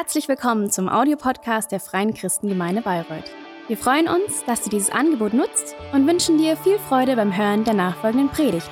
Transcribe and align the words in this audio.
Herzlich 0.00 0.28
willkommen 0.28 0.70
zum 0.70 0.88
Audiopodcast 0.88 1.72
der 1.72 1.80
Freien 1.80 2.14
Christengemeinde 2.14 2.82
Bayreuth. 2.82 3.32
Wir 3.66 3.76
freuen 3.76 4.06
uns, 4.06 4.44
dass 4.46 4.62
du 4.62 4.70
dieses 4.70 4.90
Angebot 4.90 5.34
nutzt 5.34 5.74
und 5.92 6.06
wünschen 6.06 6.38
dir 6.38 6.56
viel 6.56 6.78
Freude 6.78 7.16
beim 7.16 7.36
Hören 7.36 7.64
der 7.64 7.74
nachfolgenden 7.74 8.28
Predigt. 8.28 8.70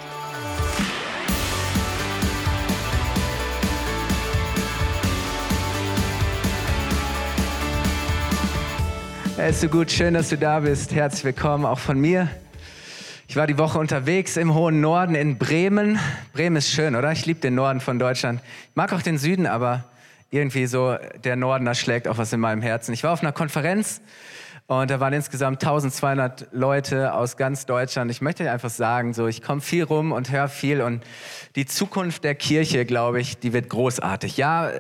Es 9.36 9.56
ist 9.56 9.62
so 9.62 9.68
gut, 9.68 9.90
schön, 9.90 10.14
dass 10.14 10.28
du 10.28 10.38
da 10.38 10.60
bist. 10.60 10.94
Herzlich 10.94 11.24
willkommen 11.24 11.64
auch 11.64 11.80
von 11.80 11.98
mir. 11.98 12.28
Ich 13.26 13.34
war 13.34 13.48
die 13.48 13.58
Woche 13.58 13.80
unterwegs 13.80 14.36
im 14.36 14.54
hohen 14.54 14.80
Norden 14.80 15.16
in 15.16 15.38
Bremen. 15.38 15.98
Bremen 16.34 16.54
ist 16.54 16.70
schön, 16.70 16.94
oder? 16.94 17.10
Ich 17.10 17.26
liebe 17.26 17.40
den 17.40 17.56
Norden 17.56 17.80
von 17.80 17.98
Deutschland. 17.98 18.40
Ich 18.70 18.76
mag 18.76 18.92
auch 18.92 19.02
den 19.02 19.18
Süden, 19.18 19.48
aber 19.48 19.82
irgendwie 20.36 20.66
so 20.66 20.96
der 21.24 21.36
Norden, 21.36 21.64
da 21.64 21.74
schlägt 21.74 22.08
auch 22.08 22.18
was 22.18 22.32
in 22.32 22.40
meinem 22.40 22.62
Herzen. 22.62 22.92
Ich 22.92 23.02
war 23.02 23.12
auf 23.12 23.22
einer 23.22 23.32
Konferenz 23.32 24.00
und 24.68 24.90
da 24.90 24.98
waren 24.98 25.12
insgesamt 25.12 25.62
1200 25.62 26.48
Leute 26.50 27.14
aus 27.14 27.36
ganz 27.36 27.66
Deutschland. 27.66 28.10
Ich 28.10 28.20
möchte 28.20 28.50
einfach 28.50 28.70
sagen, 28.70 29.14
so 29.14 29.28
ich 29.28 29.40
komme 29.40 29.60
viel 29.60 29.84
rum 29.84 30.10
und 30.10 30.32
höre 30.32 30.48
viel 30.48 30.80
und 30.80 31.04
die 31.54 31.66
Zukunft 31.66 32.24
der 32.24 32.34
Kirche, 32.34 32.84
glaube 32.84 33.20
ich, 33.20 33.38
die 33.38 33.52
wird 33.52 33.68
großartig. 33.68 34.36
Ja, 34.36 34.70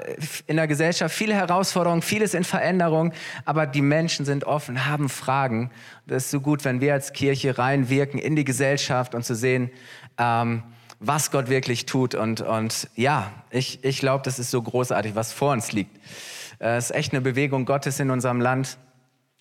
in 0.48 0.56
der 0.56 0.66
Gesellschaft 0.66 1.14
viele 1.14 1.34
Herausforderungen, 1.34 2.02
vieles 2.02 2.34
in 2.34 2.42
Veränderung, 2.42 3.12
aber 3.44 3.66
die 3.66 3.80
Menschen 3.80 4.26
sind 4.26 4.42
offen, 4.42 4.86
haben 4.86 5.08
Fragen. 5.08 5.70
Das 6.06 6.24
ist 6.24 6.30
so 6.32 6.40
gut, 6.40 6.64
wenn 6.64 6.80
wir 6.80 6.92
als 6.92 7.12
Kirche 7.12 7.56
reinwirken 7.56 8.18
in 8.18 8.34
die 8.34 8.44
Gesellschaft 8.44 9.14
und 9.14 9.24
zu 9.24 9.36
sehen, 9.36 9.70
ähm, 10.18 10.64
was 10.98 11.30
Gott 11.30 11.48
wirklich 11.48 11.86
tut. 11.86 12.14
Und, 12.14 12.40
und 12.40 12.88
ja, 12.96 13.32
ich, 13.50 13.84
ich 13.84 13.98
glaube, 13.98 14.22
das 14.24 14.38
ist 14.38 14.50
so 14.50 14.62
großartig, 14.62 15.14
was 15.14 15.32
vor 15.32 15.52
uns 15.52 15.72
liegt. 15.72 15.96
Äh, 16.58 16.76
es 16.76 16.90
ist 16.90 16.96
echt 16.96 17.12
eine 17.12 17.20
Bewegung 17.20 17.64
Gottes 17.64 18.00
in 18.00 18.10
unserem 18.10 18.40
Land. 18.40 18.78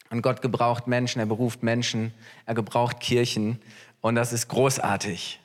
Und 0.09 0.21
Gott 0.21 0.41
gebraucht 0.41 0.87
Menschen, 0.87 1.19
er 1.19 1.25
beruft 1.25 1.63
Menschen, 1.63 2.13
er 2.45 2.53
gebraucht 2.53 2.99
Kirchen. 2.99 3.59
Und 4.01 4.15
das 4.15 4.33
ist 4.33 4.47
großartig. 4.47 5.39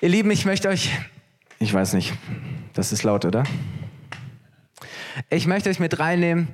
Ihr 0.00 0.08
Lieben, 0.08 0.30
ich 0.30 0.44
möchte 0.44 0.68
euch, 0.68 0.90
ich 1.58 1.72
weiß 1.72 1.92
nicht, 1.92 2.14
das 2.72 2.92
ist 2.92 3.02
laut, 3.02 3.24
oder? 3.24 3.44
Ich 5.30 5.46
möchte 5.46 5.70
euch 5.70 5.78
mit 5.78 5.98
reinnehmen 5.98 6.48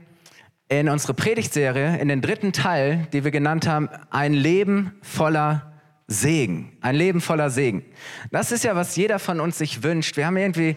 in 0.69 0.89
unsere 0.89 1.15
Predigtserie, 1.15 1.99
in 1.99 2.09
den 2.09 2.21
dritten 2.21 2.53
Teil, 2.53 3.07
die 3.13 3.25
wir 3.25 3.31
genannt 3.31 3.67
haben, 3.67 3.89
ein 4.11 4.35
Leben 4.35 4.93
voller 5.03 5.70
Segen. 6.11 6.73
Ein 6.81 6.97
Leben 6.97 7.21
voller 7.21 7.51
Segen. 7.51 7.85
Das 8.33 8.51
ist 8.51 8.65
ja, 8.65 8.75
was 8.75 8.97
jeder 8.97 9.21
von 9.21 9.39
uns 9.39 9.59
sich 9.59 9.85
wünscht. 9.85 10.17
Wir 10.17 10.27
haben 10.27 10.37
irgendwie, 10.37 10.77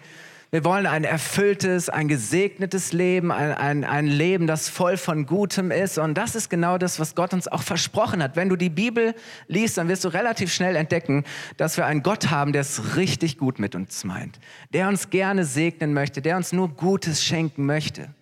wir 0.52 0.64
wollen 0.64 0.86
ein 0.86 1.02
erfülltes, 1.02 1.88
ein 1.88 2.06
gesegnetes 2.06 2.92
Leben, 2.92 3.32
ein, 3.32 3.52
ein, 3.52 3.84
ein 3.84 4.06
Leben, 4.06 4.46
das 4.46 4.68
voll 4.68 4.96
von 4.96 5.26
Gutem 5.26 5.72
ist. 5.72 5.98
Und 5.98 6.14
das 6.14 6.36
ist 6.36 6.50
genau 6.50 6.78
das, 6.78 7.00
was 7.00 7.16
Gott 7.16 7.34
uns 7.34 7.48
auch 7.48 7.64
versprochen 7.64 8.22
hat. 8.22 8.36
Wenn 8.36 8.48
du 8.48 8.54
die 8.54 8.70
Bibel 8.70 9.12
liest, 9.48 9.76
dann 9.76 9.88
wirst 9.88 10.04
du 10.04 10.08
relativ 10.08 10.54
schnell 10.54 10.76
entdecken, 10.76 11.24
dass 11.56 11.76
wir 11.76 11.86
einen 11.86 12.04
Gott 12.04 12.30
haben, 12.30 12.52
der 12.52 12.60
es 12.60 12.94
richtig 12.94 13.36
gut 13.36 13.58
mit 13.58 13.74
uns 13.74 14.04
meint. 14.04 14.38
Der 14.72 14.86
uns 14.86 15.10
gerne 15.10 15.44
segnen 15.44 15.94
möchte, 15.94 16.22
der 16.22 16.36
uns 16.36 16.52
nur 16.52 16.68
Gutes 16.68 17.24
schenken 17.24 17.66
möchte. 17.66 18.14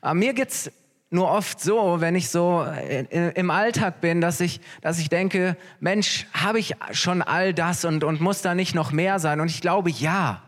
Aber 0.00 0.14
mir 0.14 0.32
geht's 0.32 0.70
nur 1.16 1.30
oft 1.30 1.60
so, 1.60 2.00
wenn 2.00 2.14
ich 2.14 2.28
so 2.28 2.64
im 3.10 3.50
Alltag 3.50 4.00
bin, 4.00 4.20
dass 4.20 4.40
ich, 4.40 4.60
dass 4.82 4.98
ich 4.98 5.08
denke, 5.08 5.56
Mensch, 5.80 6.26
habe 6.32 6.58
ich 6.58 6.74
schon 6.92 7.22
all 7.22 7.54
das 7.54 7.84
und, 7.84 8.04
und 8.04 8.20
muss 8.20 8.42
da 8.42 8.54
nicht 8.54 8.74
noch 8.74 8.92
mehr 8.92 9.18
sein? 9.18 9.40
Und 9.40 9.50
ich 9.50 9.60
glaube, 9.60 9.90
ja. 9.90 10.42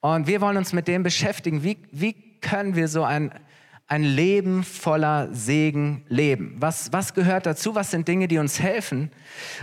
Und 0.00 0.26
wir 0.26 0.40
wollen 0.40 0.58
uns 0.58 0.72
mit 0.72 0.88
dem 0.88 1.02
beschäftigen. 1.02 1.62
Wie, 1.62 1.78
wie 1.90 2.12
können 2.40 2.76
wir 2.76 2.86
so 2.86 3.02
ein, 3.02 3.32
ein 3.86 4.02
Leben 4.02 4.62
voller 4.62 5.32
Segen 5.32 6.04
leben? 6.08 6.56
Was, 6.58 6.92
was 6.92 7.14
gehört 7.14 7.46
dazu? 7.46 7.74
Was 7.74 7.90
sind 7.90 8.06
Dinge, 8.06 8.28
die 8.28 8.38
uns 8.38 8.60
helfen? 8.60 9.10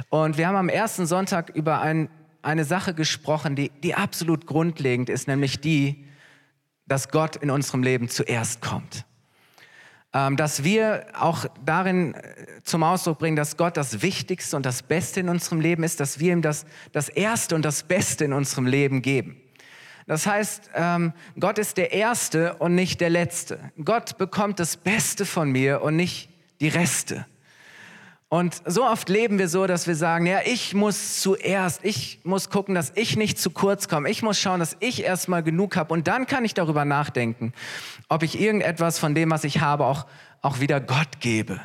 Und 0.09 0.37
wir 0.37 0.47
haben 0.47 0.55
am 0.55 0.69
ersten 0.69 1.05
Sonntag 1.05 1.51
über 1.51 1.81
ein, 1.81 2.09
eine 2.41 2.65
Sache 2.65 2.95
gesprochen, 2.95 3.55
die, 3.55 3.69
die 3.83 3.93
absolut 3.93 4.47
grundlegend 4.47 5.07
ist, 5.09 5.27
nämlich 5.27 5.61
die, 5.61 6.05
dass 6.87 7.09
Gott 7.09 7.35
in 7.35 7.51
unserem 7.51 7.83
Leben 7.83 8.09
zuerst 8.09 8.61
kommt. 8.61 9.05
Ähm, 10.11 10.37
dass 10.37 10.63
wir 10.63 11.05
auch 11.13 11.45
darin 11.63 12.15
äh, 12.15 12.63
zum 12.63 12.81
Ausdruck 12.81 13.19
bringen, 13.19 13.35
dass 13.35 13.57
Gott 13.57 13.77
das 13.77 14.01
Wichtigste 14.01 14.55
und 14.55 14.65
das 14.65 14.81
Beste 14.81 15.19
in 15.19 15.29
unserem 15.29 15.61
Leben 15.61 15.83
ist, 15.83 15.99
dass 15.99 16.19
wir 16.19 16.33
ihm 16.33 16.41
das, 16.41 16.65
das 16.91 17.09
Erste 17.09 17.53
und 17.53 17.63
das 17.63 17.83
Beste 17.83 18.25
in 18.25 18.33
unserem 18.33 18.65
Leben 18.65 19.03
geben. 19.03 19.39
Das 20.07 20.25
heißt, 20.25 20.71
ähm, 20.73 21.13
Gott 21.39 21.59
ist 21.59 21.77
der 21.77 21.91
Erste 21.91 22.55
und 22.55 22.73
nicht 22.73 23.01
der 23.01 23.11
Letzte. 23.11 23.71
Gott 23.85 24.17
bekommt 24.17 24.59
das 24.59 24.77
Beste 24.77 25.27
von 25.27 25.51
mir 25.51 25.83
und 25.83 25.95
nicht 25.95 26.29
die 26.59 26.69
Reste. 26.69 27.27
Und 28.31 28.61
so 28.67 28.85
oft 28.85 29.09
leben 29.09 29.39
wir 29.39 29.49
so, 29.49 29.65
dass 29.65 29.87
wir 29.87 29.95
sagen, 29.95 30.27
ja, 30.27 30.41
ich 30.45 30.75
muss 30.75 31.19
zuerst, 31.19 31.83
ich 31.83 32.19
muss 32.23 32.51
gucken, 32.51 32.75
dass 32.75 32.91
ich 32.93 33.17
nicht 33.17 33.39
zu 33.39 33.49
kurz 33.49 33.87
komme. 33.87 34.07
Ich 34.07 34.21
muss 34.21 34.39
schauen, 34.39 34.59
dass 34.59 34.77
ich 34.79 35.03
erstmal 35.03 35.41
genug 35.41 35.75
habe 35.75 35.91
und 35.91 36.07
dann 36.07 36.27
kann 36.27 36.45
ich 36.45 36.53
darüber 36.53 36.85
nachdenken, 36.85 37.53
ob 38.07 38.21
ich 38.21 38.39
irgendetwas 38.39 38.99
von 38.99 39.15
dem, 39.15 39.31
was 39.31 39.45
ich 39.45 39.61
habe, 39.61 39.85
auch, 39.85 40.05
auch 40.43 40.59
wieder 40.59 40.79
Gott 40.79 41.19
gebe. 41.21 41.59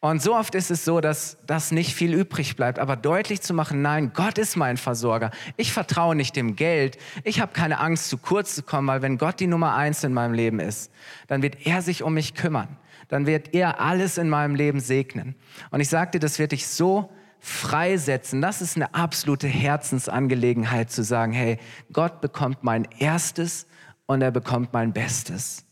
Und 0.00 0.20
so 0.20 0.34
oft 0.34 0.56
ist 0.56 0.72
es 0.72 0.84
so, 0.84 1.00
dass 1.00 1.38
das 1.46 1.70
nicht 1.70 1.94
viel 1.94 2.12
übrig 2.14 2.56
bleibt, 2.56 2.80
aber 2.80 2.96
deutlich 2.96 3.40
zu 3.40 3.54
machen, 3.54 3.80
nein, 3.80 4.10
Gott 4.12 4.38
ist 4.38 4.56
mein 4.56 4.78
Versorger. 4.78 5.30
Ich 5.56 5.72
vertraue 5.72 6.16
nicht 6.16 6.34
dem 6.34 6.56
Geld. 6.56 6.98
Ich 7.22 7.40
habe 7.40 7.52
keine 7.52 7.78
Angst, 7.78 8.08
zu 8.08 8.18
kurz 8.18 8.56
zu 8.56 8.64
kommen, 8.64 8.88
weil 8.88 9.02
wenn 9.02 9.18
Gott 9.18 9.38
die 9.38 9.46
Nummer 9.46 9.76
eins 9.76 10.02
in 10.02 10.12
meinem 10.12 10.34
Leben 10.34 10.58
ist, 10.58 10.90
dann 11.28 11.42
wird 11.42 11.64
er 11.64 11.80
sich 11.80 12.02
um 12.02 12.14
mich 12.14 12.34
kümmern 12.34 12.76
dann 13.08 13.26
wird 13.26 13.54
er 13.54 13.80
alles 13.80 14.18
in 14.18 14.28
meinem 14.28 14.54
Leben 14.54 14.80
segnen. 14.80 15.34
Und 15.70 15.80
ich 15.80 15.88
sagte, 15.88 16.18
das 16.18 16.38
wird 16.38 16.52
dich 16.52 16.66
so 16.66 17.10
freisetzen. 17.40 18.40
Das 18.40 18.60
ist 18.60 18.76
eine 18.76 18.94
absolute 18.94 19.46
Herzensangelegenheit 19.46 20.90
zu 20.90 21.04
sagen, 21.04 21.32
hey, 21.32 21.58
Gott 21.92 22.20
bekommt 22.20 22.64
mein 22.64 22.88
erstes 22.98 23.66
und 24.06 24.22
er 24.22 24.30
bekommt 24.30 24.72
mein 24.72 24.92
Bestes. 24.92 25.64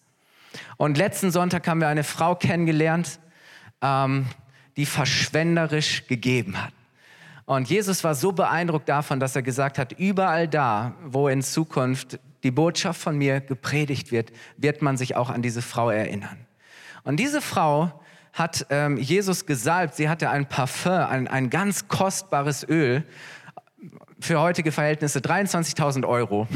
Und 0.76 0.98
letzten 0.98 1.30
Sonntag 1.30 1.66
haben 1.66 1.80
wir 1.80 1.88
eine 1.88 2.04
Frau 2.04 2.36
kennengelernt, 2.36 3.18
ähm, 3.80 4.26
die 4.76 4.86
verschwenderisch 4.86 6.06
gegeben 6.06 6.62
hat. 6.62 6.72
Und 7.46 7.68
Jesus 7.68 8.02
war 8.04 8.14
so 8.14 8.32
beeindruckt 8.32 8.88
davon, 8.88 9.20
dass 9.20 9.36
er 9.36 9.42
gesagt 9.42 9.78
hat, 9.78 9.92
überall 9.92 10.48
da, 10.48 10.94
wo 11.04 11.28
in 11.28 11.42
Zukunft 11.42 12.18
die 12.42 12.50
Botschaft 12.50 13.00
von 13.00 13.18
mir 13.18 13.40
gepredigt 13.40 14.12
wird, 14.12 14.32
wird 14.56 14.80
man 14.80 14.96
sich 14.96 15.16
auch 15.16 15.30
an 15.30 15.42
diese 15.42 15.60
Frau 15.60 15.90
erinnern. 15.90 16.46
Und 17.04 17.18
diese 17.18 17.40
Frau 17.40 18.00
hat 18.32 18.66
ähm, 18.70 18.96
Jesus 18.96 19.46
gesalbt. 19.46 19.94
Sie 19.94 20.08
hatte 20.08 20.30
ein 20.30 20.46
Parfum, 20.48 20.92
ein, 20.92 21.28
ein 21.28 21.50
ganz 21.50 21.86
kostbares 21.86 22.68
Öl 22.68 23.04
für 24.18 24.40
heutige 24.40 24.72
Verhältnisse 24.72 25.20
23.000 25.20 26.06
Euro. 26.06 26.48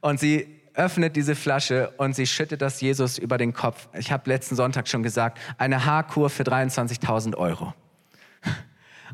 Und 0.00 0.18
sie 0.18 0.46
öffnet 0.74 1.16
diese 1.16 1.34
Flasche 1.34 1.92
und 1.98 2.16
sie 2.16 2.26
schüttet 2.26 2.62
das 2.62 2.80
Jesus 2.80 3.18
über 3.18 3.38
den 3.38 3.52
Kopf. 3.52 3.88
Ich 3.92 4.10
habe 4.10 4.28
letzten 4.28 4.56
Sonntag 4.56 4.88
schon 4.88 5.02
gesagt, 5.02 5.38
eine 5.58 5.84
Haarkur 5.84 6.30
für 6.30 6.42
23.000 6.42 7.36
Euro. 7.36 7.74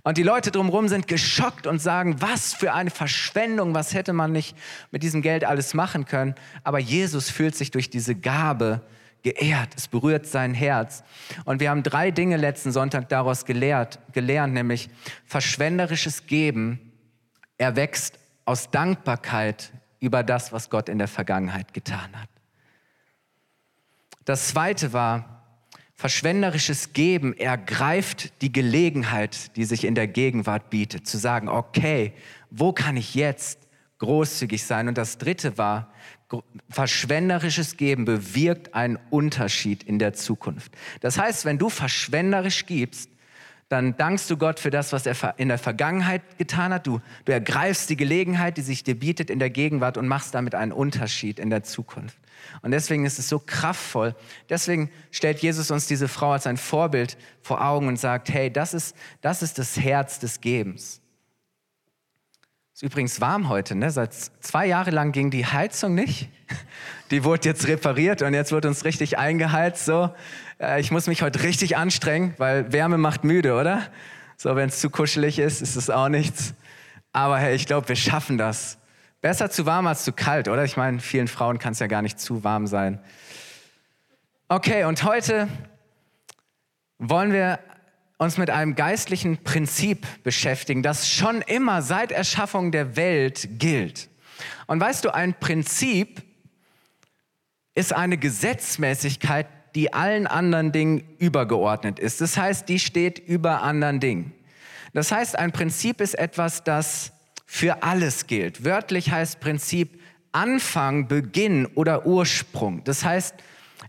Und 0.03 0.17
die 0.17 0.23
Leute 0.23 0.51
drumherum 0.51 0.89
sind 0.89 1.09
geschockt 1.09 1.67
und 1.67 1.79
sagen, 1.79 2.17
was 2.21 2.55
für 2.55 2.73
eine 2.73 2.91
Verschwendung, 2.91 3.75
was 3.75 3.93
hätte 3.93 4.15
man 4.15 4.33
nicht 4.33 4.57
mit 4.91 5.03
diesem 5.03 5.21
Geld 5.21 5.45
alles 5.45 5.75
machen 5.75 6.07
können. 6.07 6.35
Aber 6.65 6.79
Jesus 6.79 7.29
fühlt 7.29 7.55
sich 7.55 7.71
durch 7.71 7.91
diese 7.91 8.15
Gabe 8.15 8.81
geehrt, 9.23 9.75
es 9.77 9.89
berührt 9.89 10.27
sein 10.27 10.55
Herz. 10.55 11.03
Und 11.45 11.61
wir 11.61 11.71
haben 11.71 11.83
drei 11.83 12.11
Dinge 12.11 12.37
letzten 12.37 12.73
Sonntag 12.73 13.09
daraus 13.09 13.45
gelehrt, 13.45 13.99
gelernt, 14.13 14.55
nämlich 14.55 14.91
verschwenderisches 15.27 16.27
Geben 16.27 16.93
erwächst 17.59 18.19
aus 18.45 18.71
Dankbarkeit 18.71 19.73
über 20.01 20.23
das, 20.23 20.53
was 20.53 20.71
Gott 20.71 20.89
in 20.89 20.99
der 20.99 21.09
Vergangenheit 21.09 21.75
getan 21.75 22.11
hat. 22.15 22.29
Das 24.25 24.49
zweite 24.49 24.93
war, 24.93 25.45
verschwenderisches 25.95 26.93
Geben 26.93 27.37
ergreift 27.37 28.41
die 28.41 28.53
Gelegenheit, 28.53 29.55
die 29.57 29.65
sich 29.65 29.85
in 29.85 29.95
der 29.95 30.09
Gegenwart 30.09 30.71
bietet, 30.71 31.07
zu 31.07 31.19
sagen, 31.19 31.49
okay, 31.49 32.15
wo 32.51 32.73
kann 32.73 32.97
ich 32.97 33.15
jetzt 33.15 33.60
großzügig 34.01 34.65
sein? 34.65 34.89
Und 34.89 34.99
das 34.99 35.17
dritte 35.17 35.57
war, 35.57 35.93
verschwenderisches 36.69 37.77
Geben 37.77 38.05
bewirkt 38.05 38.75
einen 38.75 38.99
Unterschied 39.11 39.83
in 39.83 39.99
der 39.99 40.13
Zukunft. 40.13 40.73
Das 41.01 41.19
heißt, 41.19 41.45
wenn 41.45 41.59
du 41.59 41.71
verschwenderisch 41.71 42.67
gibst, 42.67 43.11
dann 43.71 43.97
dankst 43.97 44.29
du 44.29 44.37
Gott 44.37 44.59
für 44.59 44.71
das, 44.71 44.93
was 44.93 45.07
er 45.07 45.35
in 45.39 45.47
der 45.47 45.59
Vergangenheit 45.59 46.23
getan 46.39 46.75
hat. 46.75 46.89
Du, 46.89 47.01
du 47.25 47.33
ergreifst 47.33 47.89
die 47.89 47.97
Gelegenheit, 47.97 48.57
die 48.57 48.63
sich 48.63 48.83
dir 48.83 48.97
bietet 48.99 49.31
in 49.31 49.39
der 49.39 49.51
Gegenwart 49.51 49.97
und 49.97 50.09
machst 50.09 50.35
damit 50.35 50.57
einen 50.57 50.73
Unterschied 50.73 51.39
in 51.39 51.51
der 51.51 51.63
Zukunft. 51.63 52.19
Und 52.63 52.73
deswegen 52.73 53.05
ist 53.05 53.21
es 53.21 53.29
so 53.29 53.39
kraftvoll. 53.39 54.17
Deswegen 54.49 54.91
stellt 55.13 55.39
Jesus 55.39 55.71
uns 55.71 55.87
diese 55.87 56.09
Frau 56.09 56.33
als 56.33 56.49
ein 56.49 56.57
Vorbild 56.57 57.17
vor 57.43 57.65
Augen 57.65 57.87
und 57.87 57.97
sagt, 57.97 58.29
hey, 58.29 58.53
das 58.53 58.75
ist 58.75 58.97
das, 59.21 59.41
ist 59.41 59.59
das 59.59 59.79
Herz 59.79 60.19
des 60.19 60.41
Gebens. 60.41 61.00
Ist 62.81 62.85
übrigens 62.85 63.21
warm 63.21 63.51
heute, 63.51 63.75
ne? 63.75 63.91
Seit 63.91 64.15
zwei 64.15 64.65
Jahre 64.65 64.91
lang 64.91 65.13
ging 65.13 65.31
die 65.31 65.45
Heizung 65.45 65.95
nicht. 65.95 66.31
Die 67.11 67.25
wurde 67.25 67.47
jetzt 67.47 67.69
repariert 67.69 68.23
und 68.23 68.33
jetzt 68.33 68.53
wird 68.53 68.65
uns 68.65 68.87
richtig 68.87 69.19
eingeheizt. 69.19 69.85
So, 69.85 70.15
äh, 70.59 70.81
ich 70.81 70.91
muss 70.91 71.07
mich 71.07 71.21
heute 71.21 71.43
richtig 71.43 71.77
anstrengen, 71.77 72.33
weil 72.39 72.73
Wärme 72.73 72.97
macht 72.97 73.23
müde, 73.23 73.53
oder? 73.53 73.83
So, 74.39 74.57
wenn 74.57 74.71
es 74.71 74.81
zu 74.81 74.89
kuschelig 74.89 75.39
ist, 75.39 75.61
ist 75.61 75.77
es 75.77 75.91
auch 75.91 76.09
nichts. 76.09 76.55
Aber 77.13 77.39
hey, 77.39 77.55
ich 77.55 77.67
glaube, 77.67 77.87
wir 77.87 77.97
schaffen 77.97 78.39
das. 78.39 78.79
Besser 79.21 79.51
zu 79.51 79.67
warm 79.67 79.87
als 79.87 80.03
zu 80.03 80.15
kalt, 80.15 80.49
oder? 80.49 80.65
Ich 80.65 80.79
meine, 80.79 81.01
vielen 81.01 81.29
Frauen 81.29 81.59
kann 81.59 81.75
es 81.75 81.81
ja 81.81 81.87
gar 81.87 82.01
nicht 82.01 82.19
zu 82.19 82.45
warm 82.45 82.67
sein. 82.67 82.99
Okay, 84.49 84.85
und 84.85 85.05
heute 85.05 85.49
wollen 86.97 87.35
wir 87.35 87.59
uns 88.21 88.37
mit 88.37 88.51
einem 88.51 88.75
geistlichen 88.75 89.39
Prinzip 89.39 90.07
beschäftigen, 90.23 90.83
das 90.83 91.09
schon 91.09 91.41
immer 91.41 91.81
seit 91.81 92.13
Erschaffung 92.13 92.71
der 92.71 92.95
Welt 92.95 93.49
gilt. 93.59 94.11
Und 94.67 94.79
weißt 94.79 95.07
du, 95.07 95.15
ein 95.15 95.33
Prinzip 95.33 96.23
ist 97.75 97.95
eine 97.95 98.19
Gesetzmäßigkeit, 98.19 99.47
die 99.75 99.95
allen 99.95 100.27
anderen 100.27 100.71
Dingen 100.71 101.03
übergeordnet 101.19 101.99
ist. 101.99 102.21
Das 102.21 102.37
heißt, 102.37 102.69
die 102.69 102.79
steht 102.79 103.19
über 103.19 103.63
anderen 103.63 104.01
Dingen. 104.01 104.35
Das 104.93 105.13
heißt, 105.13 105.39
ein 105.39 105.53
Prinzip 105.53 106.03
ist 106.03 106.19
etwas, 106.19 106.63
das 106.63 107.13
für 107.47 107.83
alles 107.83 108.27
gilt. 108.27 108.67
Wörtlich 108.67 109.11
heißt 109.11 109.41
Prinzip 109.41 109.99
Anfang, 110.33 111.09
Beginn 111.09 111.65
oder 111.75 112.05
Ursprung. 112.05 112.85
Das 112.85 113.03
heißt, 113.03 113.35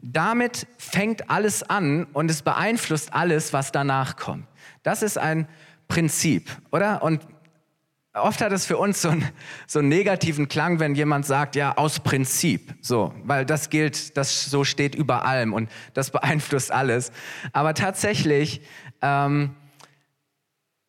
damit 0.02 0.68
fängt 0.78 1.30
alles 1.30 1.64
an 1.64 2.06
und 2.14 2.32
es 2.32 2.42
beeinflusst 2.42 3.14
alles, 3.14 3.54
was 3.54 3.72
danach 3.72 4.18
kommt. 4.18 4.48
Das 4.84 5.04
ist 5.04 5.18
ein 5.18 5.48
Prinzip, 5.88 6.50
oder? 6.72 7.04
Und 7.04 7.22
oft 8.14 8.42
hat 8.42 8.52
es 8.52 8.66
für 8.66 8.78
uns 8.78 9.02
so 9.02 9.10
einen, 9.10 9.30
so 9.68 9.80
einen 9.80 9.90
negativen 9.90 10.48
Klang, 10.48 10.80
wenn 10.80 10.96
jemand 10.96 11.26
sagt, 11.26 11.56
ja, 11.56 11.78
aus 11.78 12.00
Prinzip, 12.00 12.74
so, 12.82 13.14
weil 13.24 13.46
das 13.46 13.70
gilt, 13.70 14.18
das 14.18 14.46
so 14.46 14.64
steht 14.64 14.96
über 14.96 15.26
allem 15.26 15.54
und 15.54 15.70
das 15.94 16.12
beeinflusst 16.12 16.72
alles. 16.72 17.12
Aber 17.54 17.74
tatsächlich 17.74 18.62
ähm, 19.02 19.56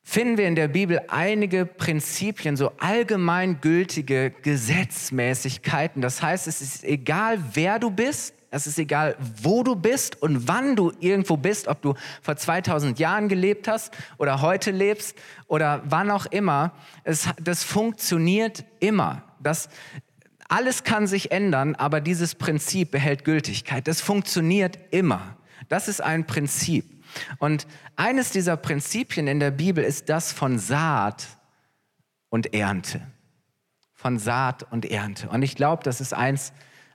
finden 0.03 0.38
wir 0.38 0.49
in 0.49 0.56
der 0.56 0.69
Bibel 0.69 1.00
einige 1.09 1.67
Prinzipien, 1.67 2.56
so 2.56 2.73
allgemeingültige 2.79 4.31
Gesetzmäßigkeiten. 4.43 6.03
Das 6.03 6.23
heißt, 6.23 6.49
es 6.49 6.61
ist 6.61 6.85
egal, 6.85 7.38
wer 7.55 7.79
du 7.79 7.91
bist, 7.91 8.35
es 8.54 8.66
ist 8.66 8.78
egal, 8.78 9.16
wo 9.19 9.62
du 9.62 9.75
bist 9.75 10.20
und 10.20 10.46
wann 10.46 10.76
du 10.76 10.93
irgendwo 11.00 11.38
bist, 11.38 11.69
ob 11.69 11.81
du 11.81 11.94
vor 12.20 12.37
2000 12.37 12.99
Jahren 12.99 13.31
gelebt 13.31 13.66
hast 13.66 13.94
oder 14.19 14.43
heute 14.43 14.70
lebst 14.70 15.16
oder 15.46 15.82
wann 15.87 16.10
auch 16.10 16.26
immer. 16.26 16.72
Es, 17.02 17.31
das 17.43 17.64
funktioniert 17.64 18.66
immer. 18.78 19.22
Das, 19.40 19.70
alles 20.49 20.84
kann 20.84 21.06
sich 21.06 21.32
ändern, 21.32 21.75
aber 21.76 22.02
dieses 22.02 22.34
Prinzip 22.34 22.90
behält 22.90 23.25
Gültigkeit. 23.25 23.88
Das 23.88 24.02
funktioniert 24.02 24.78
immer. 24.90 25.38
Das 25.70 25.88
ist 25.88 26.02
ein 26.02 26.26
Prinzip. 26.26 27.02
Und 27.38 27.66
eines 27.96 28.32
dieser 28.32 28.58
Prinzipien 28.58 29.28
in 29.28 29.40
der 29.40 29.50
Bibel 29.50 29.82
ist 29.82 30.10
das 30.10 30.31
von 30.31 30.58
Saat 30.58 31.26
und 32.28 32.52
Ernte. 32.52 33.00
Von 33.94 34.19
Saat 34.19 34.70
und 34.70 34.84
Ernte. 34.84 35.31
Und 35.31 35.40
ich 35.40 35.56
glaube, 35.56 35.84
das 35.84 36.02
ist 36.02 36.12
eins, 36.12 36.52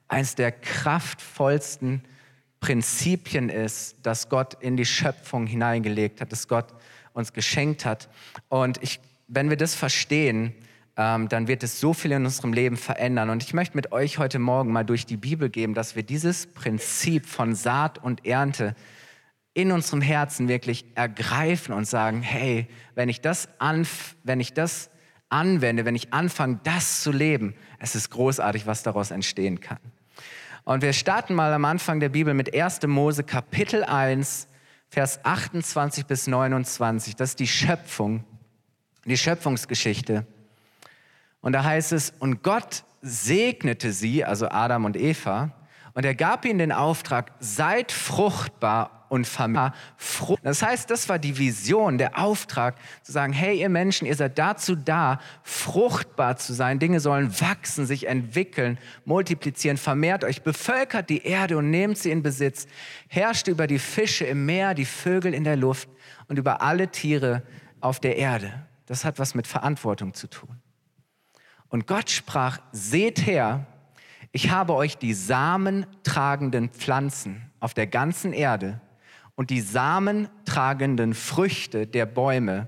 eins 0.08 0.36
der 0.36 0.52
kraftvollsten 0.52 2.02
Prinzipien 2.60 3.50
ist, 3.50 3.98
das 4.04 4.30
Gott 4.30 4.56
in 4.62 4.78
die 4.78 4.86
Schöpfung 4.86 5.46
hineingelegt 5.46 6.22
hat, 6.22 6.32
das 6.32 6.48
Gott 6.48 6.68
uns 7.14 7.34
geschenkt 7.34 7.86
hat. 7.86 8.10
Und 8.50 8.82
ich, 8.82 9.00
wenn 9.28 9.50
wir 9.50 9.58
das 9.58 9.76
verstehen, 9.76 10.54
ähm, 10.96 11.30
dann 11.30 11.48
wird 11.48 11.64
es 11.64 11.80
so 11.80 11.94
viel 11.94 12.12
in 12.12 12.26
unserem 12.26 12.54
Leben 12.54 12.78
verändern. 12.78 13.30
Und 13.30 13.44
ich 13.44 13.54
möchte 13.54 13.76
mit 13.76 13.92
euch 13.92 14.18
heute 14.18 14.40
Morgen 14.40 14.72
mal 14.72 14.84
durch 14.84 15.06
die 15.06 15.18
Bibel 15.18 15.50
geben, 15.50 15.74
dass 15.74 15.96
wir 15.96 16.04
dieses 16.04 16.48
Prinzip 16.48 17.26
von 17.28 17.54
Saat 17.54 18.04
und 18.04 18.26
Ernte 18.26 18.76
in 19.54 19.72
unserem 19.72 20.02
Herzen 20.02 20.48
wirklich 20.48 20.86
ergreifen 20.96 21.74
und 21.74 21.86
sagen, 21.86 22.22
hey, 22.22 22.68
wenn 22.96 23.10
ich 23.10 23.22
das, 23.22 23.50
anf 23.60 24.16
wenn 24.24 24.40
ich 24.40 24.54
das 24.54 24.90
anwende, 25.30 25.86
wenn 25.86 25.96
ich 25.96 26.14
anfange, 26.14 26.60
das 26.64 27.02
zu 27.02 27.12
leben, 27.12 27.56
es 27.80 27.96
ist 27.96 28.10
großartig, 28.10 28.66
was 28.66 28.84
daraus 28.84 29.12
entstehen 29.12 29.60
kann. 29.60 29.80
Und 30.68 30.82
wir 30.82 30.92
starten 30.92 31.34
mal 31.34 31.54
am 31.54 31.64
Anfang 31.64 32.02
der 32.02 32.10
Bibel 32.10 32.34
mit 32.34 32.54
1. 32.54 32.82
Mose 32.88 33.24
Kapitel 33.24 33.86
1, 33.86 34.50
Vers 34.90 35.24
28 35.24 36.06
bis 36.06 36.28
29. 36.28 37.16
Das 37.16 37.30
ist 37.30 37.40
die 37.40 37.48
Schöpfung, 37.48 38.26
die 39.06 39.16
Schöpfungsgeschichte. 39.16 40.28
Und 41.40 41.54
da 41.54 41.64
heißt 41.64 41.94
es, 41.94 42.12
und 42.20 42.44
Gott 42.44 42.84
segnete 43.02 43.94
sie, 43.94 44.26
also 44.26 44.50
Adam 44.50 44.84
und 44.84 44.98
Eva, 44.98 45.54
und 45.94 46.04
er 46.04 46.16
gab 46.16 46.44
ihnen 46.44 46.60
den 46.60 46.74
Auftrag, 46.74 47.32
seid 47.40 47.94
fruchtbar 47.94 48.97
und 49.10 49.26
Familie. 49.26 49.74
Das 50.44 50.62
heißt, 50.62 50.90
das 50.90 51.10
war 51.10 51.20
die 51.20 51.38
Vision, 51.38 51.98
der 51.98 52.18
Auftrag, 52.18 52.76
zu 53.04 53.12
sagen, 53.12 53.34
hey 53.34 53.60
ihr 53.60 53.70
Menschen, 53.70 54.06
ihr 54.06 54.16
seid 54.16 54.38
dazu 54.38 54.76
da, 54.76 55.20
fruchtbar 55.44 56.38
zu 56.38 56.54
sein. 56.54 56.80
Dinge 56.80 57.00
sollen 57.00 57.40
wachsen, 57.40 57.86
sich 57.86 58.08
entwickeln, 58.08 58.78
multiplizieren, 59.06 59.78
vermehrt 59.78 60.24
euch, 60.24 60.42
bevölkert 60.42 61.10
die 61.10 61.24
Erde 61.24 61.58
und 61.58 61.70
nehmt 61.70 61.98
sie 61.98 62.12
in 62.12 62.24
Besitz, 62.24 62.68
herrscht 63.08 63.48
über 63.48 63.68
die 63.68 63.80
Fische 63.80 64.26
im 64.26 64.46
Meer, 64.46 64.74
die 64.74 64.86
Vögel 64.86 65.34
in 65.34 65.44
der 65.44 65.56
Luft 65.56 65.90
und 66.28 66.38
über 66.38 66.62
alle 66.62 66.90
Tiere 66.90 67.44
auf 67.80 68.00
der 68.00 68.18
Erde. 68.18 68.66
Das 68.86 69.06
hat 69.06 69.20
was 69.20 69.36
mit 69.36 69.48
Verantwortung 69.48 70.14
zu 70.14 70.28
tun. 70.28 70.62
Und 71.70 71.88
Gott 71.88 72.10
sprach, 72.10 72.60
seht 72.72 73.26
her, 73.26 73.66
ich 74.32 74.50
habe 74.50 74.74
euch 74.76 74.98
die 74.98 75.14
samentragenden 75.14 76.70
Pflanzen 76.70 77.52
auf 77.60 77.74
der 77.74 77.88
ganzen 77.88 78.34
Erde 78.34 78.80
und 79.38 79.52
die 79.52 79.62
samentragenden 79.62 81.14
Früchte 81.14 81.88
der 81.88 82.06
Bäume 82.06 82.68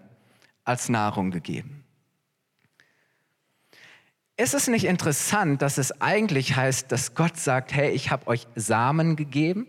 als 0.64 0.88
Nahrung 0.88 1.32
gegeben. 1.32 1.84
Ist 4.38 4.54
es 4.54 4.68
nicht 4.68 4.86
interessant, 4.86 5.62
dass 5.62 5.78
es 5.78 6.00
eigentlich 6.00 6.56
heißt, 6.56 6.92
dass 6.92 7.16
Gott 7.16 7.38
sagt, 7.38 7.74
hey, 7.74 7.90
ich 7.90 8.12
habe 8.12 8.28
euch 8.28 8.48
Samen 8.56 9.18
gegeben, 9.18 9.68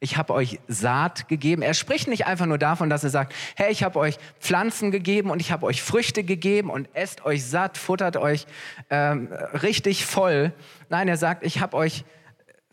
ich 0.00 0.16
habe 0.16 0.32
euch 0.32 0.58
Saat 0.66 1.28
gegeben. 1.28 1.62
Er 1.62 1.74
spricht 1.74 2.08
nicht 2.08 2.26
einfach 2.26 2.46
nur 2.46 2.58
davon, 2.58 2.90
dass 2.90 3.04
er 3.04 3.10
sagt, 3.10 3.34
hey, 3.54 3.70
ich 3.70 3.84
habe 3.84 3.98
euch 3.98 4.18
Pflanzen 4.40 4.90
gegeben 4.90 5.30
und 5.30 5.40
ich 5.40 5.52
habe 5.52 5.66
euch 5.66 5.82
Früchte 5.82 6.24
gegeben 6.24 6.70
und 6.70 6.88
esst 6.94 7.24
euch 7.24 7.44
satt, 7.44 7.78
futtert 7.78 8.16
euch 8.16 8.46
ähm, 8.90 9.28
richtig 9.62 10.06
voll. 10.06 10.52
Nein, 10.88 11.06
er 11.06 11.16
sagt, 11.16 11.44
ich 11.44 11.60
habe 11.60 11.76
euch 11.76 12.04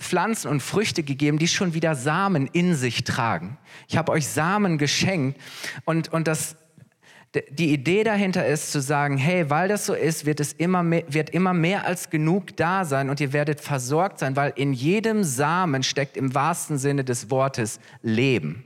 Pflanzen 0.02 0.50
und 0.50 0.62
Früchte 0.62 1.04
gegeben, 1.04 1.38
die 1.38 1.48
schon 1.48 1.74
wieder 1.74 1.96
Samen 1.96 2.48
in 2.48 2.76
sich 2.76 3.04
tragen. 3.04 3.58
Ich 3.88 3.98
habe 3.98 4.12
euch 4.12 4.28
Samen 4.28 4.78
geschenkt 4.78 5.40
und, 5.86 6.12
und 6.12 6.28
das, 6.28 6.58
die 7.50 7.72
Idee 7.72 8.04
dahinter 8.04 8.46
ist 8.46 8.72
zu 8.72 8.82
sagen, 8.82 9.18
hey, 9.18 9.50
weil 9.50 9.68
das 9.68 9.86
so 9.86 9.94
ist, 9.94 10.26
wird 10.26 10.40
es 10.40 10.54
immer 10.54 10.84
mehr, 10.84 11.04
wird 11.08 11.30
immer 11.30 11.54
mehr 11.54 11.86
als 11.86 12.10
genug 12.10 12.58
da 12.58 12.84
sein 12.84 13.10
und 13.10 13.20
ihr 13.20 13.32
werdet 13.32 13.62
versorgt 13.62 14.20
sein, 14.20 14.36
weil 14.36 14.54
in 14.56 14.74
jedem 14.74 15.24
Samen 15.24 15.84
steckt 15.84 16.18
im 16.18 16.34
wahrsten 16.34 16.78
Sinne 16.78 17.04
des 17.04 17.30
Wortes 17.30 17.80
Leben. 18.02 18.64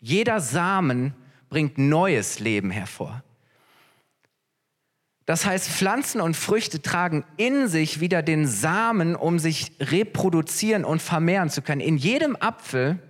Jeder 0.00 0.40
Samen 0.40 1.14
bringt 1.48 1.78
neues 1.78 2.40
Leben 2.40 2.70
hervor. 2.70 3.22
Das 5.26 5.44
heißt, 5.44 5.68
Pflanzen 5.68 6.20
und 6.20 6.36
Früchte 6.36 6.80
tragen 6.80 7.24
in 7.36 7.66
sich 7.66 7.98
wieder 7.98 8.22
den 8.22 8.46
Samen, 8.46 9.16
um 9.16 9.40
sich 9.40 9.72
reproduzieren 9.80 10.84
und 10.84 11.02
vermehren 11.02 11.50
zu 11.50 11.62
können. 11.62 11.80
In 11.80 11.96
jedem 11.96 12.36
Apfel 12.36 13.00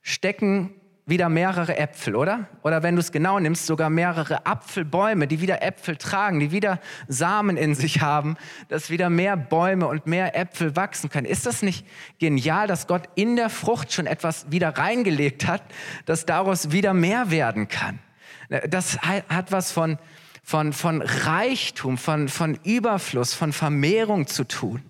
stecken 0.00 0.74
wieder 1.04 1.28
mehrere 1.28 1.76
Äpfel, 1.76 2.16
oder? 2.16 2.48
Oder 2.62 2.82
wenn 2.82 2.94
du 2.94 3.00
es 3.00 3.12
genau 3.12 3.38
nimmst, 3.38 3.66
sogar 3.66 3.90
mehrere 3.90 4.46
Apfelbäume, 4.46 5.26
die 5.26 5.40
wieder 5.42 5.62
Äpfel 5.62 5.96
tragen, 5.96 6.40
die 6.40 6.50
wieder 6.50 6.80
Samen 7.08 7.58
in 7.58 7.74
sich 7.74 8.00
haben, 8.00 8.36
dass 8.68 8.88
wieder 8.88 9.10
mehr 9.10 9.36
Bäume 9.36 9.88
und 9.88 10.06
mehr 10.06 10.34
Äpfel 10.34 10.76
wachsen 10.76 11.10
können. 11.10 11.26
Ist 11.26 11.44
das 11.44 11.60
nicht 11.60 11.86
genial, 12.20 12.68
dass 12.68 12.86
Gott 12.86 13.02
in 13.16 13.36
der 13.36 13.50
Frucht 13.50 13.92
schon 13.92 14.06
etwas 14.06 14.50
wieder 14.50 14.70
reingelegt 14.70 15.46
hat, 15.46 15.62
dass 16.06 16.24
daraus 16.24 16.70
wieder 16.70 16.94
mehr 16.94 17.30
werden 17.30 17.68
kann? 17.68 17.98
Das 18.68 18.98
hat 19.02 19.50
was 19.50 19.72
von, 19.72 19.98
von, 20.42 20.72
von 20.72 21.02
Reichtum, 21.02 21.96
von, 21.96 22.28
von 22.28 22.58
Überfluss, 22.64 23.34
von 23.34 23.52
Vermehrung 23.52 24.26
zu 24.26 24.44
tun. 24.44 24.82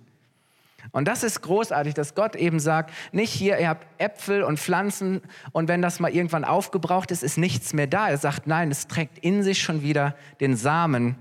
Und 0.90 1.06
das 1.06 1.22
ist 1.22 1.42
großartig, 1.42 1.94
dass 1.94 2.14
Gott 2.14 2.34
eben 2.34 2.58
sagt, 2.58 2.92
nicht 3.12 3.32
hier, 3.32 3.58
ihr 3.58 3.68
habt 3.68 3.86
Äpfel 3.98 4.42
und 4.42 4.58
Pflanzen 4.58 5.22
und 5.52 5.68
wenn 5.68 5.80
das 5.80 6.00
mal 6.00 6.12
irgendwann 6.12 6.44
aufgebraucht 6.44 7.10
ist, 7.10 7.22
ist 7.22 7.38
nichts 7.38 7.72
mehr 7.72 7.86
da. 7.86 8.10
Er 8.10 8.18
sagt, 8.18 8.46
nein, 8.46 8.70
es 8.70 8.88
trägt 8.88 9.18
in 9.18 9.42
sich 9.42 9.62
schon 9.62 9.82
wieder 9.82 10.16
den 10.40 10.56
Samen, 10.56 11.16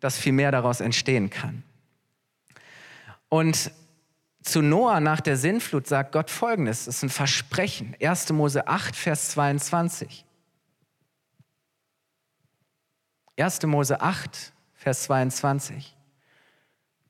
dass 0.00 0.18
viel 0.18 0.32
mehr 0.32 0.52
daraus 0.52 0.80
entstehen 0.80 1.30
kann. 1.30 1.62
Und 3.28 3.72
zu 4.42 4.62
Noah 4.62 5.00
nach 5.00 5.20
der 5.20 5.36
Sinnflut 5.36 5.88
sagt 5.88 6.12
Gott 6.12 6.30
folgendes, 6.30 6.84
das 6.84 6.96
ist 6.96 7.02
ein 7.02 7.08
Versprechen, 7.08 7.96
1. 8.00 8.32
Mose 8.32 8.68
8, 8.68 8.94
Vers 8.94 9.30
22. 9.30 10.25
1. 13.36 13.62
Mose 13.64 14.00
8, 14.00 14.52
Vers 14.74 15.04
22. 15.04 15.96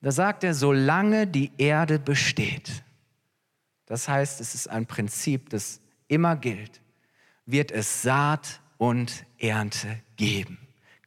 Da 0.01 0.11
sagt 0.11 0.43
er, 0.43 0.53
solange 0.53 1.27
die 1.27 1.51
Erde 1.57 1.99
besteht, 1.99 2.83
das 3.85 4.07
heißt, 4.07 4.41
es 4.41 4.53
ist 4.53 4.69
ein 4.69 4.85
Prinzip, 4.85 5.49
das 5.49 5.79
immer 6.07 6.35
gilt, 6.35 6.81
wird 7.45 7.71
es 7.71 8.01
Saat 8.01 8.61
und 8.77 9.25
Ernte 9.39 10.01
geben. 10.17 10.59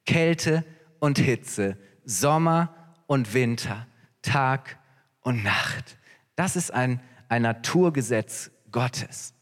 Kälte 0.07 0.65
und 0.99 1.19
Hitze, 1.19 1.77
Sommer 2.05 2.75
und 3.07 3.35
Winter, 3.35 3.87
Tag 4.23 4.79
und 5.21 5.43
Nacht. 5.43 5.99
Das 6.37 6.57
ist 6.57 6.73
ein, 6.73 7.01
ein 7.29 7.43
Naturgesetz 7.43 8.51
Gottes. 8.73 9.35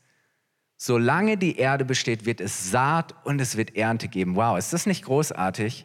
Solange 0.80 1.37
die 1.37 1.56
Erde 1.56 1.85
besteht, 1.85 2.25
wird 2.25 2.40
es 2.40 2.70
Saat 2.70 3.12
und 3.26 3.40
es 3.40 3.56
wird 3.56 3.76
Ernte 3.76 4.06
geben. 4.06 4.37
Wow, 4.37 4.56
ist 4.56 4.73
das 4.73 4.87
nicht 4.87 5.04
großartig? 5.04 5.85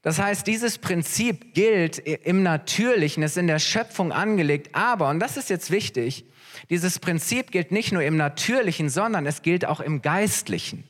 Das 0.00 0.20
heißt, 0.20 0.46
dieses 0.46 0.78
Prinzip 0.78 1.54
gilt 1.54 1.98
im 1.98 2.44
Natürlichen, 2.44 3.24
ist 3.24 3.36
in 3.36 3.48
der 3.48 3.58
Schöpfung 3.58 4.12
angelegt, 4.12 4.74
aber, 4.74 5.08
und 5.10 5.18
das 5.18 5.36
ist 5.36 5.50
jetzt 5.50 5.72
wichtig, 5.72 6.24
dieses 6.70 7.00
Prinzip 7.00 7.50
gilt 7.50 7.72
nicht 7.72 7.92
nur 7.92 8.02
im 8.02 8.16
Natürlichen, 8.16 8.88
sondern 8.88 9.26
es 9.26 9.42
gilt 9.42 9.64
auch 9.64 9.80
im 9.80 10.00
Geistlichen. 10.00 10.84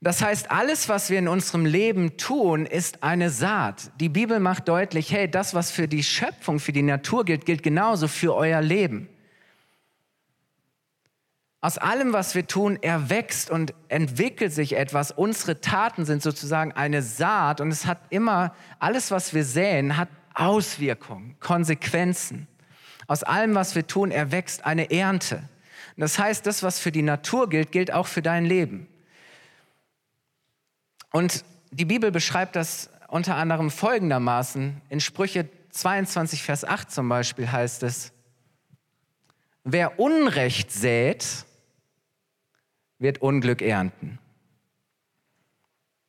Das 0.00 0.22
heißt, 0.22 0.50
alles, 0.50 0.88
was 0.88 1.10
wir 1.10 1.18
in 1.18 1.28
unserem 1.28 1.66
Leben 1.66 2.16
tun, 2.16 2.66
ist 2.66 3.02
eine 3.02 3.30
Saat. 3.30 3.90
Die 4.00 4.08
Bibel 4.08 4.38
macht 4.40 4.68
deutlich, 4.68 5.12
hey, 5.12 5.28
das, 5.28 5.54
was 5.54 5.72
für 5.72 5.88
die 5.88 6.04
Schöpfung, 6.04 6.60
für 6.60 6.72
die 6.72 6.82
Natur 6.82 7.24
gilt, 7.24 7.46
gilt 7.46 7.62
genauso 7.62 8.06
für 8.08 8.34
euer 8.34 8.62
Leben. 8.62 9.08
Aus 11.62 11.76
allem, 11.76 12.14
was 12.14 12.34
wir 12.34 12.46
tun, 12.46 12.78
erwächst 12.82 13.50
und 13.50 13.74
entwickelt 13.88 14.52
sich 14.52 14.76
etwas. 14.76 15.10
Unsere 15.10 15.60
Taten 15.60 16.06
sind 16.06 16.22
sozusagen 16.22 16.72
eine 16.72 17.02
Saat 17.02 17.60
und 17.60 17.68
es 17.68 17.84
hat 17.84 17.98
immer, 18.08 18.54
alles, 18.78 19.10
was 19.10 19.34
wir 19.34 19.44
säen, 19.44 19.98
hat 19.98 20.08
Auswirkungen, 20.32 21.36
Konsequenzen. 21.38 22.46
Aus 23.06 23.24
allem, 23.24 23.54
was 23.54 23.74
wir 23.74 23.86
tun, 23.86 24.10
erwächst 24.10 24.64
eine 24.64 24.90
Ernte. 24.90 25.42
Das 25.98 26.18
heißt, 26.18 26.46
das, 26.46 26.62
was 26.62 26.78
für 26.78 26.92
die 26.92 27.02
Natur 27.02 27.50
gilt, 27.50 27.72
gilt 27.72 27.92
auch 27.92 28.06
für 28.06 28.22
dein 28.22 28.46
Leben. 28.46 28.88
Und 31.12 31.44
die 31.72 31.84
Bibel 31.84 32.10
beschreibt 32.10 32.56
das 32.56 32.88
unter 33.08 33.36
anderem 33.36 33.70
folgendermaßen. 33.70 34.80
In 34.88 35.00
Sprüche 35.00 35.48
22, 35.70 36.42
Vers 36.42 36.64
8 36.64 36.90
zum 36.90 37.08
Beispiel 37.08 37.52
heißt 37.52 37.82
es, 37.82 38.12
wer 39.64 39.98
Unrecht 40.00 40.72
sät, 40.72 41.44
wird 43.00 43.20
Unglück 43.20 43.62
ernten. 43.62 44.20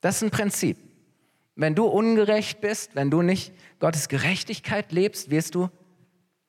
Das 0.02 0.18
ist 0.18 0.24
ein 0.24 0.32
Prinzip. 0.32 0.78
Wenn 1.56 1.74
du 1.74 1.86
ungerecht 1.86 2.62
bist, 2.62 2.96
wenn 2.96 3.10
du 3.10 3.24
nicht 3.24 3.54
Gottes 3.80 4.10
Gerechtigkeit 4.10 4.92
lebst, 4.92 5.32
wirst 5.32 5.56
du 5.56 5.70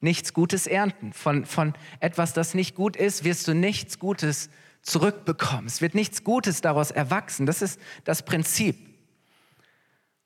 nichts 0.00 0.34
Gutes 0.34 0.66
ernten. 0.66 1.12
Von, 1.12 1.46
von 1.46 1.74
etwas, 2.00 2.34
das 2.34 2.54
nicht 2.54 2.74
gut 2.74 2.96
ist, 2.96 3.24
wirst 3.24 3.48
du 3.48 3.54
nichts 3.54 3.98
Gutes 3.98 4.50
zurückbekommen. 4.82 5.66
Es 5.66 5.80
wird 5.80 5.94
nichts 5.94 6.24
Gutes 6.24 6.60
daraus 6.60 6.90
erwachsen. 6.90 7.46
Das 7.46 7.62
ist 7.62 7.80
das 8.04 8.24
Prinzip. 8.24 8.76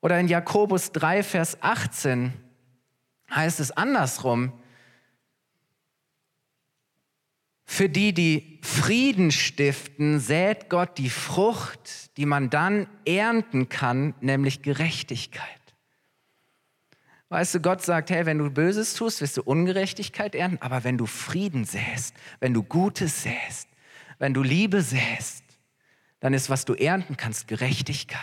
Oder 0.01 0.19
in 0.19 0.27
Jakobus 0.27 0.91
3, 0.91 1.23
Vers 1.23 1.57
18 1.61 2.33
heißt 3.33 3.59
es 3.59 3.71
andersrum, 3.71 4.53
für 7.69 7.89
die, 7.89 8.13
die 8.13 8.59
Frieden 8.63 9.29
stiften, 9.29 10.21
sät 10.21 10.69
Gott 10.69 10.97
die 10.97 11.09
Frucht, 11.09 12.17
die 12.17 12.25
man 12.25 12.49
dann 12.49 12.87
ernten 13.05 13.67
kann, 13.67 14.15
nämlich 14.21 14.61
Gerechtigkeit. 14.61 15.43
Weißt 17.27 17.53
du, 17.53 17.59
Gott 17.59 17.83
sagt, 17.83 18.09
hey, 18.09 18.25
wenn 18.25 18.37
du 18.37 18.49
Böses 18.49 18.93
tust, 18.93 19.19
wirst 19.19 19.35
du 19.35 19.43
Ungerechtigkeit 19.43 20.33
ernten, 20.33 20.59
aber 20.61 20.85
wenn 20.85 20.97
du 20.97 21.05
Frieden 21.05 21.65
säst, 21.65 22.15
wenn 22.39 22.53
du 22.53 22.63
Gutes 22.63 23.23
säst, 23.23 23.67
wenn 24.17 24.33
du 24.33 24.43
Liebe 24.43 24.81
säst, 24.81 25.43
dann 26.21 26.33
ist, 26.33 26.49
was 26.49 26.63
du 26.63 26.73
ernten 26.73 27.17
kannst, 27.17 27.49
Gerechtigkeit. 27.49 28.21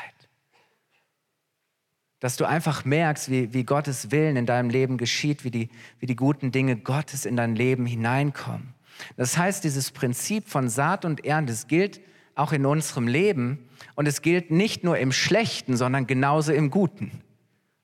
Dass 2.19 2.39
du 2.39 2.47
einfach 2.47 2.87
merkst, 2.87 3.31
wie, 3.31 3.53
wie 3.53 3.65
Gottes 3.65 4.11
Willen 4.11 4.37
in 4.37 4.47
deinem 4.47 4.71
Leben 4.71 4.97
geschieht, 4.97 5.45
wie 5.45 5.51
die, 5.51 5.69
wie 6.01 6.07
die 6.07 6.17
guten 6.17 6.51
Dinge 6.51 6.77
Gottes 6.77 7.27
in 7.27 7.37
dein 7.37 7.55
Leben 7.55 7.85
hineinkommen. 7.85 8.75
Das 9.17 9.37
heißt, 9.37 9.65
dieses 9.65 9.91
Prinzip 9.91 10.49
von 10.49 10.69
Saat 10.69 11.05
und 11.05 11.25
Ernte, 11.25 11.55
gilt 11.69 12.01
auch 12.35 12.53
in 12.53 12.67
unserem 12.67 13.07
Leben 13.07 13.69
und 13.95 14.07
es 14.07 14.23
gilt 14.23 14.51
nicht 14.51 14.85
nur 14.85 14.99
im 14.99 15.13
Schlechten, 15.13 15.77
sondern 15.77 16.07
genauso 16.07 16.53
im 16.53 16.71
Guten. 16.71 17.23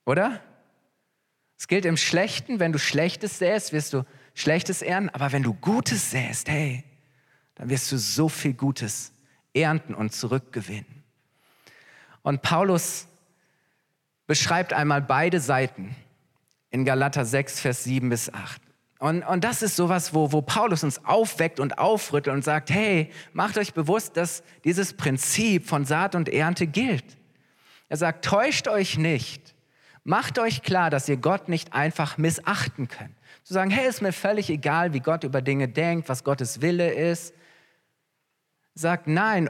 Oder? 0.06 0.40
Es 1.58 1.68
gilt 1.68 1.84
im 1.84 1.96
Schlechten, 1.96 2.58
wenn 2.58 2.72
du 2.72 2.78
Schlechtes 2.78 3.38
säst, 3.38 3.72
wirst 3.72 3.92
du 3.92 4.04
Schlechtes 4.34 4.82
ernten, 4.82 5.10
aber 5.10 5.32
wenn 5.32 5.42
du 5.42 5.54
Gutes 5.54 6.10
säst, 6.10 6.48
hey, 6.48 6.84
dann 7.54 7.68
wirst 7.68 7.92
du 7.92 7.98
so 7.98 8.28
viel 8.28 8.54
Gutes 8.54 9.12
ernten 9.52 9.94
und 9.94 10.12
zurückgewinnen. 10.12 11.04
Und 12.22 12.42
Paulus 12.42 13.06
beschreibt 14.26 14.72
einmal 14.72 15.02
beide 15.02 15.40
Seiten 15.40 15.94
in 16.70 16.84
Galater 16.84 17.24
6, 17.24 17.60
Vers 17.60 17.84
7 17.84 18.08
bis 18.08 18.32
8. 18.32 18.62
Und, 19.00 19.22
und 19.22 19.44
das 19.44 19.62
ist 19.62 19.76
sowas, 19.76 20.12
wo, 20.12 20.30
wo 20.30 20.42
Paulus 20.42 20.84
uns 20.84 21.02
aufweckt 21.06 21.58
und 21.58 21.78
aufrüttelt 21.78 22.36
und 22.36 22.44
sagt, 22.44 22.68
hey, 22.68 23.10
macht 23.32 23.56
euch 23.56 23.72
bewusst, 23.72 24.18
dass 24.18 24.42
dieses 24.62 24.92
Prinzip 24.92 25.66
von 25.66 25.86
Saat 25.86 26.14
und 26.14 26.28
Ernte 26.28 26.66
gilt. 26.66 27.16
Er 27.88 27.96
sagt, 27.96 28.26
täuscht 28.26 28.68
euch 28.68 28.98
nicht. 28.98 29.54
Macht 30.04 30.38
euch 30.38 30.60
klar, 30.60 30.90
dass 30.90 31.08
ihr 31.08 31.16
Gott 31.16 31.48
nicht 31.48 31.72
einfach 31.72 32.18
missachten 32.18 32.88
könnt. 32.88 33.14
Zu 33.42 33.54
sagen, 33.54 33.70
hey, 33.70 33.88
ist 33.88 34.02
mir 34.02 34.12
völlig 34.12 34.50
egal, 34.50 34.92
wie 34.92 35.00
Gott 35.00 35.24
über 35.24 35.40
Dinge 35.40 35.66
denkt, 35.66 36.10
was 36.10 36.22
Gottes 36.22 36.60
Wille 36.60 36.92
ist. 36.92 37.32
Sagt, 38.74 39.06
nein, 39.06 39.48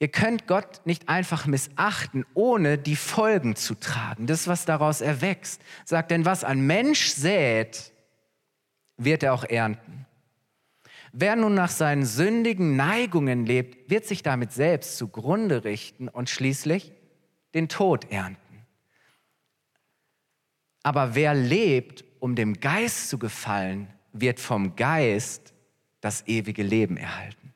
ihr 0.00 0.08
könnt 0.08 0.48
Gott 0.48 0.80
nicht 0.84 1.08
einfach 1.08 1.46
missachten, 1.46 2.26
ohne 2.34 2.76
die 2.76 2.96
Folgen 2.96 3.54
zu 3.54 3.76
tragen. 3.76 4.26
Das, 4.26 4.48
was 4.48 4.64
daraus 4.64 5.00
erwächst. 5.00 5.62
Sagt, 5.84 6.10
denn 6.10 6.24
was 6.24 6.42
ein 6.42 6.66
Mensch 6.66 7.06
sät, 7.10 7.92
wird 8.96 9.22
er 9.22 9.34
auch 9.34 9.44
ernten. 9.44 10.06
Wer 11.12 11.36
nun 11.36 11.54
nach 11.54 11.70
seinen 11.70 12.04
sündigen 12.04 12.76
Neigungen 12.76 13.46
lebt, 13.46 13.90
wird 13.90 14.04
sich 14.04 14.22
damit 14.22 14.52
selbst 14.52 14.98
zugrunde 14.98 15.64
richten 15.64 16.08
und 16.08 16.28
schließlich 16.28 16.92
den 17.54 17.68
Tod 17.68 18.10
ernten. 18.10 18.66
Aber 20.82 21.14
wer 21.14 21.34
lebt, 21.34 22.04
um 22.20 22.34
dem 22.34 22.60
Geist 22.60 23.08
zu 23.08 23.18
gefallen, 23.18 23.88
wird 24.12 24.40
vom 24.40 24.76
Geist 24.76 25.54
das 26.00 26.26
ewige 26.26 26.62
Leben 26.62 26.96
erhalten. 26.96 27.54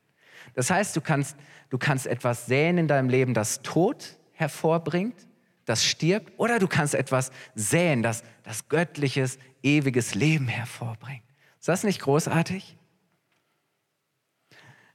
Das 0.54 0.70
heißt, 0.70 0.96
du 0.96 1.00
kannst, 1.00 1.36
du 1.68 1.78
kannst 1.78 2.06
etwas 2.06 2.46
säen 2.46 2.78
in 2.78 2.88
deinem 2.88 3.08
Leben, 3.08 3.34
das 3.34 3.62
Tod 3.62 4.18
hervorbringt, 4.32 5.28
das 5.64 5.84
stirbt, 5.84 6.32
oder 6.38 6.58
du 6.58 6.66
kannst 6.66 6.94
etwas 6.94 7.30
säen, 7.54 8.02
das, 8.02 8.24
das 8.42 8.68
göttliches, 8.68 9.38
ewiges 9.62 10.14
Leben 10.14 10.48
hervorbringt. 10.48 11.22
Ist 11.60 11.68
das 11.68 11.84
nicht 11.84 12.00
großartig? 12.00 12.76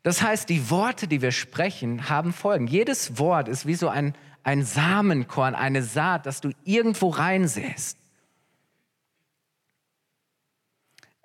Das 0.02 0.22
heißt, 0.22 0.50
die 0.50 0.70
Worte, 0.70 1.08
die 1.08 1.22
wir 1.22 1.32
sprechen, 1.32 2.10
haben 2.10 2.34
Folgen. 2.34 2.68
Jedes 2.68 3.18
Wort 3.20 3.48
ist 3.48 3.66
wie 3.66 3.76
so 3.76 3.88
ein, 3.88 4.14
ein 4.44 4.66
Samenkorn, 4.66 5.56
eine 5.56 5.84
Saat, 5.84 6.26
das 6.26 6.42
du 6.42 6.52
irgendwo 6.64 7.10
reinsäst. 7.10 7.98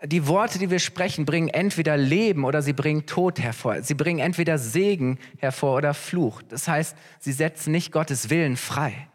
Die 0.04 0.26
Worte, 0.26 0.58
die 0.58 0.70
wir 0.70 0.78
sprechen, 0.78 1.26
bringen 1.26 1.48
entweder 1.48 1.96
Leben 1.96 2.44
oder 2.44 2.62
sie 2.62 2.72
bringen 2.72 3.04
Tod 3.04 3.38
hervor. 3.38 3.82
Sie 3.82 3.94
bringen 3.94 4.18
entweder 4.18 4.56
Segen 4.58 5.18
hervor 5.38 5.76
oder 5.76 5.92
Fluch. 5.92 6.40
Das 6.42 6.68
heißt, 6.68 6.96
sie 7.18 7.32
setzen 7.32 7.72
nicht 7.72 7.92
Gottes 7.92 8.30
Willen 8.30 8.56
frei. 8.56 9.08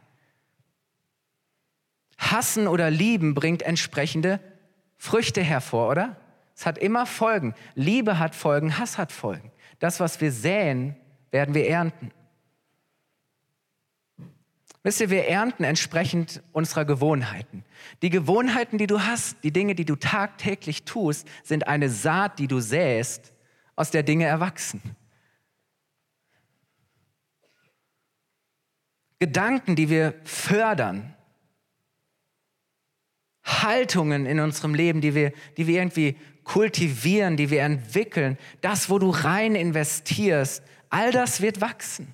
Hassen 2.17 2.67
oder 2.67 2.91
lieben 2.91 3.33
bringt 3.33 3.63
entsprechende 3.63 4.39
Früchte 5.05 5.43
hervor, 5.43 5.89
oder? 5.89 6.15
Es 6.55 6.65
hat 6.65 6.79
immer 6.79 7.05
Folgen. 7.05 7.53
Liebe 7.75 8.17
hat 8.17 8.33
Folgen, 8.33 8.79
Hass 8.79 8.97
hat 8.97 9.11
Folgen. 9.11 9.51
Das, 9.77 9.99
was 9.99 10.19
wir 10.19 10.31
säen, 10.31 10.95
werden 11.29 11.53
wir 11.53 11.67
ernten. 11.67 12.11
Wisst 14.81 15.01
ihr, 15.01 15.11
wir 15.11 15.27
ernten 15.27 15.63
entsprechend 15.63 16.41
unserer 16.53 16.85
Gewohnheiten. 16.85 17.63
Die 18.01 18.09
Gewohnheiten, 18.09 18.79
die 18.79 18.87
du 18.87 19.01
hast, 19.01 19.43
die 19.43 19.51
Dinge, 19.51 19.75
die 19.75 19.85
du 19.85 19.95
tagtäglich 19.95 20.85
tust, 20.85 21.27
sind 21.43 21.67
eine 21.67 21.89
Saat, 21.89 22.39
die 22.39 22.47
du 22.47 22.59
säst, 22.59 23.31
aus 23.75 23.91
der 23.91 24.01
Dinge 24.01 24.25
erwachsen. 24.25 24.81
Gedanken, 29.19 29.75
die 29.75 29.89
wir 29.89 30.15
fördern, 30.23 31.14
Haltungen 33.45 34.25
in 34.25 34.39
unserem 34.39 34.73
Leben, 34.73 35.01
die 35.01 35.15
wir, 35.15 35.31
die 35.55 35.67
wir 35.67 35.77
irgendwie 35.77 36.17
kultivieren, 36.43 37.37
die 37.37 37.49
wir 37.49 37.61
entwickeln, 37.61 38.37
das, 38.61 38.89
wo 38.89 38.99
du 38.99 39.09
rein 39.09 39.55
investierst, 39.55 40.63
all 40.89 41.11
das 41.11 41.41
wird 41.41 41.61
wachsen. 41.61 42.13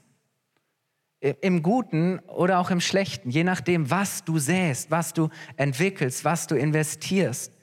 Im 1.19 1.61
Guten 1.61 2.19
oder 2.27 2.59
auch 2.59 2.71
im 2.71 2.81
Schlechten, 2.81 3.29
je 3.29 3.43
nachdem, 3.43 3.91
was 3.91 4.23
du 4.23 4.39
säst, 4.39 4.89
was 4.89 5.13
du 5.13 5.29
entwickelst, 5.55 6.25
was 6.25 6.47
du 6.47 6.55
investierst. 6.55 7.53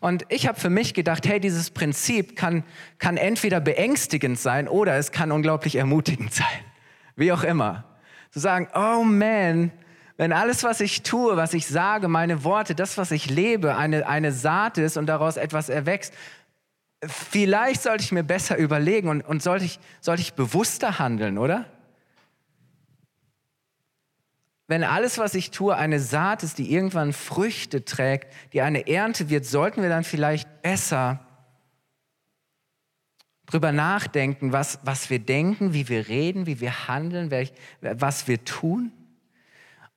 Und 0.00 0.24
ich 0.28 0.46
habe 0.46 0.58
für 0.58 0.70
mich 0.70 0.94
gedacht, 0.94 1.26
hey, 1.26 1.40
dieses 1.40 1.70
Prinzip 1.70 2.36
kann, 2.36 2.64
kann 2.98 3.16
entweder 3.16 3.60
beängstigend 3.60 4.38
sein 4.38 4.68
oder 4.68 4.96
es 4.96 5.12
kann 5.12 5.32
unglaublich 5.32 5.76
ermutigend 5.76 6.34
sein. 6.34 6.46
Wie 7.16 7.32
auch 7.32 7.44
immer. 7.44 7.84
Zu 8.30 8.40
sagen, 8.40 8.68
oh 8.74 9.02
man, 9.04 9.72
wenn 10.18 10.32
alles, 10.32 10.64
was 10.64 10.80
ich 10.80 11.04
tue, 11.04 11.36
was 11.36 11.54
ich 11.54 11.66
sage, 11.68 12.08
meine 12.08 12.42
Worte, 12.42 12.74
das, 12.74 12.98
was 12.98 13.12
ich 13.12 13.30
lebe, 13.30 13.76
eine, 13.76 14.06
eine 14.08 14.32
Saat 14.32 14.76
ist 14.76 14.96
und 14.96 15.06
daraus 15.06 15.36
etwas 15.36 15.68
erwächst, 15.68 16.12
vielleicht 17.06 17.82
sollte 17.82 18.02
ich 18.02 18.10
mir 18.10 18.24
besser 18.24 18.56
überlegen 18.56 19.08
und, 19.08 19.20
und 19.22 19.44
sollte, 19.44 19.64
ich, 19.64 19.78
sollte 20.00 20.20
ich 20.20 20.34
bewusster 20.34 20.98
handeln, 20.98 21.38
oder? 21.38 21.66
Wenn 24.66 24.82
alles, 24.82 25.18
was 25.18 25.36
ich 25.36 25.52
tue, 25.52 25.76
eine 25.76 26.00
Saat 26.00 26.42
ist, 26.42 26.58
die 26.58 26.72
irgendwann 26.72 27.12
Früchte 27.12 27.84
trägt, 27.84 28.34
die 28.52 28.60
eine 28.60 28.88
Ernte 28.88 29.30
wird, 29.30 29.46
sollten 29.46 29.82
wir 29.82 29.88
dann 29.88 30.02
vielleicht 30.02 30.62
besser 30.62 31.20
drüber 33.46 33.70
nachdenken, 33.70 34.52
was, 34.52 34.80
was 34.82 35.10
wir 35.10 35.20
denken, 35.20 35.74
wie 35.74 35.88
wir 35.88 36.08
reden, 36.08 36.46
wie 36.46 36.60
wir 36.60 36.88
handeln, 36.88 37.30
welch, 37.30 37.52
was 37.80 38.26
wir 38.26 38.44
tun. 38.44 38.92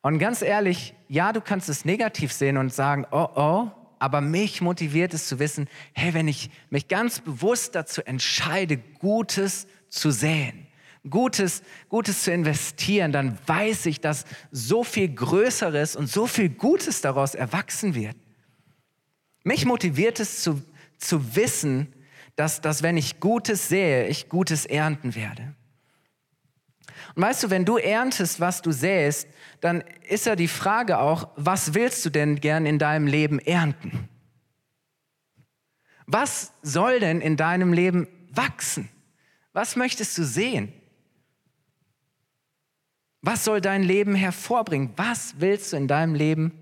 Und 0.01 0.17
ganz 0.17 0.41
ehrlich, 0.41 0.95
ja, 1.07 1.31
du 1.31 1.41
kannst 1.41 1.69
es 1.69 1.85
negativ 1.85 2.33
sehen 2.33 2.57
und 2.57 2.73
sagen, 2.73 3.05
oh 3.11 3.27
oh, 3.35 3.71
aber 3.99 4.19
mich 4.19 4.61
motiviert 4.61 5.13
es 5.13 5.27
zu 5.27 5.37
wissen, 5.37 5.67
hey, 5.93 6.13
wenn 6.15 6.27
ich 6.27 6.49
mich 6.71 6.87
ganz 6.87 7.19
bewusst 7.19 7.75
dazu 7.75 8.01
entscheide, 8.01 8.77
Gutes 8.77 9.67
zu 9.89 10.09
säen, 10.09 10.65
Gutes, 11.07 11.61
Gutes 11.87 12.23
zu 12.23 12.31
investieren, 12.31 13.11
dann 13.11 13.37
weiß 13.45 13.85
ich, 13.85 14.01
dass 14.01 14.25
so 14.51 14.83
viel 14.83 15.13
Größeres 15.13 15.95
und 15.95 16.07
so 16.07 16.25
viel 16.25 16.49
Gutes 16.49 17.01
daraus 17.01 17.35
erwachsen 17.35 17.93
wird. 17.93 18.15
Mich 19.43 19.65
motiviert 19.65 20.19
es 20.19 20.41
zu, 20.41 20.61
zu 20.97 21.35
wissen, 21.35 21.93
dass, 22.35 22.61
dass 22.61 22.81
wenn 22.81 22.97
ich 22.97 23.19
Gutes 23.19 23.69
sehe, 23.69 24.07
ich 24.07 24.29
Gutes 24.29 24.65
ernten 24.65 25.13
werde. 25.13 25.55
Und 27.15 27.23
weißt 27.23 27.43
du, 27.43 27.49
wenn 27.49 27.65
du 27.65 27.77
erntest, 27.77 28.39
was 28.39 28.61
du 28.61 28.71
säst, 28.71 29.27
dann 29.59 29.83
ist 30.07 30.25
ja 30.25 30.35
die 30.35 30.47
Frage 30.47 30.99
auch, 30.99 31.29
was 31.35 31.73
willst 31.73 32.05
du 32.05 32.09
denn 32.09 32.37
gern 32.39 32.65
in 32.65 32.79
deinem 32.79 33.07
Leben 33.07 33.39
ernten? 33.39 34.07
Was 36.07 36.53
soll 36.61 36.99
denn 36.99 37.21
in 37.21 37.37
deinem 37.37 37.73
Leben 37.73 38.07
wachsen? 38.33 38.89
Was 39.53 39.75
möchtest 39.75 40.17
du 40.17 40.23
sehen? 40.23 40.73
Was 43.21 43.43
soll 43.43 43.61
dein 43.61 43.83
Leben 43.83 44.15
hervorbringen? 44.15 44.93
Was 44.95 45.35
willst 45.39 45.73
du 45.73 45.77
in 45.77 45.87
deinem 45.87 46.15
Leben 46.15 46.53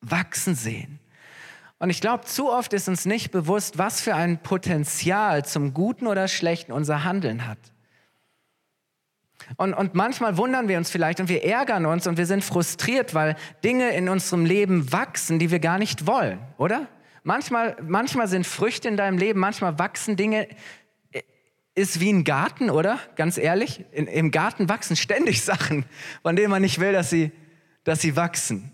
wachsen 0.00 0.54
sehen? 0.54 1.00
Und 1.78 1.90
ich 1.90 2.00
glaube, 2.00 2.24
zu 2.24 2.50
oft 2.50 2.72
ist 2.72 2.88
uns 2.88 3.06
nicht 3.06 3.32
bewusst, 3.32 3.76
was 3.76 4.00
für 4.00 4.14
ein 4.14 4.40
Potenzial 4.42 5.44
zum 5.44 5.74
Guten 5.74 6.06
oder 6.06 6.28
Schlechten 6.28 6.70
unser 6.70 7.02
Handeln 7.02 7.46
hat. 7.46 7.58
Und, 9.56 9.74
und 9.74 9.94
manchmal 9.94 10.36
wundern 10.36 10.68
wir 10.68 10.78
uns 10.78 10.90
vielleicht 10.90 11.20
und 11.20 11.28
wir 11.28 11.44
ärgern 11.44 11.86
uns 11.86 12.06
und 12.06 12.16
wir 12.16 12.26
sind 12.26 12.44
frustriert, 12.44 13.14
weil 13.14 13.36
Dinge 13.64 13.90
in 13.90 14.08
unserem 14.08 14.44
Leben 14.44 14.92
wachsen, 14.92 15.38
die 15.38 15.50
wir 15.50 15.58
gar 15.58 15.78
nicht 15.78 16.06
wollen, 16.06 16.38
oder? 16.58 16.88
Manchmal, 17.24 17.76
manchmal 17.86 18.26
sind 18.26 18.46
Früchte 18.46 18.88
in 18.88 18.96
deinem 18.96 19.18
Leben, 19.18 19.38
manchmal 19.38 19.78
wachsen 19.78 20.16
Dinge, 20.16 20.48
ist 21.74 22.00
wie 22.00 22.12
ein 22.12 22.24
Garten, 22.24 22.70
oder? 22.70 22.98
Ganz 23.16 23.38
ehrlich, 23.38 23.84
in, 23.92 24.06
im 24.06 24.30
Garten 24.30 24.68
wachsen 24.68 24.96
ständig 24.96 25.42
Sachen, 25.44 25.84
von 26.22 26.36
denen 26.36 26.50
man 26.50 26.62
nicht 26.62 26.80
will, 26.80 26.92
dass 26.92 27.10
sie, 27.10 27.32
dass 27.84 28.00
sie 28.00 28.16
wachsen. 28.16 28.72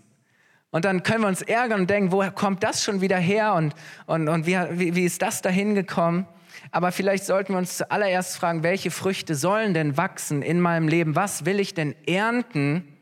Und 0.71 0.85
dann 0.85 1.01
können 1.01 1.21
wir 1.21 1.27
uns 1.27 1.41
ärgern 1.41 1.81
und 1.81 1.89
denken, 1.89 2.11
woher 2.11 2.31
kommt 2.31 2.63
das 2.63 2.83
schon 2.83 3.01
wieder 3.01 3.17
her 3.17 3.53
und, 3.53 3.73
und, 4.05 4.27
und 4.27 4.45
wie, 4.45 4.57
wie, 4.71 4.95
wie 4.95 5.05
ist 5.05 5.21
das 5.21 5.41
dahin 5.41 5.73
gekommen? 5.73 6.27
Aber 6.71 6.91
vielleicht 6.91 7.25
sollten 7.25 7.53
wir 7.53 7.57
uns 7.57 7.77
zuallererst 7.77 8.37
fragen, 8.37 8.63
welche 8.63 8.91
Früchte 8.91 9.35
sollen 9.35 9.73
denn 9.73 9.97
wachsen 9.97 10.41
in 10.41 10.59
meinem 10.61 10.87
Leben? 10.87 11.15
Was 11.15 11.45
will 11.45 11.59
ich 11.59 11.73
denn 11.73 11.95
ernten? 12.05 12.97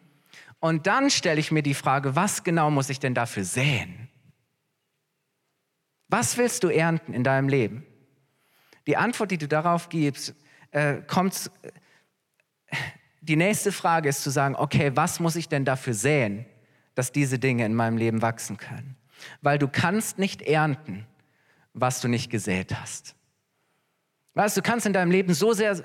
Und 0.59 0.87
dann 0.87 1.09
stelle 1.09 1.39
ich 1.39 1.51
mir 1.51 1.63
die 1.63 1.73
Frage, 1.73 2.15
was 2.15 2.43
genau 2.43 2.71
muss 2.71 2.89
ich 2.89 2.99
denn 2.99 3.13
dafür 3.13 3.43
säen? 3.43 4.09
Was 6.07 6.37
willst 6.37 6.63
du 6.63 6.69
ernten 6.69 7.13
in 7.13 7.23
deinem 7.23 7.49
Leben? 7.49 7.85
Die 8.87 8.95
Antwort, 8.95 9.31
die 9.31 9.37
du 9.37 9.47
darauf 9.47 9.89
gibst, 9.89 10.33
äh, 10.71 11.01
kommt. 11.05 11.51
Die 13.21 13.35
nächste 13.35 13.73
Frage 13.73 14.07
ist 14.07 14.23
zu 14.23 14.29
sagen, 14.29 14.55
okay, 14.55 14.91
was 14.95 15.19
muss 15.19 15.35
ich 15.35 15.49
denn 15.49 15.65
dafür 15.65 15.93
säen, 15.93 16.45
dass 16.95 17.11
diese 17.11 17.39
Dinge 17.39 17.65
in 17.65 17.73
meinem 17.73 17.97
Leben 17.97 18.21
wachsen 18.21 18.55
können? 18.55 18.95
Weil 19.41 19.59
du 19.59 19.67
kannst 19.67 20.17
nicht 20.17 20.41
ernten, 20.41 21.05
was 21.73 21.99
du 21.99 22.07
nicht 22.07 22.29
gesät 22.29 22.73
hast. 22.79 23.15
Weißt 24.37 24.55
du, 24.55 24.61
kannst 24.61 24.85
in 24.85 24.93
deinem 24.93 25.09
Leben 25.09 25.33
so 25.33 25.53
sehr, 25.53 25.81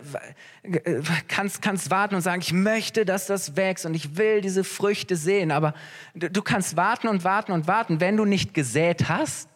kannst, 1.26 1.62
kannst 1.62 1.90
warten 1.90 2.14
und 2.16 2.20
sagen, 2.20 2.42
ich 2.42 2.52
möchte, 2.52 3.06
dass 3.06 3.26
das 3.26 3.56
wächst 3.56 3.86
und 3.86 3.94
ich 3.94 4.18
will 4.18 4.42
diese 4.42 4.62
Früchte 4.62 5.16
sehen, 5.16 5.50
aber 5.50 5.72
du, 6.14 6.42
kannst 6.42 6.76
warten 6.76 7.08
und 7.08 7.24
warten 7.24 7.52
und 7.52 7.66
warten. 7.66 7.98
Wenn 7.98 8.18
du 8.18 8.26
nicht 8.26 8.52
gesät 8.52 9.08
hast, 9.08 9.48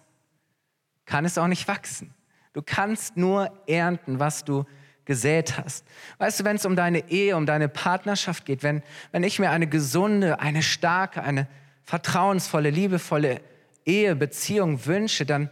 kann 1.04 1.26
es 1.26 1.36
auch 1.36 1.46
nicht 1.46 1.68
wachsen. 1.68 2.14
Du 2.54 2.62
kannst 2.62 3.18
nur 3.18 3.52
ernten, 3.66 4.18
was 4.18 4.46
du 4.46 4.64
gesät 5.04 5.58
hast. 5.58 5.84
Weißt 6.16 6.40
du, 6.40 6.44
wenn 6.44 6.56
es 6.56 6.64
um 6.64 6.74
deine 6.74 7.10
Ehe, 7.10 7.36
um 7.36 7.44
deine 7.44 7.68
Partnerschaft 7.68 8.46
geht, 8.46 8.62
wenn, 8.62 8.82
wenn 9.12 9.24
ich 9.24 9.38
mir 9.38 9.50
eine 9.50 9.66
gesunde, 9.66 10.40
eine 10.40 10.62
starke, 10.62 11.22
eine 11.22 11.48
vertrauensvolle, 11.84 12.70
liebevolle 12.70 13.42
Ehe, 13.84 14.16
Beziehung 14.16 14.86
wünsche, 14.86 15.26
dann 15.26 15.50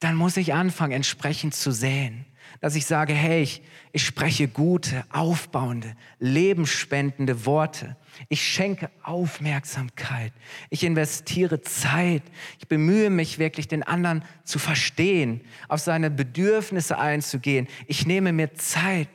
dann 0.00 0.14
muss 0.14 0.36
ich 0.36 0.54
anfangen, 0.54 0.92
entsprechend 0.92 1.54
zu 1.54 1.72
säen. 1.72 2.24
Dass 2.60 2.74
ich 2.74 2.86
sage, 2.86 3.12
hey, 3.12 3.42
ich, 3.42 3.62
ich 3.92 4.04
spreche 4.04 4.48
gute, 4.48 5.04
aufbauende, 5.10 5.94
lebensspendende 6.18 7.46
Worte. 7.46 7.96
Ich 8.28 8.42
schenke 8.42 8.90
Aufmerksamkeit. 9.02 10.32
Ich 10.70 10.82
investiere 10.82 11.60
Zeit. 11.60 12.22
Ich 12.58 12.66
bemühe 12.66 13.10
mich 13.10 13.38
wirklich, 13.38 13.68
den 13.68 13.82
anderen 13.82 14.24
zu 14.44 14.58
verstehen, 14.58 15.42
auf 15.68 15.80
seine 15.80 16.10
Bedürfnisse 16.10 16.98
einzugehen. 16.98 17.68
Ich 17.86 18.06
nehme 18.06 18.32
mir 18.32 18.54
Zeit. 18.54 19.08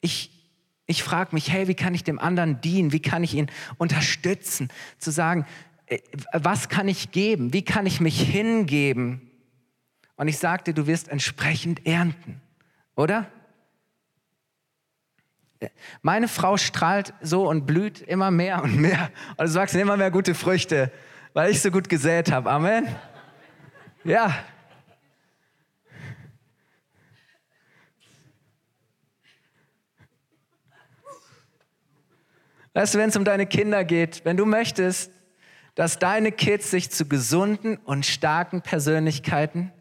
Ich, 0.00 0.30
ich 0.86 1.02
frage 1.02 1.34
mich, 1.34 1.50
hey, 1.50 1.66
wie 1.66 1.74
kann 1.74 1.94
ich 1.94 2.04
dem 2.04 2.18
anderen 2.18 2.60
dienen? 2.60 2.92
Wie 2.92 3.02
kann 3.02 3.24
ich 3.24 3.34
ihn 3.34 3.50
unterstützen? 3.76 4.68
Zu 4.98 5.10
sagen, 5.10 5.46
äh, 5.86 5.98
was 6.32 6.68
kann 6.68 6.86
ich 6.86 7.10
geben? 7.10 7.52
Wie 7.52 7.62
kann 7.62 7.86
ich 7.86 8.00
mich 8.00 8.20
hingeben? 8.20 9.30
Und 10.16 10.28
ich 10.28 10.38
sagte, 10.38 10.74
du 10.74 10.86
wirst 10.86 11.08
entsprechend 11.08 11.86
ernten, 11.86 12.40
oder? 12.94 13.26
Meine 16.02 16.28
Frau 16.28 16.56
strahlt 16.56 17.14
so 17.20 17.48
und 17.48 17.66
blüht 17.66 18.00
immer 18.00 18.30
mehr 18.30 18.62
und 18.62 18.76
mehr. 18.76 19.10
Und 19.36 19.46
es 19.46 19.54
wachsen 19.54 19.80
immer 19.80 19.96
mehr 19.96 20.10
gute 20.10 20.34
Früchte, 20.34 20.92
weil 21.32 21.50
ich 21.50 21.60
so 21.62 21.70
gut 21.70 21.88
gesät 21.88 22.30
habe. 22.30 22.50
Amen. 22.50 22.86
Ja. 24.04 24.34
Weißt 32.74 32.94
du, 32.94 32.98
wenn 32.98 33.08
es 33.08 33.16
um 33.16 33.24
deine 33.24 33.46
Kinder 33.46 33.84
geht, 33.84 34.24
wenn 34.24 34.36
du 34.36 34.44
möchtest, 34.44 35.12
dass 35.76 35.98
deine 35.98 36.32
Kids 36.32 36.70
sich 36.70 36.90
zu 36.90 37.06
gesunden 37.06 37.76
und 37.78 38.04
starken 38.04 38.62
Persönlichkeiten 38.62 39.72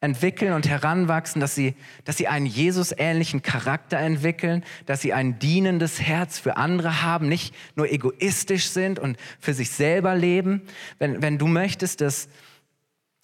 entwickeln 0.00 0.52
und 0.52 0.68
heranwachsen, 0.68 1.40
dass 1.40 1.54
sie, 1.54 1.74
dass 2.04 2.16
sie 2.16 2.28
einen 2.28 2.46
Jesus-ähnlichen 2.46 3.42
Charakter 3.42 3.98
entwickeln, 3.98 4.64
dass 4.86 5.00
sie 5.00 5.12
ein 5.12 5.38
dienendes 5.40 6.00
Herz 6.00 6.38
für 6.38 6.56
andere 6.56 7.02
haben, 7.02 7.28
nicht 7.28 7.54
nur 7.74 7.90
egoistisch 7.90 8.68
sind 8.68 9.00
und 9.00 9.18
für 9.40 9.54
sich 9.54 9.70
selber 9.70 10.14
leben. 10.14 10.62
Wenn, 10.98 11.20
wenn 11.20 11.38
du 11.38 11.48
möchtest, 11.48 12.00
dass, 12.00 12.28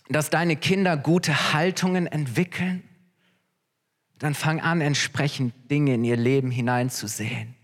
dass 0.09 0.31
deine 0.31 0.57
Kinder 0.57 0.97
gute 0.97 1.53
Haltungen 1.53 2.09
entwickeln, 2.09 2.83
dann 4.19 4.35
fang 4.35 4.61
an, 4.61 4.81
entsprechend 4.81 5.55
Dinge 5.71 5.95
in 5.95 6.05
ihr 6.05 6.17
Leben 6.17 6.51
hineinzusehen, 6.51 7.55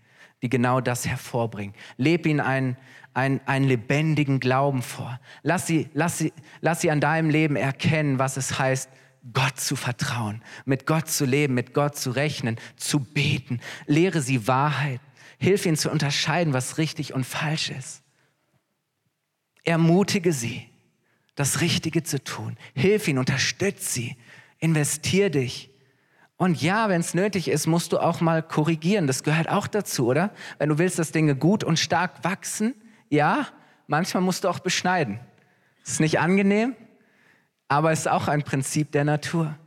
die 0.41 0.49
genau 0.49 0.79
das 0.79 1.05
hervorbringen. 1.05 1.75
Leb 1.97 2.25
ihnen 2.25 2.39
einen, 2.39 2.77
einen, 3.13 3.41
einen 3.45 3.67
lebendigen 3.67 4.39
Glauben 4.39 4.81
vor. 4.81 5.19
Lass 5.43 5.67
sie, 5.67 5.89
lass, 5.93 6.17
sie, 6.17 6.31
lass 6.61 6.79
sie 6.79 6.91
an 6.91 7.01
deinem 7.01 7.29
Leben 7.29 7.57
erkennen, 7.57 8.19
was 8.19 8.37
es 8.37 8.57
heißt, 8.57 8.89
Gott 9.33 9.59
zu 9.59 9.75
vertrauen, 9.75 10.41
mit 10.65 10.85
Gott 10.87 11.09
zu 11.09 11.25
leben, 11.25 11.53
mit 11.53 11.73
Gott 11.73 11.95
zu 11.95 12.11
rechnen, 12.11 12.57
zu 12.75 12.99
beten. 12.99 13.59
Lehre 13.85 14.21
sie 14.21 14.47
Wahrheit. 14.47 14.99
Hilf 15.37 15.65
ihnen 15.65 15.77
zu 15.77 15.91
unterscheiden, 15.91 16.53
was 16.53 16.77
richtig 16.77 17.13
und 17.13 17.25
falsch 17.25 17.69
ist. 17.69 18.01
Ermutige 19.63 20.33
sie, 20.33 20.67
das 21.35 21.61
Richtige 21.61 22.03
zu 22.03 22.23
tun. 22.23 22.57
Hilf 22.75 23.07
ihnen, 23.07 23.19
unterstütze 23.19 23.91
sie, 23.91 24.17
investier 24.59 25.29
dich 25.29 25.69
Und 26.37 26.59
ja, 26.59 26.89
wenn 26.89 27.01
es 27.01 27.13
nötig 27.13 27.47
ist, 27.47 27.67
musst 27.67 27.93
du 27.93 27.99
auch 27.99 28.19
mal 28.19 28.41
korrigieren. 28.41 29.05
Das 29.05 29.21
gehört 29.21 29.47
auch 29.49 29.67
dazu, 29.67 30.07
oder? 30.07 30.31
Wenn 30.57 30.69
du 30.69 30.79
willst, 30.79 30.97
dass 30.97 31.11
Dinge 31.11 31.35
gut 31.35 31.63
und 31.63 31.77
stark 31.77 32.23
wachsen, 32.23 32.73
ja, 33.09 33.47
manchmal 33.85 34.23
musst 34.23 34.43
du 34.43 34.47
auch 34.47 34.57
beschneiden. 34.57 35.19
Ist 35.85 35.99
nicht 35.99 36.19
angenehm, 36.19 36.75
aber 37.71 37.93
ist 37.93 38.09
auch 38.09 38.27
ein 38.27 38.43
Prinzip 38.43 38.91
der 38.91 39.05
Natur. 39.05 39.57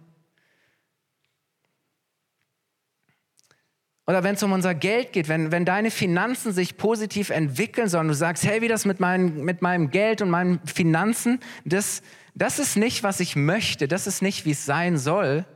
Oder 4.07 4.23
wenn 4.23 4.35
es 4.35 4.43
um 4.43 4.53
unser 4.53 4.75
Geld 4.75 5.14
geht, 5.14 5.29
wenn, 5.29 5.51
wenn 5.51 5.64
deine 5.64 5.90
Finanzen 5.90 6.53
sich 6.53 6.77
positiv 6.77 7.31
entwickeln 7.31 7.88
sollen, 7.88 8.09
du 8.09 8.14
sagst, 8.14 8.45
hey, 8.45 8.61
wie 8.61 8.69
das 8.69 8.85
mit, 8.85 9.01
mein, 9.01 9.43
mit 9.43 9.62
meinem 9.62 9.90
Geld 9.90 10.21
und 10.21 10.29
meinen 10.29 10.61
Finanzen, 10.67 11.40
das, 11.64 12.03
das 12.35 12.59
ist 12.59 12.77
nicht, 12.77 13.05
was 13.05 13.21
ich 13.21 13.37
möchte, 13.37 13.88
das 13.88 14.07
ist 14.07 14.21
nicht, 14.21 14.45
wie 14.45 14.51
es 14.51 14.67
sein 14.67 14.99
soll, 14.99 15.47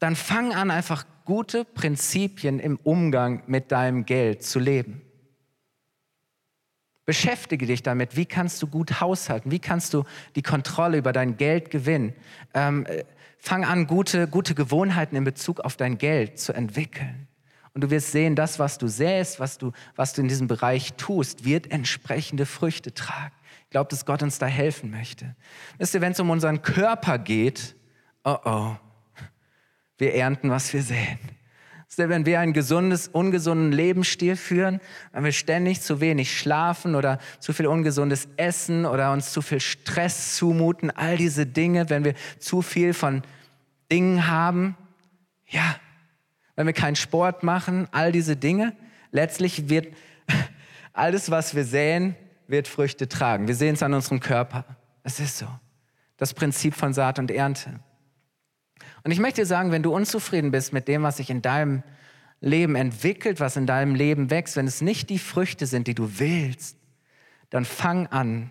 dann 0.00 0.16
fang 0.16 0.52
an, 0.52 0.72
einfach 0.72 1.06
gute 1.24 1.64
Prinzipien 1.64 2.58
im 2.58 2.76
Umgang 2.82 3.44
mit 3.46 3.70
deinem 3.70 4.04
Geld 4.04 4.42
zu 4.42 4.58
leben. 4.58 5.00
Beschäftige 7.10 7.66
dich 7.66 7.82
damit, 7.82 8.14
wie 8.14 8.24
kannst 8.24 8.62
du 8.62 8.68
gut 8.68 9.00
haushalten, 9.00 9.50
wie 9.50 9.58
kannst 9.58 9.94
du 9.94 10.04
die 10.36 10.42
Kontrolle 10.42 10.96
über 10.96 11.12
dein 11.12 11.36
Geld 11.36 11.72
gewinnen. 11.72 12.12
Ähm, 12.54 12.86
fang 13.36 13.64
an, 13.64 13.88
gute, 13.88 14.28
gute 14.28 14.54
Gewohnheiten 14.54 15.16
in 15.16 15.24
Bezug 15.24 15.58
auf 15.58 15.76
dein 15.76 15.98
Geld 15.98 16.38
zu 16.38 16.52
entwickeln. 16.52 17.26
Und 17.74 17.80
du 17.80 17.90
wirst 17.90 18.12
sehen, 18.12 18.36
das, 18.36 18.60
was 18.60 18.78
du 18.78 18.86
säst, 18.86 19.40
was 19.40 19.58
du, 19.58 19.72
was 19.96 20.12
du 20.12 20.20
in 20.20 20.28
diesem 20.28 20.46
Bereich 20.46 20.92
tust, 20.92 21.44
wird 21.44 21.72
entsprechende 21.72 22.46
Früchte 22.46 22.94
tragen. 22.94 23.34
Ich 23.64 23.70
glaube, 23.70 23.90
dass 23.90 24.06
Gott 24.06 24.22
uns 24.22 24.38
da 24.38 24.46
helfen 24.46 24.92
möchte. 24.92 25.34
Wisst 25.78 25.94
ihr, 25.94 26.00
wenn 26.02 26.12
es 26.12 26.20
um 26.20 26.30
unseren 26.30 26.62
Körper 26.62 27.18
geht, 27.18 27.74
oh 28.22 28.38
oh, 28.44 28.76
wir 29.98 30.14
ernten, 30.14 30.48
was 30.48 30.72
wir 30.72 30.84
säen. 30.84 31.18
Wenn 31.96 32.24
wir 32.24 32.40
einen 32.40 32.52
gesundes, 32.52 33.08
ungesunden 33.08 33.72
Lebensstil 33.72 34.36
führen, 34.36 34.80
wenn 35.12 35.24
wir 35.24 35.32
ständig 35.32 35.80
zu 35.82 36.00
wenig 36.00 36.38
schlafen 36.38 36.94
oder 36.94 37.18
zu 37.40 37.52
viel 37.52 37.66
ungesundes 37.66 38.28
Essen 38.36 38.86
oder 38.86 39.12
uns 39.12 39.32
zu 39.32 39.42
viel 39.42 39.60
Stress 39.60 40.36
zumuten, 40.36 40.90
all 40.90 41.16
diese 41.16 41.46
Dinge, 41.46 41.90
wenn 41.90 42.04
wir 42.04 42.14
zu 42.38 42.62
viel 42.62 42.94
von 42.94 43.22
Dingen 43.90 44.28
haben, 44.28 44.76
ja, 45.48 45.76
wenn 46.54 46.66
wir 46.66 46.74
keinen 46.74 46.96
Sport 46.96 47.42
machen, 47.42 47.88
all 47.90 48.12
diese 48.12 48.36
Dinge, 48.36 48.72
letztlich 49.10 49.68
wird 49.68 49.88
alles, 50.92 51.30
was 51.30 51.54
wir 51.54 51.64
säen, 51.64 52.14
wird 52.46 52.68
Früchte 52.68 53.08
tragen. 53.08 53.48
Wir 53.48 53.54
sehen 53.54 53.74
es 53.74 53.82
an 53.82 53.94
unserem 53.94 54.20
Körper. 54.20 54.64
Es 55.02 55.20
ist 55.20 55.38
so. 55.38 55.46
Das 56.16 56.34
Prinzip 56.34 56.74
von 56.74 56.92
Saat 56.92 57.18
und 57.18 57.30
Ernte. 57.30 57.80
Und 59.02 59.10
ich 59.10 59.18
möchte 59.18 59.42
dir 59.42 59.46
sagen, 59.46 59.72
wenn 59.72 59.82
du 59.82 59.94
unzufrieden 59.94 60.50
bist 60.50 60.72
mit 60.72 60.88
dem, 60.88 61.02
was 61.02 61.16
sich 61.16 61.30
in 61.30 61.42
deinem 61.42 61.82
Leben 62.40 62.74
entwickelt, 62.74 63.40
was 63.40 63.56
in 63.56 63.66
deinem 63.66 63.94
Leben 63.94 64.30
wächst, 64.30 64.56
wenn 64.56 64.66
es 64.66 64.80
nicht 64.80 65.10
die 65.10 65.18
Früchte 65.18 65.66
sind, 65.66 65.86
die 65.86 65.94
du 65.94 66.18
willst, 66.18 66.76
dann 67.50 67.64
fang 67.64 68.06
an, 68.06 68.50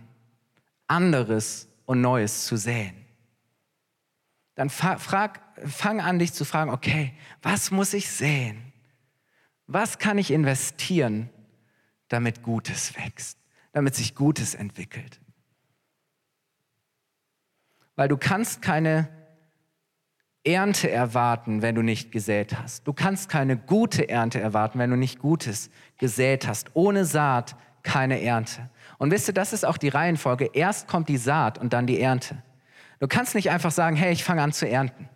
anderes 0.87 1.67
und 1.85 2.01
Neues 2.01 2.45
zu 2.45 2.55
säen. 2.57 3.05
Dann 4.55 4.69
frag, 4.69 5.41
fang 5.65 6.01
an, 6.01 6.19
dich 6.19 6.33
zu 6.33 6.45
fragen, 6.45 6.71
okay, 6.71 7.13
was 7.41 7.71
muss 7.71 7.93
ich 7.93 8.09
säen? 8.09 8.73
Was 9.67 9.99
kann 9.99 10.17
ich 10.17 10.31
investieren, 10.31 11.29
damit 12.09 12.43
Gutes 12.43 12.95
wächst, 12.95 13.37
damit 13.71 13.95
sich 13.95 14.15
Gutes 14.15 14.55
entwickelt? 14.55 15.21
Weil 17.95 18.07
du 18.07 18.17
kannst 18.17 18.61
keine 18.61 19.18
Ernte 20.49 20.89
erwarten, 20.89 21.61
wenn 21.61 21.75
du 21.75 21.83
nicht 21.83 22.11
gesät 22.11 22.57
hast. 22.59 22.87
Du 22.87 22.93
kannst 22.93 23.29
keine 23.29 23.55
gute 23.55 24.09
Ernte 24.09 24.39
erwarten, 24.39 24.79
wenn 24.79 24.89
du 24.89 24.95
nicht 24.95 25.19
Gutes 25.19 25.69
gesät 25.99 26.47
hast. 26.47 26.71
Ohne 26.73 27.05
Saat 27.05 27.55
keine 27.83 28.19
Ernte. 28.21 28.69
Und 28.97 29.11
wisst 29.11 29.29
ihr, 29.29 29.33
das 29.33 29.53
ist 29.53 29.63
auch 29.63 29.77
die 29.77 29.89
Reihenfolge. 29.89 30.49
Erst 30.53 30.87
kommt 30.87 31.07
die 31.07 31.17
Saat 31.17 31.59
und 31.59 31.73
dann 31.73 31.85
die 31.85 31.99
Ernte. 31.99 32.41
Du 32.99 33.07
kannst 33.07 33.35
nicht 33.35 33.51
einfach 33.51 33.71
sagen, 33.71 33.95
hey, 33.95 34.11
ich 34.11 34.23
fange 34.23 34.41
an 34.41 34.51
zu 34.51 34.67
ernten. 34.67 35.07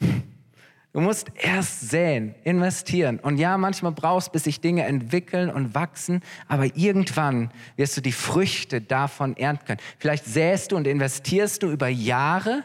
Du 0.00 1.02
musst 1.02 1.30
erst 1.34 1.90
säen, 1.90 2.34
investieren. 2.44 3.20
Und 3.20 3.36
ja, 3.36 3.58
manchmal 3.58 3.92
brauchst, 3.92 4.32
bis 4.32 4.44
sich 4.44 4.62
Dinge 4.62 4.86
entwickeln 4.86 5.50
und 5.50 5.74
wachsen, 5.74 6.22
aber 6.48 6.74
irgendwann 6.74 7.50
wirst 7.76 7.98
du 7.98 8.00
die 8.00 8.12
Früchte 8.12 8.80
davon 8.80 9.36
ernten 9.36 9.66
können. 9.66 9.80
Vielleicht 9.98 10.24
säst 10.24 10.72
du 10.72 10.76
und 10.76 10.86
investierst 10.86 11.62
du 11.62 11.70
über 11.70 11.88
Jahre 11.88 12.64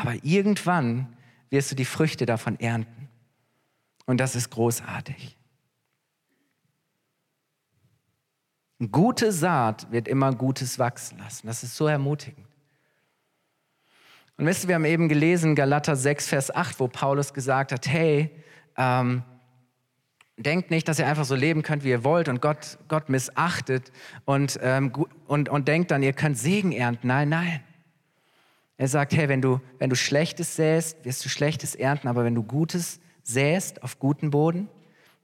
aber 0.00 0.14
irgendwann 0.22 1.14
wirst 1.50 1.70
du 1.70 1.74
die 1.74 1.84
Früchte 1.84 2.24
davon 2.24 2.58
ernten. 2.58 3.08
Und 4.06 4.18
das 4.18 4.34
ist 4.34 4.48
großartig. 4.48 5.36
Gute 8.90 9.30
Saat 9.30 9.92
wird 9.92 10.08
immer 10.08 10.34
Gutes 10.34 10.78
wachsen 10.78 11.18
lassen. 11.18 11.46
Das 11.46 11.62
ist 11.62 11.76
so 11.76 11.86
ermutigend. 11.86 12.46
Und 14.38 14.46
wisst 14.46 14.64
ihr, 14.64 14.68
wir 14.68 14.76
haben 14.76 14.86
eben 14.86 15.10
gelesen, 15.10 15.54
Galater 15.54 15.96
6, 15.96 16.28
Vers 16.28 16.54
8, 16.54 16.80
wo 16.80 16.88
Paulus 16.88 17.34
gesagt 17.34 17.72
hat, 17.72 17.86
hey, 17.86 18.30
ähm, 18.78 19.22
denkt 20.38 20.70
nicht, 20.70 20.88
dass 20.88 20.98
ihr 20.98 21.06
einfach 21.06 21.26
so 21.26 21.34
leben 21.34 21.62
könnt, 21.62 21.84
wie 21.84 21.90
ihr 21.90 22.04
wollt 22.04 22.30
und 22.30 22.40
Gott, 22.40 22.78
Gott 22.88 23.10
missachtet 23.10 23.92
und, 24.24 24.58
ähm, 24.62 24.94
und, 25.26 25.50
und 25.50 25.68
denkt 25.68 25.90
dann, 25.90 26.02
ihr 26.02 26.14
könnt 26.14 26.38
Segen 26.38 26.72
ernten. 26.72 27.06
Nein, 27.06 27.28
nein. 27.28 27.60
Er 28.80 28.88
sagt, 28.88 29.12
hey, 29.12 29.28
wenn 29.28 29.42
du, 29.42 29.60
wenn 29.78 29.90
du 29.90 29.94
Schlechtes 29.94 30.56
säst, 30.56 31.04
wirst 31.04 31.22
du 31.22 31.28
Schlechtes 31.28 31.74
ernten, 31.74 32.08
aber 32.08 32.24
wenn 32.24 32.34
du 32.34 32.42
Gutes 32.42 32.98
säst 33.22 33.82
auf 33.82 33.98
guten 33.98 34.30
Boden, 34.30 34.70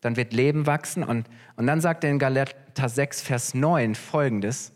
dann 0.02 0.16
wird 0.16 0.34
Leben 0.34 0.66
wachsen. 0.66 1.02
Und, 1.02 1.26
und 1.56 1.66
dann 1.66 1.80
sagt 1.80 2.04
er 2.04 2.10
in 2.10 2.18
Galater 2.18 2.90
6, 2.90 3.22
Vers 3.22 3.54
9 3.54 3.94
folgendes, 3.94 4.72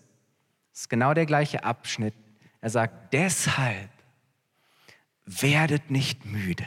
das 0.71 0.81
ist 0.81 0.88
genau 0.88 1.12
der 1.12 1.27
gleiche 1.27 1.62
Abschnitt. 1.62 2.14
Er 2.62 2.71
sagt, 2.71 3.12
deshalb 3.12 3.90
werdet 5.27 5.90
nicht 5.90 6.25
müde. 6.25 6.66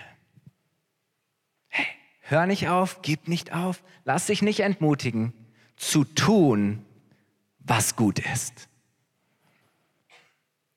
Hey, 1.67 1.87
hör 2.21 2.45
nicht 2.45 2.69
auf, 2.69 3.01
gib 3.01 3.27
nicht 3.27 3.55
auf, 3.55 3.81
lass 4.05 4.27
dich 4.27 4.43
nicht 4.43 4.59
entmutigen, 4.59 5.33
zu 5.77 6.03
tun, 6.03 6.85
was 7.57 7.95
gut 7.95 8.19
ist. 8.19 8.69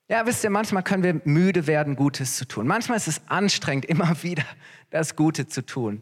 Ja, 0.09 0.25
wisst 0.25 0.43
ihr, 0.43 0.49
manchmal 0.49 0.83
können 0.83 1.03
wir 1.03 1.21
müde 1.25 1.67
werden, 1.67 1.97
Gutes 1.97 2.37
zu 2.37 2.47
tun. 2.47 2.65
Manchmal 2.65 2.97
ist 2.97 3.07
es 3.07 3.21
anstrengend, 3.27 3.85
immer 3.89 4.23
wieder 4.23 4.45
das 4.89 5.15
Gute 5.15 5.47
zu 5.47 5.65
tun. 5.65 6.01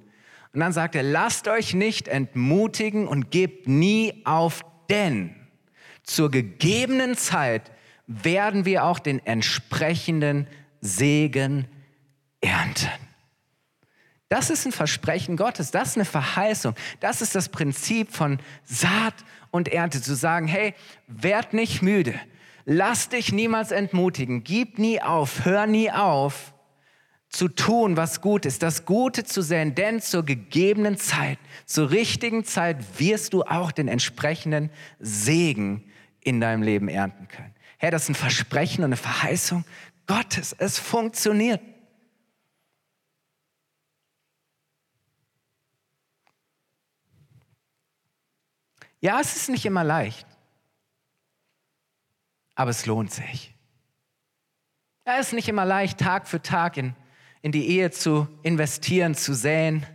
Und 0.54 0.60
dann 0.60 0.72
sagt 0.72 0.96
er, 0.96 1.04
lasst 1.04 1.48
euch 1.48 1.74
nicht 1.74 2.08
entmutigen 2.08 3.08
und 3.08 3.30
gebt 3.30 3.68
nie 3.68 4.22
auf, 4.26 4.62
denn 4.90 5.36
zur 6.04 6.32
gegebenen 6.32 7.18
Zeit 7.18 7.72
werden 8.08 8.64
wir 8.64 8.86
auch 8.86 9.00
den 9.00 9.26
entsprechenden 9.26 10.48
Segen 10.80 11.68
ernten. 12.42 12.90
Das 14.30 14.50
ist 14.50 14.66
ein 14.66 14.72
Versprechen 14.72 15.36
Gottes, 15.36 15.72
das 15.72 15.90
ist 15.90 15.98
eine 15.98 16.06
Verheißung, 16.06 16.76
das 17.00 17.22
ist 17.22 17.36
das 17.36 17.50
Prinzip 17.50 18.12
von 18.12 18.40
Saat 18.64 19.14
und 19.52 19.68
Ernte, 19.68 20.02
zu 20.02 20.16
sagen, 20.16 20.48
hey, 20.48 20.74
werd 21.08 21.54
nicht 21.54 21.82
müde, 21.82 22.20
Lass 22.66 23.10
dich 23.10 23.32
niemals 23.32 23.72
entmutigen. 23.72 24.44
Gib 24.44 24.80
nie 24.80 25.02
auf. 25.02 25.46
Hör 25.46 25.68
nie 25.68 25.92
auf 25.92 26.54
zu 27.30 27.48
tun, 27.50 27.98
was 27.98 28.22
gut 28.22 28.46
ist, 28.46 28.64
das 28.64 28.86
Gute 28.86 29.26
zu 29.26 29.42
sehen, 29.42 29.76
denn 29.76 30.02
zur 30.02 30.24
gegebenen 30.24 30.98
Zeit, 30.98 31.38
zur 31.66 31.92
richtigen 31.92 32.46
Zeit 32.46 33.00
wirst 33.00 33.34
du 33.34 33.44
auch 33.44 33.72
den 33.74 33.90
entsprechenden 33.90 34.70
Segen 35.00 35.84
in 36.22 36.40
deinem 36.40 36.64
Leben 36.64 36.88
ernten 36.88 37.28
können. 37.28 37.54
Herr, 37.78 37.92
das 37.92 38.04
ist 38.04 38.10
ein 38.10 38.16
Versprechen 38.16 38.84
und 38.84 38.90
eine 38.90 38.98
Verheißung 38.98 39.66
Gottes. 40.08 40.56
Es 40.58 40.80
funktioniert. 40.80 41.60
Ja, 49.02 49.20
es 49.20 49.36
ist 49.36 49.50
nicht 49.50 49.66
immer 49.66 49.84
leicht 49.84 50.26
aber 52.56 52.72
es 52.72 52.86
lohnt 52.86 53.12
sich. 53.12 53.54
Es 55.04 55.28
ist 55.28 55.34
nicht 55.34 55.50
immer 55.50 55.66
leicht, 55.66 56.00
Tag 56.00 56.28
für 56.28 56.42
Tag 56.42 56.78
in, 56.78 56.96
in 57.42 57.52
die 57.52 57.68
Ehe 57.68 57.92
zu 57.92 58.28
investieren, 58.42 59.14
zu 59.14 59.36
säen, 59.36 59.86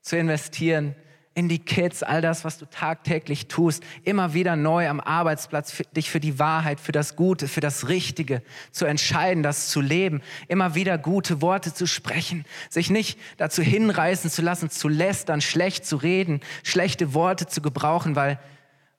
zu 0.00 0.16
investieren, 0.16 0.94
in 1.34 1.48
die 1.48 1.58
Kids, 1.58 2.04
all 2.04 2.22
das, 2.22 2.44
was 2.44 2.58
du 2.58 2.66
tagtäglich 2.66 3.48
tust, 3.48 3.82
immer 4.04 4.34
wieder 4.34 4.54
neu 4.54 4.88
am 4.88 5.00
Arbeitsplatz, 5.00 5.72
für, 5.72 5.82
dich 5.82 6.08
für 6.08 6.20
die 6.20 6.38
Wahrheit, 6.38 6.78
für 6.78 6.92
das 6.92 7.16
Gute, 7.16 7.48
für 7.48 7.60
das 7.60 7.88
Richtige 7.88 8.42
zu 8.70 8.84
entscheiden, 8.84 9.42
das 9.42 9.68
zu 9.68 9.80
leben, 9.80 10.22
immer 10.46 10.76
wieder 10.76 10.96
gute 10.96 11.42
Worte 11.42 11.74
zu 11.74 11.86
sprechen, 11.86 12.44
sich 12.70 12.90
nicht 12.90 13.18
dazu 13.36 13.62
hinreißen 13.62 14.30
zu 14.30 14.42
lassen, 14.42 14.70
zu 14.70 14.86
lästern, 14.86 15.40
schlecht 15.40 15.84
zu 15.84 15.96
reden, 15.96 16.40
schlechte 16.62 17.14
Worte 17.14 17.48
zu 17.48 17.60
gebrauchen, 17.60 18.14
weil 18.14 18.38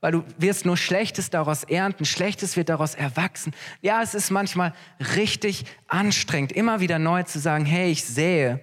weil 0.01 0.11
du 0.11 0.23
wirst 0.37 0.65
nur 0.65 0.77
Schlechtes 0.77 1.29
daraus 1.29 1.63
ernten, 1.63 2.05
Schlechtes 2.05 2.57
wird 2.57 2.69
daraus 2.69 2.95
erwachsen. 2.95 3.53
Ja, 3.81 4.01
es 4.01 4.13
ist 4.13 4.29
manchmal 4.29 4.73
richtig 5.15 5.65
anstrengend, 5.87 6.51
immer 6.51 6.79
wieder 6.79 6.99
neu 6.99 7.23
zu 7.23 7.39
sagen, 7.39 7.65
hey, 7.65 7.91
ich 7.91 8.03
sehe. 8.03 8.59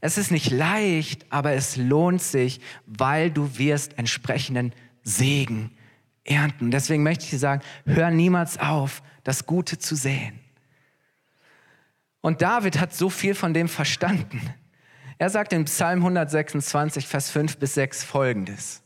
Es 0.00 0.18
ist 0.18 0.30
nicht 0.30 0.50
leicht, 0.50 1.26
aber 1.30 1.52
es 1.52 1.76
lohnt 1.76 2.22
sich, 2.22 2.60
weil 2.86 3.30
du 3.30 3.58
wirst 3.58 3.98
entsprechenden 3.98 4.72
Segen 5.02 5.70
ernten. 6.24 6.70
Deswegen 6.70 7.02
möchte 7.02 7.24
ich 7.24 7.30
dir 7.30 7.38
sagen, 7.38 7.62
hör 7.84 8.10
niemals 8.10 8.58
auf, 8.58 9.02
das 9.24 9.46
Gute 9.46 9.78
zu 9.78 9.94
sehen. 9.94 10.38
Und 12.20 12.40
David 12.40 12.80
hat 12.80 12.94
so 12.94 13.10
viel 13.10 13.34
von 13.34 13.52
dem 13.52 13.68
verstanden. 13.68 14.40
Er 15.18 15.28
sagt 15.28 15.52
in 15.52 15.64
Psalm 15.66 15.98
126, 16.00 17.06
Vers 17.06 17.30
5 17.30 17.58
bis 17.58 17.74
6 17.74 18.04
folgendes. 18.04 18.81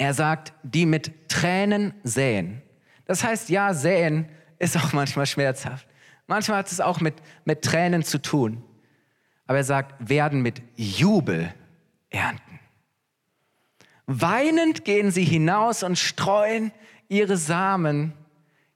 Er 0.00 0.14
sagt, 0.14 0.54
die 0.62 0.86
mit 0.86 1.28
Tränen 1.28 1.92
säen. 2.04 2.62
Das 3.04 3.22
heißt, 3.22 3.50
ja, 3.50 3.74
säen 3.74 4.30
ist 4.58 4.74
auch 4.78 4.92
manchmal 4.94 5.26
schmerzhaft. 5.26 5.86
Manchmal 6.26 6.56
hat 6.56 6.72
es 6.72 6.80
auch 6.80 7.02
mit, 7.02 7.16
mit 7.44 7.60
Tränen 7.60 8.02
zu 8.02 8.16
tun. 8.16 8.64
Aber 9.46 9.58
er 9.58 9.64
sagt, 9.64 10.08
werden 10.08 10.40
mit 10.40 10.62
Jubel 10.74 11.52
ernten. 12.08 12.60
Weinend 14.06 14.86
gehen 14.86 15.10
sie 15.10 15.24
hinaus 15.24 15.82
und 15.82 15.98
streuen 15.98 16.72
ihre 17.08 17.36
Samen. 17.36 18.14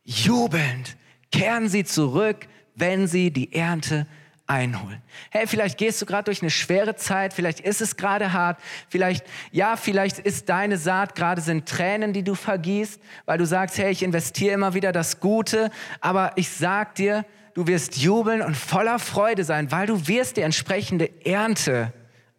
Jubelnd 0.03 0.95
kehren 1.33 1.71
sie 1.71 1.85
zurück, 1.85 2.49
wenn 2.75 3.07
sie 3.07 3.31
die 3.31 3.55
Ernte 3.55 4.07
einholen. 4.47 5.01
Hey, 5.31 5.47
vielleicht 5.47 5.79
gehst 5.79 6.03
du 6.03 6.07
gerade 6.07 6.25
durch 6.25 6.43
eine 6.43 6.51
schwere 6.51 6.97
Zeit, 6.97 7.33
vielleicht 7.33 7.61
ist 7.61 7.81
es 7.81 7.97
gerade 7.97 8.33
hart, 8.33 8.59
vielleicht, 8.89 9.25
ja, 9.53 9.77
vielleicht 9.77 10.19
ist 10.19 10.49
deine 10.49 10.77
Saat 10.77 11.15
gerade 11.15 11.41
sind 11.41 11.67
Tränen, 11.67 12.13
die 12.13 12.23
du 12.23 12.35
vergießt, 12.35 13.01
weil 13.25 13.39
du 13.39 13.47
sagst, 13.47 13.79
hey, 13.79 13.91
ich 13.91 14.03
investiere 14.03 14.53
immer 14.53 14.75
wieder 14.75 14.93
das 14.93 15.21
Gute, 15.21 15.71
aber 16.01 16.33
ich 16.37 16.51
sag 16.51 16.95
dir, 16.97 17.25
du 17.55 17.67
wirst 17.67 17.97
jubeln 17.97 18.43
und 18.43 18.57
voller 18.57 18.99
Freude 18.99 19.45
sein, 19.45 19.73
weil 19.73 19.87
du 19.87 20.07
wirst 20.09 20.37
die 20.37 20.43
entsprechende 20.43 21.09
Ernte 21.25 21.93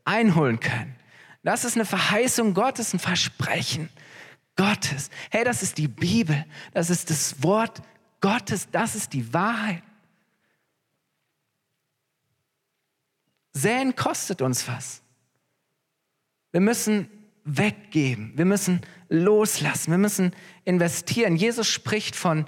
einholen 0.03 0.59
können. 0.59 0.95
Das 1.43 1.65
ist 1.65 1.75
eine 1.75 1.85
Verheißung 1.85 2.53
Gottes, 2.53 2.93
ein 2.93 2.99
Versprechen 2.99 3.89
Gottes. 4.55 5.09
Hey, 5.31 5.43
das 5.43 5.63
ist 5.63 5.77
die 5.77 5.87
Bibel, 5.87 6.45
das 6.73 6.89
ist 6.91 7.09
das 7.09 7.41
Wort 7.43 7.81
Gottes, 8.21 8.67
das 8.71 8.95
ist 8.95 9.13
die 9.13 9.33
Wahrheit. 9.33 9.81
Säen 13.55 13.95
kostet 13.95 14.41
uns 14.41 14.67
was. 14.67 15.01
Wir 16.51 16.59
müssen 16.59 17.09
weggeben, 17.45 18.33
wir 18.35 18.43
müssen 18.43 18.81
loslassen, 19.07 19.91
wir 19.91 19.97
müssen 19.97 20.33
investieren. 20.65 21.37
Jesus 21.37 21.67
spricht 21.69 22.17
von, 22.17 22.47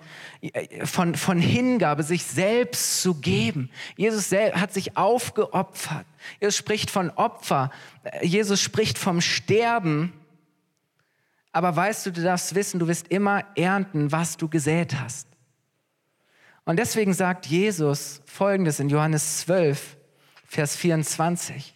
von, 0.84 1.16
von 1.16 1.40
Hingabe, 1.40 2.04
sich 2.04 2.24
selbst 2.26 3.02
zu 3.02 3.16
geben. 3.16 3.70
Jesus 3.96 4.32
hat 4.32 4.74
sich 4.74 4.98
aufgeopfert. 4.98 6.06
Jesus 6.42 6.58
spricht 6.58 6.92
von 6.92 7.10
Opfer. 7.12 7.72
Jesus 8.22 8.62
spricht 8.62 8.98
vom 8.98 9.22
Sterben. 9.22 10.12
Aber 11.54 11.74
weißt 11.74 12.08
du, 12.08 12.12
du 12.12 12.22
darfst 12.22 12.54
wissen, 12.54 12.80
du 12.80 12.88
wirst 12.88 13.08
immer 13.08 13.46
ernten, 13.56 14.12
was 14.12 14.36
du 14.36 14.50
gesät 14.50 15.00
hast. 15.00 15.28
Und 16.66 16.78
deswegen 16.78 17.14
sagt 17.14 17.46
Jesus 17.46 18.22
Folgendes 18.26 18.82
in 18.82 18.90
Johannes 18.90 19.40
12, 19.42 19.97
Vers 20.48 20.78
24. 20.78 21.76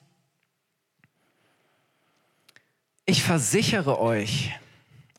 Ich 3.05 3.21
versichere 3.21 3.99
euch, 3.99 4.57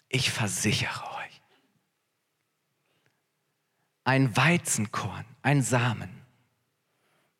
ich 0.08 0.30
versichere 0.30 1.04
euch, 1.04 1.42
ein 4.04 4.34
Weizenkorn, 4.36 5.26
ein 5.42 5.62
Samen, 5.62 6.10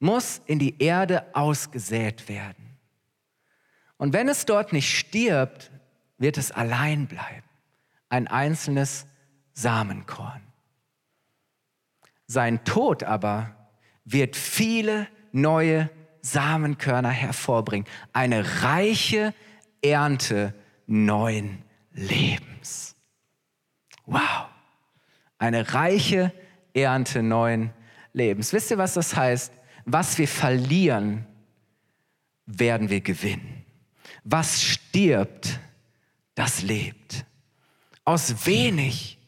muss 0.01 0.43
in 0.45 0.59
die 0.59 0.83
Erde 0.83 1.35
ausgesät 1.35 2.29
werden. 2.29 2.77
Und 3.97 4.13
wenn 4.13 4.29
es 4.29 4.45
dort 4.45 4.75
nicht 4.75 4.95
stirbt, 4.95 5.71
wird 6.19 6.37
es 6.37 6.51
allein 6.51 7.07
bleiben, 7.07 7.49
ein 8.11 8.29
einzelnes 8.29 9.07
Samenkorn. 9.55 10.43
Sein 12.27 12.65
Tod 12.65 13.03
aber 13.03 13.57
wird 14.05 14.37
viele 14.37 15.09
neue 15.33 15.89
Samenkörner 16.23 17.11
hervorbringen. 17.11 17.87
Eine 18.13 18.63
reiche 18.63 19.35
Ernte 19.83 20.55
neuen 20.87 21.63
Lebens. 21.93 22.95
Wow. 24.07 24.47
Eine 25.39 25.75
reiche 25.75 26.33
Ernte 26.73 27.23
neuen 27.23 27.71
Lebens. 28.13 28.53
Wisst 28.53 28.71
ihr, 28.71 28.79
was 28.79 28.95
das 28.95 29.17
heißt? 29.17 29.53
Was 29.85 30.17
wir 30.19 30.29
verlieren, 30.29 31.27
werden 32.47 32.89
wir 32.89 33.01
gewinnen. 33.01 33.65
Was 34.25 34.63
stirbt, 34.63 35.59
das 36.35 36.63
lebt. 36.63 37.25
Aus 38.05 38.47
wenig 38.47 39.19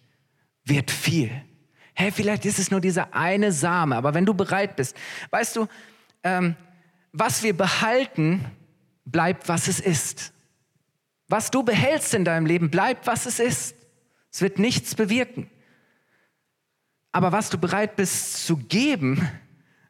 wird 0.65 0.91
viel. 0.91 1.31
Hey, 1.95 2.11
vielleicht 2.11 2.45
ist 2.45 2.59
es 2.59 2.71
nur 2.71 2.81
dieser 2.81 3.15
eine 3.15 3.53
Same, 3.53 3.97
aber 3.97 4.15
wenn 4.15 4.27
du 4.27 4.35
bereit 4.35 4.77
bist, 4.77 4.97
weißt 5.31 5.57
du, 5.57 5.67
ähm, 6.23 6.57
was 7.15 7.45
wir 7.45 7.57
behalten, 7.57 8.45
bleibt, 9.05 9.49
was 9.49 9.69
es 9.69 9.79
ist. 9.79 10.33
Was 11.29 11.51
du 11.51 11.63
behältst 11.63 12.13
in 12.13 12.25
deinem 12.25 12.45
Leben, 12.45 12.71
bleibt, 12.71 13.07
was 13.07 13.25
es 13.25 13.39
ist. 13.39 13.77
Es 14.33 14.43
wird 14.43 14.59
nichts 14.59 14.97
bewirken. 14.97 15.49
Aber 17.13 17.31
was 17.31 17.51
du 17.51 17.57
bereit 17.57 17.95
bist 17.95 18.45
zu 18.45 18.57
geben, 18.57 19.27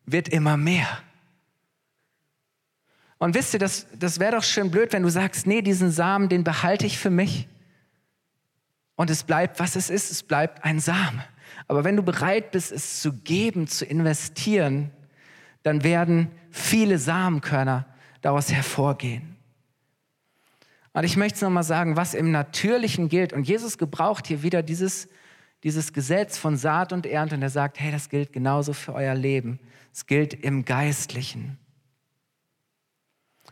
wird 0.05 0.29
immer 0.29 0.59
mehr. 0.59 0.87
Und 3.17 3.35
wisst 3.35 3.55
ihr, 3.55 3.59
das, 3.59 3.87
das 3.99 4.21
wäre 4.21 4.37
doch 4.37 4.45
schön 4.45 4.71
blöd, 4.71 4.93
wenn 4.93 5.03
du 5.03 5.09
sagst, 5.09 5.47
nee, 5.47 5.63
diesen 5.63 5.91
Samen, 5.91 6.29
den 6.29 6.45
behalte 6.45 6.85
ich 6.85 6.99
für 6.99 7.09
mich. 7.09 7.49
Und 8.97 9.09
es 9.09 9.23
bleibt, 9.23 9.59
was 9.61 9.77
es 9.77 9.89
ist, 9.89 10.11
es 10.11 10.23
bleibt 10.23 10.63
ein 10.63 10.79
Same. 10.79 11.25
Aber 11.69 11.85
wenn 11.85 11.97
du 11.97 12.03
bereit 12.03 12.51
bist, 12.51 12.71
es 12.71 13.01
zu 13.01 13.15
geben, 13.15 13.67
zu 13.67 13.87
investieren, 13.87 14.91
dann 15.65 15.83
werden 15.83 16.31
viele 16.51 16.99
Samenkörner 16.99 17.87
daraus 18.21 18.53
hervorgehen. 18.53 19.35
Und 20.93 21.03
ich 21.03 21.17
möchte 21.17 21.37
es 21.37 21.43
nochmal 21.43 21.65
sagen, 21.65 21.97
was 21.97 22.15
im 22.15 22.31
Natürlichen 22.31 23.09
gilt. 23.09 23.33
Und 23.33 23.49
Jesus 23.49 23.79
gebraucht 23.79 24.29
hier 24.29 24.45
wieder 24.45 24.63
dieses, 24.63 25.09
dieses 25.65 25.93
Gesetz 25.93 26.39
von 26.39 26.57
Saat 26.57 26.93
und 26.93 27.05
Ernte. 27.05 27.35
Und 27.35 27.43
er 27.43 27.51
sagt, 27.51 27.81
hey, 27.81 27.91
das 27.91 28.09
gilt 28.09 28.33
genauso 28.33 28.73
für 28.73 28.95
euer 28.95 29.15
Leben. 29.15 29.59
Es 29.93 30.07
gilt 30.07 30.35
im 30.35 30.65
Geistlichen. 30.65 31.59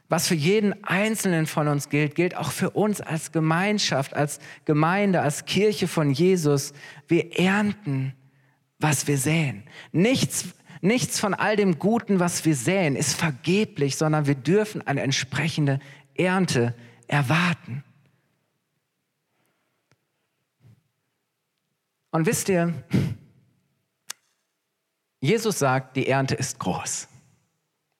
Was 0.08 0.28
für 0.28 0.34
jeden 0.34 0.84
Einzelnen 0.84 1.46
von 1.46 1.66
uns 1.66 1.88
gilt, 1.88 2.14
gilt 2.14 2.36
auch 2.36 2.52
für 2.52 2.70
uns 2.70 3.00
als 3.00 3.32
Gemeinschaft, 3.32 4.14
als 4.14 4.38
Gemeinde, 4.64 5.22
als 5.22 5.46
Kirche 5.46 5.88
von 5.88 6.10
Jesus. 6.10 6.74
Wir 7.08 7.38
ernten, 7.38 8.14
was 8.78 9.06
wir 9.06 9.16
säen. 9.16 9.64
Nichts, 9.90 10.48
Nichts 10.84 11.20
von 11.20 11.32
all 11.32 11.54
dem 11.54 11.78
Guten, 11.78 12.18
was 12.18 12.44
wir 12.44 12.56
säen, 12.56 12.96
ist 12.96 13.14
vergeblich, 13.14 13.96
sondern 13.96 14.26
wir 14.26 14.34
dürfen 14.34 14.84
eine 14.84 15.02
entsprechende 15.02 15.78
Ernte 16.16 16.74
erwarten. 17.06 17.84
Und 22.10 22.26
wisst 22.26 22.48
ihr, 22.48 22.74
Jesus 25.20 25.60
sagt, 25.60 25.96
die 25.96 26.08
Ernte 26.08 26.34
ist 26.34 26.58
groß. 26.58 27.06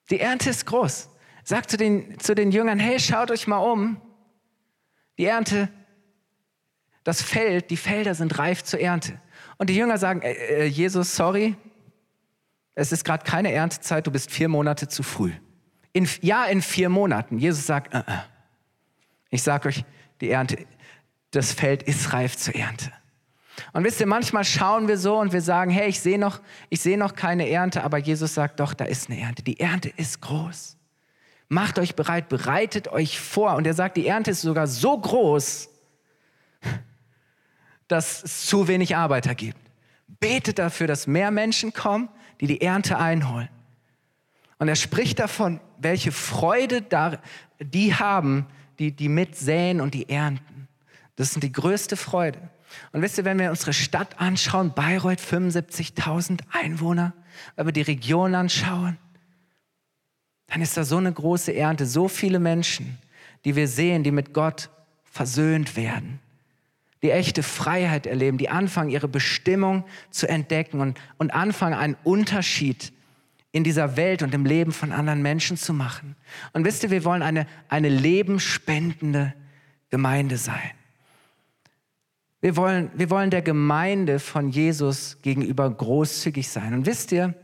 Die 0.09 0.19
Ernte 0.19 0.49
ist 0.49 0.65
groß. 0.65 1.09
Sagt 1.45 1.71
zu 1.71 1.77
den, 1.77 2.19
zu 2.19 2.35
den 2.35 2.51
Jüngern, 2.51 2.79
hey, 2.79 2.99
schaut 2.99 3.31
euch 3.31 3.47
mal 3.47 3.59
um. 3.59 4.01
Die 5.17 5.25
Ernte, 5.25 5.69
das 7.05 7.21
Feld, 7.21 7.69
die 7.69 7.77
Felder 7.77 8.13
sind 8.13 8.37
reif 8.37 8.61
zur 8.65 8.81
Ernte. 8.81 9.21
Und 9.57 9.69
die 9.69 9.75
Jünger 9.75 9.97
sagen, 9.97 10.21
äh, 10.21 10.33
äh 10.33 10.65
Jesus, 10.65 11.15
sorry, 11.15 11.55
es 12.75 12.91
ist 12.91 13.05
gerade 13.05 13.23
keine 13.23 13.51
Erntezeit, 13.51 14.07
du 14.07 14.11
bist 14.11 14.31
vier 14.31 14.49
Monate 14.49 14.87
zu 14.87 15.03
früh. 15.03 15.31
In, 15.91 16.07
ja, 16.21 16.45
in 16.45 16.61
vier 16.61 16.89
Monaten. 16.89 17.37
Jesus 17.37 17.65
sagt, 17.67 17.93
uh 17.93 17.99
-uh. 17.99 18.23
ich 19.29 19.43
sage 19.43 19.69
euch, 19.69 19.85
die 20.21 20.31
Ernte, 20.31 20.65
das 21.31 21.51
Feld 21.51 21.83
ist 21.83 22.13
reif 22.13 22.35
zur 22.35 22.55
Ernte. 22.55 22.91
Und 23.73 23.83
wisst 23.83 23.99
ihr, 23.99 24.07
manchmal 24.07 24.43
schauen 24.43 24.87
wir 24.87 24.97
so 24.97 25.19
und 25.19 25.31
wir 25.31 25.41
sagen, 25.41 25.69
hey, 25.69 25.87
ich 25.87 25.99
sehe 25.99 26.17
noch, 26.17 26.41
ich 26.69 26.83
noch 26.85 27.15
keine 27.15 27.47
Ernte, 27.49 27.83
aber 27.83 27.99
Jesus 27.99 28.33
sagt, 28.33 28.59
doch, 28.59 28.73
da 28.73 28.85
ist 28.85 29.09
eine 29.09 29.19
Ernte. 29.19 29.43
Die 29.43 29.59
Ernte 29.59 29.89
ist 29.89 30.21
groß. 30.21 30.77
Macht 31.49 31.77
euch 31.77 31.95
bereit, 31.95 32.29
bereitet 32.29 32.87
euch 32.87 33.19
vor. 33.19 33.55
Und 33.55 33.67
er 33.67 33.75
sagt, 33.75 33.97
die 33.97 34.07
Ernte 34.07 34.31
ist 34.31 34.41
sogar 34.41 34.65
so 34.65 34.97
groß, 34.97 35.69
dass 37.87 38.23
es 38.23 38.47
zu 38.47 38.67
wenig 38.67 38.95
Arbeiter 38.95 39.35
gibt. 39.35 39.59
Betet 40.07 40.57
dafür, 40.57 40.87
dass 40.87 41.05
mehr 41.05 41.29
Menschen 41.29 41.73
kommen, 41.73 42.09
die 42.41 42.47
die 42.47 42.61
Ernte 42.61 42.97
einholen. 42.97 43.49
Und 44.59 44.67
er 44.67 44.75
spricht 44.75 45.19
davon, 45.19 45.59
welche 45.77 46.11
Freude 46.11 46.81
da, 46.81 47.19
die 47.59 47.95
haben, 47.95 48.45
die, 48.79 48.91
die 48.91 49.09
mitsäen 49.09 49.81
und 49.81 49.93
die 49.93 50.09
ernten. 50.09 50.67
Das 51.15 51.31
ist 51.31 51.43
die 51.43 51.51
größte 51.51 51.97
Freude. 51.97 52.39
Und 52.91 53.01
wisst 53.01 53.17
ihr, 53.17 53.25
wenn 53.25 53.39
wir 53.39 53.49
unsere 53.49 53.73
Stadt 53.73 54.19
anschauen, 54.19 54.73
Bayreuth 54.73 55.19
75.000 55.19 56.41
Einwohner, 56.51 57.13
wenn 57.55 57.67
wir 57.67 57.73
die 57.73 57.81
Region 57.81 58.35
anschauen, 58.35 58.97
dann 60.47 60.61
ist 60.61 60.77
da 60.77 60.83
so 60.83 60.97
eine 60.97 61.11
große 61.11 61.53
Ernte, 61.53 61.85
so 61.85 62.07
viele 62.07 62.39
Menschen, 62.39 62.97
die 63.45 63.55
wir 63.55 63.67
sehen, 63.67 64.03
die 64.03 64.11
mit 64.11 64.33
Gott 64.33 64.69
versöhnt 65.03 65.75
werden, 65.75 66.19
die 67.03 67.11
echte 67.11 67.43
Freiheit 67.43 68.07
erleben, 68.07 68.37
die 68.37 68.49
anfangen, 68.49 68.89
ihre 68.89 69.09
Bestimmung 69.09 69.83
zu 70.09 70.27
entdecken 70.27 70.79
und, 70.79 70.99
und 71.17 71.33
anfangen, 71.33 71.75
einen 71.75 71.97
Unterschied 72.03 72.93
in 73.51 73.63
dieser 73.63 73.97
Welt 73.97 74.23
und 74.23 74.33
im 74.33 74.45
Leben 74.45 74.71
von 74.71 74.91
anderen 74.91 75.21
Menschen 75.21 75.57
zu 75.57 75.73
machen. 75.73 76.15
Und 76.53 76.65
wisst 76.65 76.83
ihr, 76.83 76.89
wir 76.89 77.05
wollen 77.05 77.21
eine, 77.21 77.45
eine 77.69 77.89
lebenspendende 77.89 79.33
Gemeinde 79.89 80.37
sein. 80.37 80.71
Wir 82.41 82.55
wollen, 82.55 82.89
wir 82.95 83.09
wollen 83.09 83.29
der 83.29 83.41
Gemeinde 83.41 84.19
von 84.19 84.49
Jesus 84.49 85.17
gegenüber 85.21 85.69
großzügig 85.69 86.49
sein. 86.49 86.73
Und 86.73 86.85
wisst 86.85 87.11
ihr, 87.11 87.35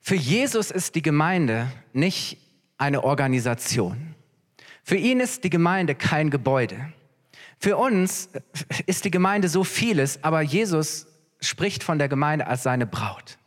für 0.00 0.14
Jesus 0.14 0.70
ist 0.70 0.94
die 0.94 1.02
Gemeinde 1.02 1.72
nicht 1.92 2.38
eine 2.78 3.02
Organisation. 3.02 4.14
Für 4.84 4.96
ihn 4.96 5.18
ist 5.18 5.42
die 5.42 5.50
Gemeinde 5.50 5.94
kein 5.96 6.30
Gebäude. 6.30 6.92
Für 7.58 7.76
uns 7.76 8.28
ist 8.86 9.04
die 9.04 9.10
Gemeinde 9.10 9.48
so 9.48 9.64
vieles, 9.64 10.22
aber 10.22 10.42
Jesus 10.42 11.06
spricht 11.40 11.82
von 11.82 11.98
der 11.98 12.08
Gemeinde 12.08 12.46
als 12.46 12.62
seine 12.62 12.86
Braut. 12.86 13.38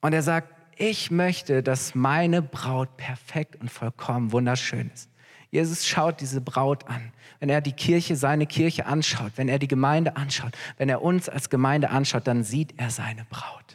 Und 0.00 0.12
er 0.12 0.22
sagt, 0.22 0.54
ich 0.76 1.10
möchte, 1.10 1.62
dass 1.62 1.94
meine 1.94 2.40
Braut 2.40 2.96
perfekt 2.96 3.56
und 3.56 3.70
vollkommen 3.70 4.32
wunderschön 4.32 4.90
ist. 4.94 5.10
Jesus 5.50 5.86
schaut 5.86 6.20
diese 6.20 6.40
Braut 6.40 6.86
an. 6.88 7.12
Wenn 7.40 7.48
er 7.48 7.60
die 7.60 7.72
Kirche, 7.72 8.16
seine 8.16 8.46
Kirche 8.46 8.86
anschaut, 8.86 9.32
wenn 9.36 9.48
er 9.48 9.58
die 9.58 9.68
Gemeinde 9.68 10.16
anschaut, 10.16 10.52
wenn 10.76 10.88
er 10.88 11.02
uns 11.02 11.28
als 11.28 11.50
Gemeinde 11.50 11.90
anschaut, 11.90 12.26
dann 12.26 12.44
sieht 12.44 12.74
er 12.78 12.90
seine 12.90 13.24
Braut. 13.24 13.67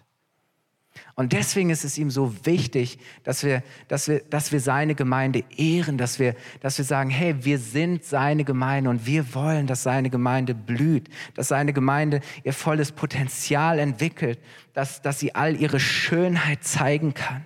Und 1.16 1.32
deswegen 1.32 1.70
ist 1.70 1.84
es 1.86 1.98
ihm 2.00 2.10
so 2.10 2.34
wichtig, 2.44 2.98
dass 3.24 3.44
wir, 3.44 3.62
dass 3.88 4.08
wir, 4.08 4.22
dass 4.22 4.52
wir 4.52 4.60
seine 4.60 4.96
Gemeinde 4.96 5.44
ehren, 5.56 5.98
dass 6.00 6.18
wir, 6.18 6.36
dass 6.60 6.80
wir 6.80 6.86
sagen, 6.86 7.12
hey, 7.12 7.46
wir 7.46 7.60
sind 7.60 8.04
seine 8.04 8.44
Gemeinde 8.44 8.90
und 8.90 9.06
wir 9.06 9.36
wollen, 9.36 9.68
dass 9.68 9.84
seine 9.84 10.10
Gemeinde 10.10 10.56
blüht, 10.56 11.10
dass 11.36 11.50
seine 11.50 11.72
Gemeinde 11.72 12.22
ihr 12.44 12.54
volles 12.54 12.92
Potenzial 12.92 13.78
entwickelt, 13.78 14.40
dass, 14.74 15.04
dass 15.04 15.20
sie 15.20 15.36
all 15.36 15.56
ihre 15.56 15.80
Schönheit 15.80 16.64
zeigen 16.64 17.14
kann. 17.14 17.46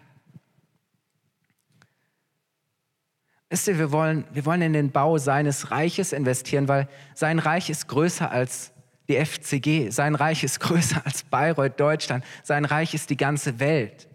Wisst 3.50 3.68
ihr, 3.68 3.78
wir 3.80 3.92
wollen, 3.92 4.26
wir 4.32 4.46
wollen 4.46 4.62
in 4.62 4.74
den 4.74 4.92
Bau 4.92 5.18
seines 5.18 5.72
Reiches 5.72 6.14
investieren, 6.14 6.70
weil 6.70 6.88
sein 7.16 7.40
Reich 7.40 7.70
ist 7.70 7.88
größer 7.88 8.32
als 8.32 8.72
die 9.08 9.24
FCG. 9.24 9.90
Sein 9.90 10.16
Reich 10.16 10.44
ist 10.44 10.60
größer 10.62 11.02
als 11.06 11.24
Bayreuth, 11.24 11.80
Deutschland. 11.80 12.24
Sein 12.44 12.66
Reich 12.66 12.94
ist 12.94 13.10
die 13.10 13.18
ganze 13.18 13.60
Welt. 13.60 14.08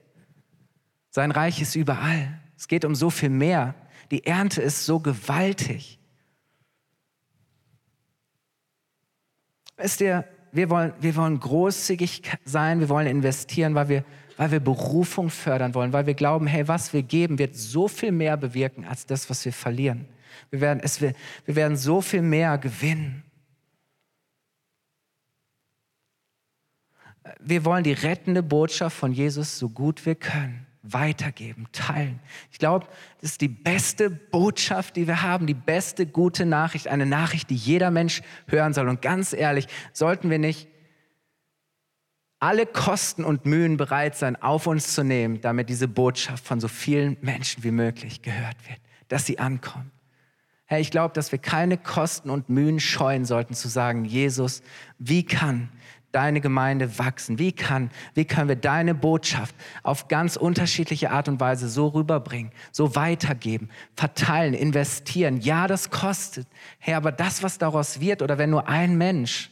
Sein 1.11 1.31
Reich 1.31 1.61
ist 1.61 1.75
überall. 1.75 2.41
Es 2.57 2.69
geht 2.69 2.85
um 2.85 2.95
so 2.95 3.11
viel 3.11 3.31
mehr. 3.31 3.75
Die 4.11 4.27
Ernte 4.27 4.63
ist 4.63 4.87
so 4.87 5.01
gewaltig. 5.01 5.99
Wisst 9.77 10.01
ihr, 10.01 10.25
wir 10.53 10.71
wollen, 10.71 10.93
wir 11.01 11.17
wollen 11.17 11.41
großzügig 11.41 12.23
sein, 12.45 12.81
wir 12.81 12.89
wollen 12.89 13.07
investieren, 13.07 13.75
weil 13.75 13.89
wir 13.89 14.05
weil 14.37 14.51
wir 14.51 14.61
Berufung 14.61 15.31
fördern 15.31 15.75
wollen, 15.75 15.93
weil 15.93 16.07
wir 16.07 16.15
glauben, 16.15 16.47
hey, 16.47 16.67
was 16.67 16.93
wir 16.93 17.03
geben, 17.03 17.39
wird 17.39 17.55
so 17.55 17.89
viel 17.89 18.13
mehr 18.13 18.37
bewirken 18.37 18.85
als 18.85 19.07
das, 19.07 19.29
was 19.31 19.45
wir 19.45 19.53
verlieren. 19.53 20.07
Wir 20.51 20.61
werden, 20.61 20.81
es, 20.83 21.01
wir, 21.01 21.13
wir 21.45 21.57
werden 21.57 21.77
so 21.77 22.01
viel 22.01 22.23
mehr 22.23 22.59
gewinnen. 22.59 23.23
Wir 27.41 27.65
wollen 27.65 27.85
die 27.85 27.93
rettende 27.93 28.43
Botschaft 28.43 28.97
von 28.97 29.13
Jesus 29.13 29.59
so 29.59 29.69
gut 29.69 30.05
wir 30.07 30.15
können 30.15 30.67
weitergeben, 30.83 31.69
teilen. 31.73 32.19
Ich 32.51 32.59
glaube, 32.59 32.87
das 33.21 33.33
ist 33.33 33.41
die 33.41 33.49
beste 33.49 34.11
Botschaft, 34.11 34.97
die 34.97 35.07
wir 35.07 35.23
haben, 35.23 35.47
die 35.47 35.55
beste 35.55 36.07
gute 36.07 36.45
Nachricht, 36.45 36.89
eine 36.89 37.07
Nachricht, 37.07 37.51
die 37.51 37.55
jeder 37.55 37.91
Mensch 37.91 38.23
hören 38.49 38.73
soll. 38.73 38.89
Und 38.89 39.01
ganz 39.01 39.33
ehrlich, 39.33 39.69
sollten 39.93 40.29
wir 40.29 40.39
nicht 40.39 40.69
alle 42.41 42.67
Kosten 42.67 43.23
und 43.23 43.47
Mühen 43.47 43.77
bereit 43.77 44.17
sein, 44.17 44.35
auf 44.43 44.67
uns 44.67 44.95
zu 44.95 45.05
nehmen, 45.05 45.41
damit 45.41 45.69
diese 45.69 45.87
Botschaft 45.87 46.45
von 46.45 46.59
so 46.59 46.67
vielen 46.67 47.17
Menschen 47.21 47.63
wie 47.63 47.71
möglich 47.71 48.23
gehört 48.23 48.57
wird, 48.69 48.81
dass 49.07 49.25
sie 49.25 49.39
ankommt. 49.39 49.93
Herr, 50.65 50.81
ich 50.81 50.91
glaube, 50.91 51.15
dass 51.15 51.31
wir 51.31 51.39
keine 51.39 51.79
Kosten 51.79 52.31
und 52.31 52.49
Mühen 52.49 52.81
scheuen 52.81 53.25
sollten, 53.25 53.55
zu 53.55 53.69
sagen, 53.69 54.05
Jesus, 54.05 54.63
wie 54.99 55.25
kann 55.25 55.69
deine 56.13 56.41
Gemeinde 56.41 56.99
wachsen? 56.99 57.39
Wie 57.39 57.53
kann, 57.53 57.91
wie 58.15 58.25
können 58.25 58.49
wir 58.49 58.57
deine 58.57 58.95
Botschaft 58.95 59.55
auf 59.83 60.09
ganz 60.09 60.37
unterschiedliche 60.37 61.11
Art 61.11 61.29
und 61.29 61.41
Weise 61.41 61.69
so 61.69 61.89
rüberbringen, 61.89 62.53
so 62.71 62.95
weitergeben, 62.95 63.71
verteilen, 63.97 64.55
investieren? 64.55 65.41
Ja, 65.41 65.67
das 65.67 65.91
kostet. 65.91 66.47
Herr, 66.79 66.99
aber 66.99 67.13
das, 67.13 67.43
was 67.43 67.59
daraus 67.59 68.01
wird, 68.01 68.23
oder 68.23 68.39
wenn 68.39 68.51
nur 68.51 68.69
ein 68.69 68.97
Mensch 68.97 69.51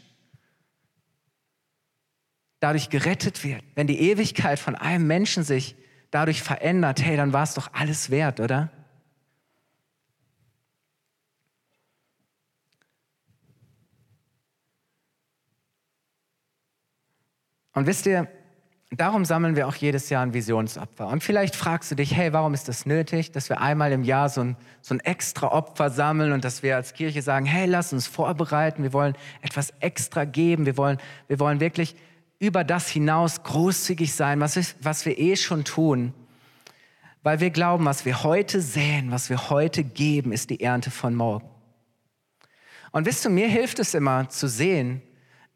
dadurch 2.61 2.90
gerettet 2.90 3.42
wird, 3.42 3.62
wenn 3.75 3.87
die 3.87 4.01
Ewigkeit 4.01 4.59
von 4.59 4.77
einem 4.77 5.07
Menschen 5.07 5.42
sich 5.42 5.77
dadurch 6.11 6.42
verändert, 6.42 7.03
hey, 7.03 7.16
dann 7.16 7.33
war 7.33 7.44
es 7.44 7.55
doch 7.55 7.73
alles 7.73 8.11
wert, 8.11 8.38
oder? 8.38 8.70
Und 17.81 17.87
wisst 17.87 18.05
ihr, 18.05 18.29
darum 18.90 19.25
sammeln 19.25 19.57
wir 19.57 19.66
auch 19.66 19.75
jedes 19.75 20.11
Jahr 20.11 20.23
ein 20.23 20.35
Visionsopfer. 20.35 21.07
Und 21.07 21.25
vielleicht 21.25 21.57
fragst 21.57 21.90
du 21.90 21.95
dich, 21.95 22.14
hey, 22.14 22.35
warum 22.35 22.53
ist 22.53 22.69
das 22.69 22.85
nötig, 22.85 23.33
dass 23.33 23.49
wir 23.49 23.62
einmal 23.62 23.90
im 23.93 24.05
Jahr 24.05 24.29
so 24.29 24.43
ein, 24.43 24.57
so 24.83 24.93
ein 24.93 25.01
extra 25.01 25.51
Opfer 25.51 25.88
sammeln 25.88 26.33
und 26.33 26.45
dass 26.45 26.62
wir 26.62 26.77
als 26.77 26.93
Kirche 26.93 27.23
sagen, 27.23 27.47
hey, 27.47 27.64
lass 27.64 27.95
uns 27.95 28.07
vorbereiten, 28.07 28.83
wir 28.83 28.93
wollen 28.93 29.14
etwas 29.40 29.73
extra 29.81 30.27
geben, 30.27 30.66
wir 30.66 30.77
wollen, 30.77 30.99
wir 31.27 31.40
wollen 31.40 31.59
wirklich 31.59 31.97
über 32.38 32.64
das 32.64 32.87
hinaus 32.90 33.45
großzügig 33.45 34.12
sein, 34.12 34.40
was 34.40 34.57
wir, 34.57 34.64
was 34.83 35.07
wir 35.07 35.19
eh 35.19 35.37
schon 35.37 35.64
tun. 35.64 36.12
Weil 37.23 37.40
wir 37.40 37.49
glauben, 37.49 37.87
was 37.87 38.05
wir 38.05 38.25
heute 38.25 38.61
säen, 38.61 39.11
was 39.11 39.31
wir 39.31 39.49
heute 39.49 39.85
geben, 39.85 40.33
ist 40.33 40.51
die 40.51 40.61
Ernte 40.61 40.90
von 40.90 41.14
morgen. 41.14 41.49
Und 42.93 43.07
wisst 43.07 43.25
du, 43.25 43.31
mir 43.31 43.49
hilft 43.49 43.79
es 43.79 43.95
immer 43.95 44.29
zu 44.29 44.49
sehen, 44.49 45.01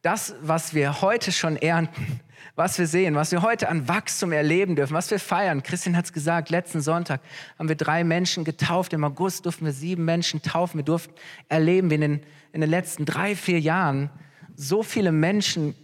das, 0.04 0.34
was 0.42 0.74
wir 0.74 1.00
heute 1.00 1.32
schon 1.32 1.56
ernten, 1.56 2.20
was 2.56 2.78
wir 2.78 2.86
sehen, 2.86 3.14
was 3.14 3.32
wir 3.32 3.40
heute 3.40 3.70
an 3.70 3.88
Wachstum 3.88 4.32
erleben 4.32 4.76
dürfen, 4.76 4.92
was 4.92 5.10
wir 5.10 5.18
feiern. 5.18 5.62
Christian 5.62 5.96
hat 5.96 6.04
es 6.04 6.12
gesagt, 6.12 6.50
letzten 6.50 6.82
Sonntag 6.82 7.22
haben 7.58 7.68
wir 7.68 7.76
drei 7.76 8.04
Menschen 8.04 8.44
getauft. 8.44 8.92
Im 8.92 9.02
August 9.02 9.46
durften 9.46 9.64
wir 9.64 9.72
sieben 9.72 10.04
Menschen 10.04 10.42
taufen. 10.42 10.78
Wir 10.78 10.84
durften 10.84 11.14
erleben, 11.48 11.90
wie 11.90 11.94
in 11.94 12.00
den, 12.02 12.20
in 12.52 12.60
den 12.60 12.68
letzten 12.68 13.06
drei, 13.06 13.34
vier 13.34 13.58
Jahren 13.58 14.10
so 14.54 14.82
viele 14.82 15.10
Menschen 15.10 15.74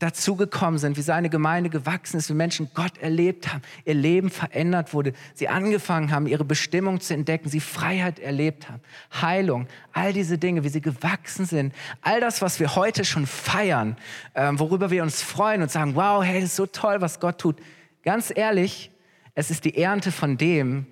dazugekommen 0.00 0.78
sind, 0.78 0.96
wie 0.96 1.02
seine 1.02 1.28
Gemeinde 1.28 1.70
gewachsen 1.70 2.16
ist, 2.16 2.28
wie 2.30 2.34
Menschen 2.34 2.70
Gott 2.74 2.98
erlebt 2.98 3.52
haben, 3.52 3.62
ihr 3.84 3.94
Leben 3.94 4.30
verändert 4.30 4.92
wurde, 4.92 5.12
sie 5.34 5.48
angefangen 5.48 6.10
haben, 6.10 6.26
ihre 6.26 6.44
Bestimmung 6.44 7.00
zu 7.00 7.14
entdecken, 7.14 7.48
sie 7.48 7.60
Freiheit 7.60 8.18
erlebt 8.18 8.68
haben, 8.68 8.80
Heilung, 9.20 9.68
all 9.92 10.12
diese 10.12 10.38
Dinge, 10.38 10.64
wie 10.64 10.70
sie 10.70 10.80
gewachsen 10.80 11.44
sind, 11.44 11.74
all 12.00 12.20
das, 12.20 12.42
was 12.42 12.58
wir 12.58 12.74
heute 12.74 13.04
schon 13.04 13.26
feiern, 13.26 13.96
äh, 14.34 14.50
worüber 14.54 14.90
wir 14.90 15.02
uns 15.02 15.22
freuen 15.22 15.62
und 15.62 15.70
sagen, 15.70 15.94
wow, 15.94 16.24
hey, 16.24 16.40
das 16.40 16.50
ist 16.50 16.56
so 16.56 16.66
toll, 16.66 17.00
was 17.00 17.20
Gott 17.20 17.38
tut. 17.38 17.56
Ganz 18.02 18.32
ehrlich, 18.34 18.90
es 19.34 19.50
ist 19.50 19.64
die 19.64 19.76
Ernte 19.80 20.10
von 20.10 20.38
dem, 20.38 20.86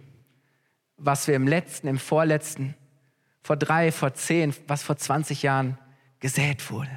was 0.98 1.26
wir 1.26 1.34
im 1.34 1.48
letzten, 1.48 1.88
im 1.88 1.98
vorletzten, 1.98 2.74
vor 3.42 3.56
drei, 3.56 3.90
vor 3.90 4.12
zehn, 4.12 4.54
was 4.66 4.82
vor 4.82 4.96
20 4.96 5.42
Jahren 5.42 5.78
gesät 6.20 6.70
wurde. 6.70 6.90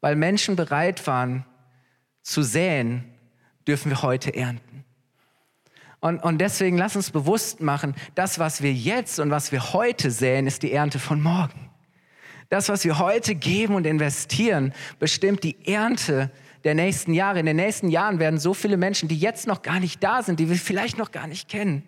Weil 0.00 0.16
Menschen 0.16 0.56
bereit 0.56 1.06
waren 1.06 1.44
zu 2.22 2.42
säen, 2.42 3.04
dürfen 3.66 3.90
wir 3.90 4.02
heute 4.02 4.34
ernten. 4.34 4.84
Und, 6.00 6.18
und 6.22 6.38
deswegen 6.38 6.78
lass 6.78 6.96
uns 6.96 7.10
bewusst 7.10 7.60
machen, 7.60 7.94
das, 8.14 8.38
was 8.38 8.62
wir 8.62 8.72
jetzt 8.72 9.20
und 9.20 9.30
was 9.30 9.52
wir 9.52 9.72
heute 9.72 10.10
säen, 10.10 10.46
ist 10.46 10.62
die 10.62 10.72
Ernte 10.72 10.98
von 10.98 11.20
morgen. 11.20 11.70
Das, 12.48 12.68
was 12.68 12.84
wir 12.84 12.98
heute 12.98 13.34
geben 13.34 13.74
und 13.74 13.86
investieren, 13.86 14.72
bestimmt 14.98 15.44
die 15.44 15.66
Ernte 15.66 16.30
der 16.64 16.74
nächsten 16.74 17.14
Jahre. 17.14 17.40
In 17.40 17.46
den 17.46 17.56
nächsten 17.56 17.90
Jahren 17.90 18.18
werden 18.18 18.38
so 18.38 18.54
viele 18.54 18.76
Menschen, 18.76 19.08
die 19.08 19.18
jetzt 19.18 19.46
noch 19.46 19.62
gar 19.62 19.78
nicht 19.78 20.02
da 20.02 20.22
sind, 20.22 20.40
die 20.40 20.48
wir 20.48 20.56
vielleicht 20.56 20.98
noch 20.98 21.12
gar 21.12 21.26
nicht 21.26 21.48
kennen, 21.48 21.84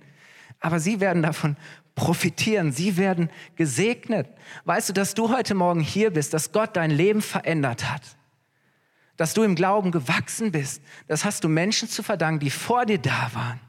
aber 0.61 0.79
sie 0.79 1.01
werden 1.01 1.23
davon 1.23 1.57
profitieren, 1.95 2.73
sie 2.73 2.97
werden 2.97 3.31
gesegnet. 3.57 4.29
Weißt 4.65 4.89
du, 4.89 4.93
dass 4.93 5.15
du 5.15 5.31
heute 5.31 5.55
Morgen 5.55 5.81
hier 5.81 6.11
bist, 6.11 6.33
dass 6.35 6.53
Gott 6.53 6.77
dein 6.77 6.91
Leben 6.91 7.23
verändert 7.23 7.91
hat, 7.91 8.03
dass 9.17 9.35
du 9.35 9.43
im 9.43 9.55
Glauben 9.55 9.91
gewachsen 9.91 10.53
bist, 10.53 10.83
das 11.07 11.25
hast 11.25 11.45
du 11.45 11.49
Menschen 11.49 11.89
zu 11.89 12.03
verdanken, 12.03 12.41
die 12.41 12.51
vor 12.51 12.87
dir 12.87 12.99
da 12.99 13.31
waren 13.33 13.61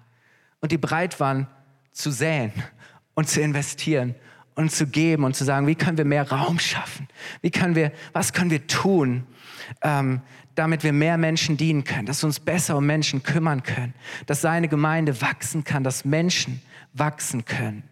und 0.62 0.72
die 0.72 0.78
bereit 0.78 1.20
waren 1.20 1.48
zu 1.92 2.12
säen 2.12 2.54
und 3.14 3.30
zu 3.30 3.42
investieren 3.42 4.16
und 4.56 4.72
zu 4.72 4.88
geben 4.88 5.24
und 5.24 5.36
zu 5.36 5.44
sagen, 5.44 5.68
wie 5.68 5.76
können 5.76 5.98
wir 5.98 6.06
mehr 6.06 6.30
Raum 6.30 6.60
schaffen? 6.60 7.08
Wie 7.42 7.52
können 7.52 7.76
wir, 7.76 7.92
was 8.14 8.34
können 8.34 8.52
wir 8.52 8.66
tun, 8.68 9.28
ähm, 9.82 10.22
damit 10.56 10.84
wir 10.84 10.94
mehr 10.94 11.18
Menschen 11.18 11.58
dienen 11.58 11.84
können, 11.84 12.06
dass 12.06 12.22
wir 12.24 12.28
uns 12.28 12.40
besser 12.40 12.78
um 12.78 12.86
Menschen 12.86 13.24
kümmern 13.24 13.64
können, 13.64 13.94
dass 14.28 14.42
seine 14.42 14.68
Gemeinde 14.68 15.22
wachsen 15.22 15.64
kann, 15.64 15.84
dass 15.84 16.06
Menschen 16.06 16.62
wachsen 16.94 17.46
können. 17.46 17.84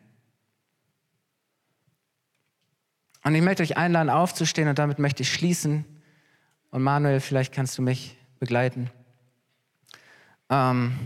Und 3.23 3.35
ich 3.35 3.41
möchte 3.41 3.63
euch 3.63 3.77
einladen, 3.77 4.09
aufzustehen 4.09 4.67
und 4.67 4.79
damit 4.79 4.99
möchte 4.99 5.23
ich 5.23 5.31
schließen. 5.31 5.85
Und 6.71 6.81
Manuel, 6.81 7.19
vielleicht 7.19 7.53
kannst 7.53 7.77
du 7.77 7.81
mich 7.81 8.17
begleiten. 8.39 8.89
Ähm 10.49 10.97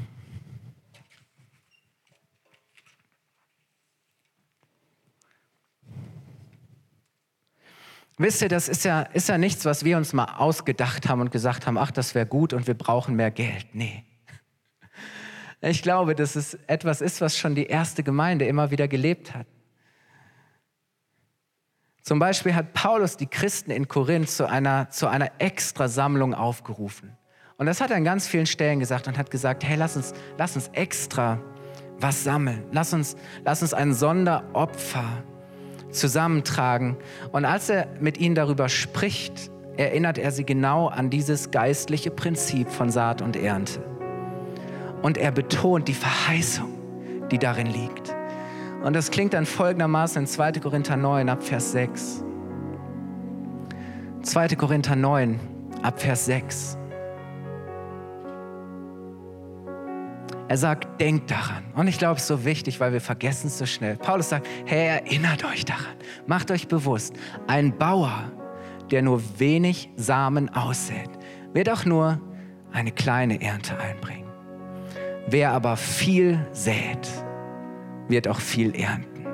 Wisst 8.18 8.41
ihr, 8.41 8.47
das 8.47 8.70
ist 8.70 8.86
ja, 8.86 9.01
ist 9.01 9.28
ja 9.28 9.38
nichts, 9.38 9.66
was 9.66 9.84
wir 9.84 9.97
uns 9.97 10.13
mal 10.13 10.36
ausgedacht 10.38 11.09
haben 11.09 11.20
und 11.20 11.32
gesagt 11.32 11.68
haben, 11.68 11.78
ach, 11.78 11.91
das 11.91 12.16
wäre 12.16 12.26
gut 12.26 12.53
und 12.53 12.66
wir 12.66 12.74
brauchen 12.74 13.18
mehr 13.18 13.30
Geld. 13.30 13.68
Nee. 13.74 14.05
Ich 15.59 15.82
glaube, 15.82 16.16
dass 16.16 16.38
es 16.38 16.53
etwas 16.68 17.01
ist, 17.01 17.20
was 17.20 17.38
schon 17.38 17.55
die 17.55 17.66
erste 17.66 18.03
Gemeinde 18.03 18.45
immer 18.45 18.72
wieder 18.72 18.88
gelebt 18.88 19.34
hat. 19.34 19.47
Zum 22.06 22.20
Beispiel 22.20 22.53
hat 22.53 22.74
Paulus 22.74 23.18
die 23.18 23.26
Christen 23.26 23.72
in 23.72 23.88
Korinth 23.88 24.30
zu 24.30 24.47
einer, 24.47 24.91
zu 24.91 25.08
einer 25.08 25.32
Extrasammlung 25.39 26.36
aufgerufen. 26.36 27.18
Und 27.58 27.66
das 27.66 27.82
hat 27.82 27.89
er 27.89 27.97
an 27.97 28.03
ganz 28.03 28.28
vielen 28.28 28.45
Stellen 28.45 28.80
gesagt 28.80 29.08
und 29.08 29.18
hat 29.18 29.32
gesagt, 29.32 29.64
hey, 29.64 29.76
lass 29.76 29.95
uns, 29.97 30.14
lass 30.38 30.56
uns 30.56 30.68
extra 30.74 31.41
was 31.99 32.24
sammeln. 32.24 32.64
Lass 32.72 32.93
uns, 32.93 33.16
lass 33.43 33.64
uns 33.64 33.74
ein 33.74 33.91
Sonderopfer 33.91 35.24
zusammentragen. 35.89 36.95
Und 37.32 37.43
als 37.43 37.70
er 37.70 37.88
mit 37.99 38.20
ihnen 38.20 38.36
darüber 38.36 38.70
spricht, 38.70 39.49
erinnert 39.76 40.20
er 40.20 40.32
sie 40.32 40.45
genau 40.45 40.89
an 40.89 41.10
dieses 41.10 41.49
geistliche 41.49 42.12
Prinzip 42.12 42.70
von 42.70 42.91
Saat 42.91 43.24
und 43.24 43.36
Ernte. 43.36 43.84
Und 45.01 45.18
er 45.18 45.32
betont 45.32 45.88
die 45.88 45.95
Verheißung, 45.95 46.72
die 47.32 47.39
darin 47.39 47.66
liegt. 47.66 48.14
Und 48.86 48.93
das 48.93 49.09
klingt 49.09 49.33
dann 49.33 49.47
folgendermaßen 49.47 50.21
in 50.21 50.27
2. 50.27 50.51
Korinther 50.59 50.95
9 50.95 51.27
ab 51.27 51.41
Vers 51.41 51.71
6. 51.71 52.23
2. 54.21 54.47
Korinther 54.49 54.95
9 54.95 55.39
ab 55.81 55.99
Vers 55.99 56.27
6. 56.27 56.77
Er 60.47 60.57
sagt, 60.57 61.01
denkt 61.01 61.31
daran. 61.31 61.63
Und 61.73 61.88
ich 61.88 61.97
glaube, 61.97 62.17
es 62.17 62.21
ist 62.21 62.27
so 62.27 62.45
wichtig, 62.45 62.79
weil 62.79 62.93
wir 62.93 63.01
vergessen 63.01 63.47
es 63.47 63.57
so 63.57 63.65
schnell. 63.65 63.97
Paulus 63.97 64.29
sagt, 64.29 64.45
hey, 64.67 64.99
erinnert 65.03 65.43
euch 65.45 65.65
daran. 65.65 65.95
Macht 66.27 66.51
euch 66.51 66.67
bewusst, 66.67 67.15
ein 67.47 67.75
Bauer, 67.75 68.31
der 68.91 69.01
nur 69.01 69.19
wenig 69.39 69.89
Samen 69.95 70.47
aussät, 70.49 71.09
wird 71.53 71.71
auch 71.71 71.86
nur 71.86 72.21
eine 72.71 72.91
kleine 72.91 73.41
Ernte 73.41 73.79
einbringen. 73.79 74.29
Wer 75.25 75.53
aber 75.53 75.75
viel 75.75 76.45
sät, 76.51 77.24
wird 78.08 78.28
auch 78.28 78.39
viel 78.39 78.76
ernten. 78.76 79.26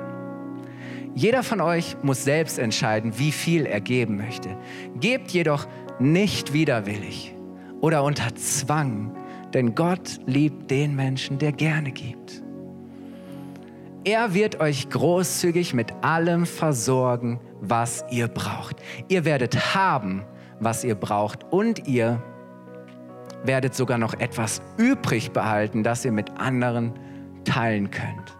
Jeder 1.14 1.42
von 1.42 1.60
euch 1.60 1.96
muss 2.02 2.24
selbst 2.24 2.58
entscheiden, 2.58 3.18
wie 3.18 3.32
viel 3.32 3.66
er 3.66 3.80
geben 3.80 4.16
möchte. 4.16 4.56
Gebt 4.98 5.30
jedoch 5.30 5.66
nicht 5.98 6.52
widerwillig 6.52 7.34
oder 7.80 8.02
unter 8.02 8.34
Zwang, 8.34 9.14
denn 9.52 9.74
Gott 9.74 10.20
liebt 10.26 10.70
den 10.70 10.96
Menschen, 10.96 11.38
der 11.38 11.52
gerne 11.52 11.92
gibt. 11.92 12.42
Er 14.04 14.34
wird 14.34 14.58
euch 14.58 14.88
großzügig 14.88 15.74
mit 15.74 15.92
allem 16.02 16.46
versorgen, 16.46 17.40
was 17.60 18.04
ihr 18.10 18.26
braucht. 18.26 18.76
Ihr 19.08 19.24
werdet 19.24 19.76
haben, 19.76 20.24
was 20.58 20.82
ihr 20.82 20.94
braucht 20.94 21.44
und 21.52 21.86
ihr 21.86 22.22
werdet 23.44 23.74
sogar 23.74 23.98
noch 23.98 24.14
etwas 24.14 24.62
übrig 24.76 25.30
behalten, 25.32 25.82
das 25.82 26.04
ihr 26.04 26.12
mit 26.12 26.30
anderen 26.38 26.92
teilen 27.44 27.90
könnt. 27.90 28.36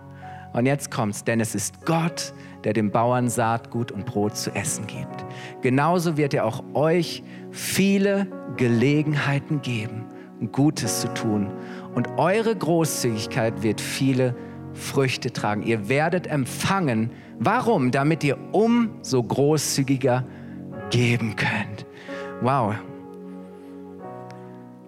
Und 0.52 0.66
jetzt 0.66 0.90
kommt's, 0.90 1.24
denn 1.24 1.40
es 1.40 1.54
ist 1.54 1.84
Gott, 1.86 2.34
der 2.64 2.72
dem 2.72 2.90
Bauern 2.90 3.28
Saatgut 3.28 3.90
und 3.90 4.06
Brot 4.06 4.36
zu 4.36 4.50
essen 4.54 4.86
gibt. 4.86 5.24
Genauso 5.62 6.16
wird 6.16 6.34
er 6.34 6.44
auch 6.44 6.62
euch 6.74 7.22
viele 7.50 8.26
Gelegenheiten 8.56 9.62
geben, 9.62 10.04
Gutes 10.52 11.00
zu 11.00 11.12
tun. 11.14 11.50
Und 11.94 12.08
eure 12.18 12.54
Großzügigkeit 12.54 13.62
wird 13.62 13.80
viele 13.80 14.34
Früchte 14.74 15.32
tragen. 15.32 15.62
Ihr 15.62 15.88
werdet 15.88 16.26
empfangen. 16.26 17.10
Warum? 17.38 17.90
Damit 17.90 18.24
ihr 18.24 18.38
umso 18.52 19.22
großzügiger 19.22 20.24
geben 20.90 21.36
könnt. 21.36 21.86
Wow, 22.40 22.74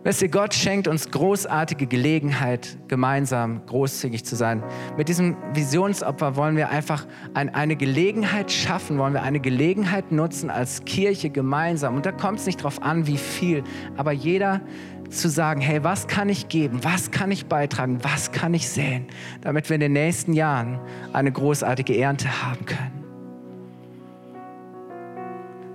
Wisst 0.05 0.21
ihr, 0.21 0.29
Gott 0.29 0.53
schenkt 0.53 0.87
uns 0.87 1.11
großartige 1.11 1.87
Gelegenheit, 1.87 2.77
gemeinsam 2.89 3.65
großzügig 3.65 4.23
zu 4.23 4.37
sein. 4.37 4.63
Mit 4.99 5.09
diesem 5.09 5.35
Visionsopfer 5.55 6.37
wollen 6.37 6.59
wir 6.59 6.69
einfach 6.69 7.07
ein, 7.33 7.55
eine 7.55 7.75
Gelegenheit 7.75 8.53
schaffen, 8.53 8.99
wollen 8.99 9.15
wir 9.15 9.23
eine 9.23 9.41
Gelegenheit 9.41 10.13
nutzen 10.13 10.51
als 10.51 10.85
Kirche 10.85 11.31
gemeinsam. 11.31 11.97
Und 11.97 12.05
da 12.05 12.13
kommt 12.13 12.39
es 12.39 12.45
nicht 12.45 12.61
darauf 12.61 12.83
an, 12.83 13.07
wie 13.07 13.17
viel, 13.17 13.65
aber 13.97 14.13
jeder 14.13 14.61
zu 15.09 15.31
sagen, 15.31 15.63
hey, 15.63 15.83
was 15.85 16.07
kann 16.07 16.29
ich 16.29 16.49
geben, 16.49 16.85
was 16.85 17.11
kann 17.11 17.31
ich 17.31 17.47
beitragen, 17.47 18.05
was 18.05 18.31
kann 18.31 18.53
ich 18.53 18.69
säen, 18.69 19.07
damit 19.41 19.71
wir 19.71 19.75
in 19.77 19.81
den 19.81 19.95
nächsten 19.95 20.35
Jahren 20.35 20.81
eine 21.15 21.33
großartige 21.33 21.97
Ernte 21.97 22.29
haben 22.45 22.67
können. 22.67 22.94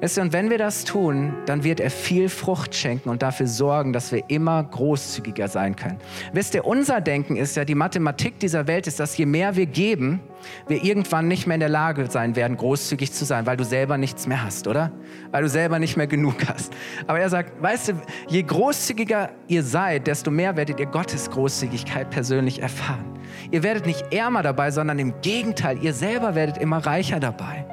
Und 0.01 0.33
wenn 0.33 0.49
wir 0.49 0.57
das 0.57 0.85
tun, 0.85 1.33
dann 1.45 1.63
wird 1.63 1.79
er 1.79 1.91
viel 1.91 2.29
Frucht 2.29 2.73
schenken 2.73 3.09
und 3.09 3.21
dafür 3.21 3.47
sorgen, 3.47 3.91
dass 3.91 4.11
wir 4.11 4.23
immer 4.29 4.63
großzügiger 4.63 5.47
sein 5.47 5.75
können. 5.75 5.97
Wisst 6.31 6.55
ihr, 6.55 6.65
unser 6.65 7.01
Denken 7.01 7.35
ist 7.35 7.55
ja, 7.55 7.65
die 7.65 7.75
Mathematik 7.75 8.39
dieser 8.39 8.67
Welt 8.67 8.87
ist, 8.87 8.99
dass 8.99 9.17
je 9.17 9.25
mehr 9.25 9.55
wir 9.55 9.65
geben, 9.65 10.21
wir 10.67 10.83
irgendwann 10.83 11.27
nicht 11.27 11.47
mehr 11.47 11.55
in 11.55 11.59
der 11.59 11.69
Lage 11.69 12.09
sein 12.09 12.35
werden, 12.35 12.55
großzügig 12.55 13.11
zu 13.11 13.25
sein, 13.25 13.45
weil 13.45 13.57
du 13.57 13.65
selber 13.65 13.97
nichts 13.97 14.25
mehr 14.25 14.43
hast, 14.43 14.67
oder? 14.67 14.91
Weil 15.31 15.43
du 15.43 15.49
selber 15.49 15.79
nicht 15.79 15.97
mehr 15.97 16.07
genug 16.07 16.35
hast. 16.47 16.73
Aber 17.07 17.19
er 17.19 17.29
sagt, 17.29 17.61
weißt 17.61 17.89
du, 17.89 17.93
je 18.29 18.43
großzügiger 18.43 19.29
ihr 19.47 19.63
seid, 19.63 20.07
desto 20.07 20.31
mehr 20.31 20.55
werdet 20.55 20.79
ihr 20.79 20.85
Gottes 20.85 21.29
Großzügigkeit 21.29 22.09
persönlich 22.09 22.61
erfahren. 22.61 23.19
Ihr 23.51 23.63
werdet 23.63 23.85
nicht 23.85 24.13
ärmer 24.13 24.43
dabei, 24.43 24.71
sondern 24.71 24.97
im 24.99 25.13
Gegenteil, 25.21 25.77
ihr 25.81 25.93
selber 25.93 26.35
werdet 26.35 26.57
immer 26.57 26.77
reicher 26.77 27.19
dabei. 27.19 27.65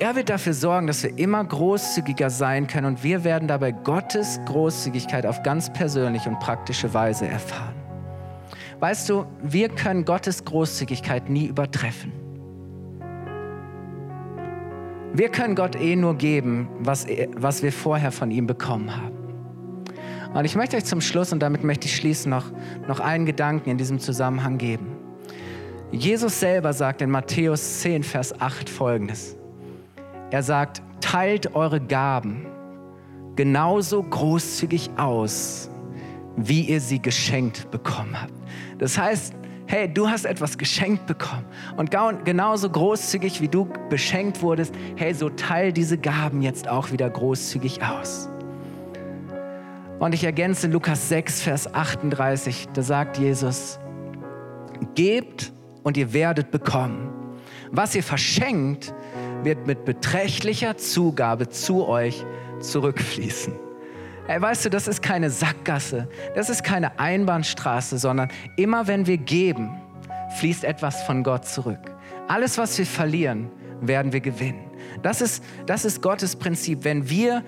Er 0.00 0.14
wird 0.14 0.28
dafür 0.28 0.54
sorgen, 0.54 0.86
dass 0.86 1.02
wir 1.02 1.18
immer 1.18 1.42
großzügiger 1.42 2.30
sein 2.30 2.68
können 2.68 2.86
und 2.86 3.02
wir 3.02 3.24
werden 3.24 3.48
dabei 3.48 3.72
Gottes 3.72 4.38
Großzügigkeit 4.46 5.26
auf 5.26 5.42
ganz 5.42 5.72
persönliche 5.72 6.28
und 6.28 6.38
praktische 6.38 6.94
Weise 6.94 7.26
erfahren. 7.26 7.74
Weißt 8.78 9.08
du, 9.08 9.26
wir 9.42 9.68
können 9.68 10.04
Gottes 10.04 10.44
Großzügigkeit 10.44 11.28
nie 11.28 11.46
übertreffen. 11.46 12.12
Wir 15.14 15.30
können 15.30 15.56
Gott 15.56 15.74
eh 15.74 15.96
nur 15.96 16.14
geben, 16.14 16.68
was, 16.78 17.06
was 17.34 17.64
wir 17.64 17.72
vorher 17.72 18.12
von 18.12 18.30
ihm 18.30 18.46
bekommen 18.46 18.94
haben. 18.96 19.16
Und 20.32 20.44
ich 20.44 20.54
möchte 20.54 20.76
euch 20.76 20.84
zum 20.84 21.00
Schluss, 21.00 21.32
und 21.32 21.40
damit 21.40 21.64
möchte 21.64 21.86
ich 21.86 21.96
schließen, 21.96 22.30
noch, 22.30 22.52
noch 22.86 23.00
einen 23.00 23.26
Gedanken 23.26 23.70
in 23.70 23.78
diesem 23.78 23.98
Zusammenhang 23.98 24.58
geben. 24.58 24.86
Jesus 25.90 26.38
selber 26.38 26.72
sagt 26.72 27.02
in 27.02 27.10
Matthäus 27.10 27.80
10, 27.80 28.04
Vers 28.04 28.38
8 28.40 28.68
folgendes. 28.68 29.37
Er 30.30 30.42
sagt, 30.42 30.82
teilt 31.00 31.54
eure 31.54 31.80
Gaben 31.80 32.46
genauso 33.36 34.02
großzügig 34.02 34.90
aus, 34.96 35.70
wie 36.36 36.62
ihr 36.62 36.80
sie 36.80 37.00
geschenkt 37.00 37.70
bekommen 37.70 38.20
habt. 38.20 38.32
Das 38.78 38.98
heißt, 38.98 39.32
hey, 39.66 39.92
du 39.92 40.08
hast 40.08 40.24
etwas 40.24 40.58
geschenkt 40.58 41.06
bekommen 41.06 41.44
und 41.76 41.90
genauso 42.24 42.68
großzügig 42.68 43.40
wie 43.40 43.48
du 43.48 43.68
beschenkt 43.90 44.42
wurdest, 44.42 44.74
hey, 44.96 45.14
so 45.14 45.30
teil 45.30 45.72
diese 45.72 45.98
Gaben 45.98 46.42
jetzt 46.42 46.68
auch 46.68 46.90
wieder 46.90 47.08
großzügig 47.08 47.82
aus. 47.82 48.28
Und 50.00 50.14
ich 50.14 50.24
ergänze 50.24 50.66
Lukas 50.68 51.08
6, 51.08 51.42
Vers 51.42 51.72
38, 51.72 52.68
da 52.72 52.82
sagt 52.82 53.18
Jesus, 53.18 53.78
gebt 54.94 55.52
und 55.82 55.96
ihr 55.96 56.12
werdet 56.12 56.50
bekommen. 56.50 57.10
Was 57.70 57.94
ihr 57.94 58.02
verschenkt, 58.02 58.94
wird 59.44 59.66
mit 59.66 59.84
beträchtlicher 59.84 60.76
Zugabe 60.76 61.48
zu 61.48 61.86
euch 61.86 62.24
zurückfließen. 62.60 63.54
Ey, 64.26 64.42
weißt 64.42 64.66
du, 64.66 64.70
das 64.70 64.88
ist 64.88 65.02
keine 65.02 65.30
Sackgasse, 65.30 66.08
das 66.34 66.50
ist 66.50 66.62
keine 66.62 66.98
Einbahnstraße, 66.98 67.98
sondern 67.98 68.28
immer 68.56 68.86
wenn 68.86 69.06
wir 69.06 69.16
geben, 69.16 69.70
fließt 70.38 70.64
etwas 70.64 71.02
von 71.04 71.22
Gott 71.22 71.46
zurück. 71.46 71.78
Alles, 72.26 72.58
was 72.58 72.76
wir 72.76 72.84
verlieren, 72.84 73.50
werden 73.80 74.12
wir 74.12 74.20
gewinnen. 74.20 74.70
Das 75.02 75.20
ist, 75.20 75.42
das 75.66 75.84
ist 75.84 76.02
Gottes 76.02 76.36
Prinzip. 76.36 76.84
Wenn 76.84 77.08
wir 77.08 77.42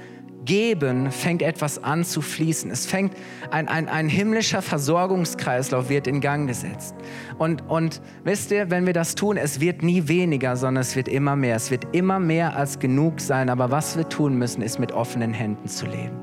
geben, 0.45 1.11
fängt 1.11 1.43
etwas 1.43 1.83
an 1.83 2.05
zu 2.05 2.23
fließen. 2.23 2.71
Es 2.71 2.87
fängt 2.87 3.15
ein, 3.51 3.69
ein, 3.69 3.89
ein 3.89 4.09
himmlischer 4.09 4.63
Versorgungskreislauf 4.63 5.89
wird 5.89 6.07
in 6.07 6.21
Gang 6.21 6.49
gesetzt. 6.49 6.95
Und, 7.39 7.69
und 7.69 8.01
wisst 8.25 8.51
ihr, 8.51 8.71
wenn 8.71 8.87
wir 8.87 8.93
das 8.93 9.15
tun, 9.15 9.37
es 9.37 9.61
wird 9.61 9.83
nie 9.83 10.09
weniger, 10.09 10.57
sondern 10.57 10.83
es 10.83 10.97
wird 10.97 11.09
immer 11.09 11.37
mehr. 11.37 11.57
Es 11.57 11.71
wird 11.71 11.95
immer 11.95 12.19
mehr 12.19 12.57
als 12.57 12.79
genug 12.79 13.21
sein. 13.21 13.51
Aber 13.51 13.71
was 13.71 13.97
wir 13.97 14.09
tun 14.09 14.37
müssen, 14.37 14.63
ist 14.63 14.79
mit 14.79 14.93
offenen 14.93 15.33
Händen 15.33 15.69
zu 15.69 15.87
leben. 15.87 16.19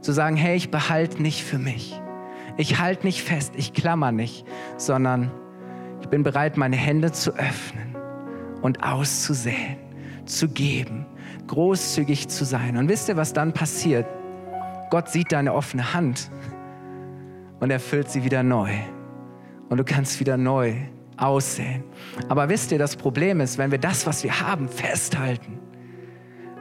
Zu 0.00 0.12
sagen, 0.12 0.36
hey, 0.36 0.56
ich 0.56 0.70
behalte 0.70 1.20
nicht 1.20 1.42
für 1.42 1.58
mich. 1.58 2.00
Ich 2.56 2.78
halte 2.78 3.06
nicht 3.06 3.22
fest, 3.22 3.54
ich 3.56 3.72
klammer 3.72 4.12
nicht, 4.12 4.44
sondern 4.76 5.30
ich 6.00 6.08
bin 6.08 6.22
bereit, 6.22 6.56
meine 6.56 6.76
Hände 6.76 7.12
zu 7.12 7.34
öffnen 7.36 7.96
und 8.62 8.82
auszusäen, 8.82 9.76
zu 10.26 10.48
geben 10.48 11.06
großzügig 11.50 12.28
zu 12.28 12.44
sein. 12.44 12.76
Und 12.76 12.88
wisst 12.88 13.08
ihr, 13.08 13.16
was 13.16 13.32
dann 13.32 13.52
passiert? 13.52 14.06
Gott 14.88 15.08
sieht 15.08 15.32
deine 15.32 15.52
offene 15.52 15.94
Hand 15.94 16.30
und 17.58 17.70
er 17.70 17.80
füllt 17.80 18.08
sie 18.08 18.24
wieder 18.24 18.42
neu. 18.42 18.70
Und 19.68 19.78
du 19.78 19.84
kannst 19.84 20.20
wieder 20.20 20.36
neu 20.36 20.74
aussehen. 21.16 21.82
Aber 22.28 22.48
wisst 22.48 22.70
ihr, 22.70 22.78
das 22.78 22.94
Problem 22.94 23.40
ist, 23.40 23.58
wenn 23.58 23.72
wir 23.72 23.78
das, 23.78 24.06
was 24.06 24.22
wir 24.22 24.40
haben, 24.40 24.68
festhalten, 24.68 25.58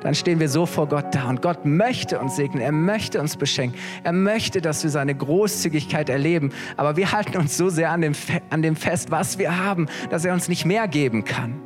dann 0.02 0.16
stehen 0.16 0.40
wir 0.40 0.50
so 0.50 0.66
vor 0.66 0.88
Gott 0.88 1.14
da. 1.14 1.30
Und 1.30 1.44
Gott 1.44 1.66
möchte 1.66 2.20
uns 2.20 2.36
segnen, 2.36 2.62
er 2.62 2.72
möchte 2.72 3.22
uns 3.22 3.38
beschenken, 3.38 3.78
er 4.04 4.14
möchte, 4.14 4.60
dass 4.60 4.82
wir 4.84 4.90
seine 4.90 5.14
Großzügigkeit 5.14 6.10
erleben. 6.10 6.52
Aber 6.78 6.98
wir 6.98 7.12
halten 7.12 7.38
uns 7.38 7.58
so 7.58 7.70
sehr 7.70 7.92
an 7.92 8.02
dem, 8.02 8.14
an 8.50 8.64
dem 8.64 8.76
fest, 8.76 9.12
was 9.12 9.38
wir 9.38 9.64
haben, 9.64 9.88
dass 10.10 10.26
er 10.26 10.34
uns 10.34 10.50
nicht 10.50 10.66
mehr 10.66 10.88
geben 10.88 11.26
kann. 11.26 11.62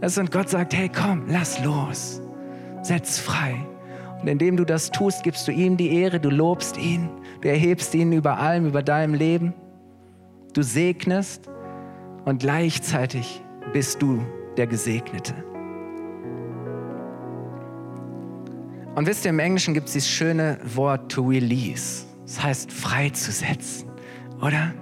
Und 0.00 0.30
Gott 0.30 0.48
sagt, 0.48 0.74
hey, 0.74 0.88
komm, 0.94 1.24
lass 1.28 1.64
los 1.64 2.22
setz 2.86 3.18
frei. 3.18 3.54
Und 4.20 4.28
indem 4.28 4.56
du 4.56 4.64
das 4.64 4.90
tust, 4.90 5.22
gibst 5.22 5.46
du 5.46 5.52
ihm 5.52 5.76
die 5.76 5.94
Ehre, 5.94 6.18
du 6.18 6.30
lobst 6.30 6.76
ihn, 6.78 7.08
du 7.42 7.48
erhebst 7.48 7.94
ihn 7.94 8.12
über 8.12 8.38
allem, 8.38 8.66
über 8.66 8.82
deinem 8.82 9.14
Leben. 9.14 9.54
Du 10.54 10.62
segnest 10.62 11.50
und 12.24 12.40
gleichzeitig 12.40 13.42
bist 13.72 14.00
du 14.00 14.24
der 14.56 14.66
Gesegnete. 14.66 15.34
Und 18.94 19.06
wisst 19.06 19.26
ihr, 19.26 19.30
im 19.30 19.38
Englischen 19.38 19.74
gibt 19.74 19.88
es 19.88 19.92
dieses 19.92 20.08
schöne 20.08 20.58
Wort 20.74 21.12
to 21.12 21.22
release. 21.22 22.06
Das 22.24 22.42
heißt 22.42 22.72
freizusetzen, 22.72 23.90
oder? 24.40 24.72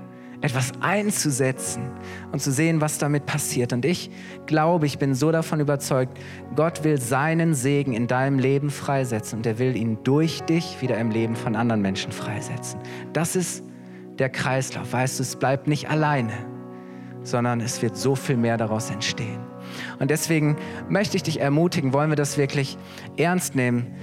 Etwas 0.44 0.72
einzusetzen 0.80 1.90
und 2.30 2.38
zu 2.42 2.52
sehen, 2.52 2.82
was 2.82 2.98
damit 2.98 3.24
passiert. 3.24 3.72
Und 3.72 3.86
ich 3.86 4.10
glaube, 4.44 4.84
ich 4.84 4.98
bin 4.98 5.14
so 5.14 5.32
davon 5.32 5.58
überzeugt, 5.58 6.18
Gott 6.54 6.84
will 6.84 7.00
seinen 7.00 7.54
Segen 7.54 7.94
in 7.94 8.08
deinem 8.08 8.38
Leben 8.38 8.68
freisetzen 8.68 9.38
und 9.38 9.46
er 9.46 9.58
will 9.58 9.74
ihn 9.74 9.96
durch 10.04 10.42
dich 10.42 10.82
wieder 10.82 10.98
im 10.98 11.10
Leben 11.10 11.34
von 11.34 11.56
anderen 11.56 11.80
Menschen 11.80 12.12
freisetzen. 12.12 12.78
Das 13.14 13.36
ist 13.36 13.64
der 14.18 14.28
Kreislauf. 14.28 14.92
Weißt 14.92 15.18
du, 15.18 15.22
es 15.22 15.34
bleibt 15.34 15.66
nicht 15.66 15.88
alleine, 15.88 16.34
sondern 17.22 17.62
es 17.62 17.80
wird 17.80 17.96
so 17.96 18.14
viel 18.14 18.36
mehr 18.36 18.58
daraus 18.58 18.90
entstehen. 18.90 19.40
Und 19.98 20.10
deswegen 20.10 20.58
möchte 20.90 21.16
ich 21.16 21.22
dich 21.22 21.40
ermutigen, 21.40 21.94
wollen 21.94 22.10
wir 22.10 22.16
das 22.16 22.36
wirklich 22.36 22.76
ernst 23.16 23.54
nehmen, 23.54 23.94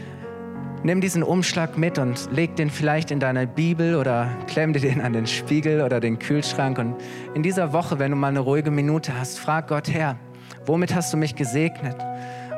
Nimm 0.84 1.00
diesen 1.00 1.22
Umschlag 1.22 1.78
mit 1.78 2.00
und 2.00 2.30
leg 2.32 2.56
den 2.56 2.72
vielleicht 2.72 3.12
in 3.12 3.20
deine 3.20 3.46
Bibel 3.46 3.96
oder 3.96 4.36
klemm 4.48 4.74
dir 4.74 4.80
den 4.80 5.00
an 5.00 5.14
den 5.14 5.28
Spiegel 5.28 5.82
oder 5.82 6.00
den 6.00 6.18
Kühlschrank. 6.18 6.80
Und 6.80 6.96
in 7.36 7.44
dieser 7.44 7.72
Woche, 7.72 8.00
wenn 8.00 8.10
du 8.10 8.18
mal 8.18 8.30
eine 8.30 8.40
ruhige 8.40 8.72
Minute 8.72 9.18
hast, 9.18 9.38
frag 9.38 9.68
Gott, 9.68 9.94
Herr, 9.94 10.18
womit 10.66 10.96
hast 10.96 11.14
du 11.14 11.18
mich 11.18 11.36
gesegnet? 11.36 11.98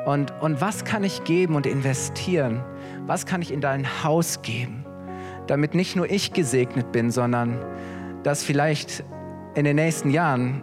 Und, 0.06 0.32
und 0.40 0.62
was 0.62 0.84
kann 0.84 1.04
ich 1.04 1.24
geben 1.24 1.54
und 1.54 1.66
investieren? 1.66 2.64
Was 3.06 3.26
kann 3.26 3.42
ich 3.42 3.52
in 3.52 3.60
dein 3.60 3.86
Haus 4.02 4.40
geben? 4.40 4.86
Damit 5.46 5.74
nicht 5.74 5.94
nur 5.94 6.10
ich 6.10 6.32
gesegnet 6.32 6.92
bin, 6.92 7.10
sondern 7.10 7.58
dass 8.22 8.42
vielleicht 8.42 9.04
in 9.54 9.66
den 9.66 9.76
nächsten 9.76 10.08
Jahren 10.08 10.62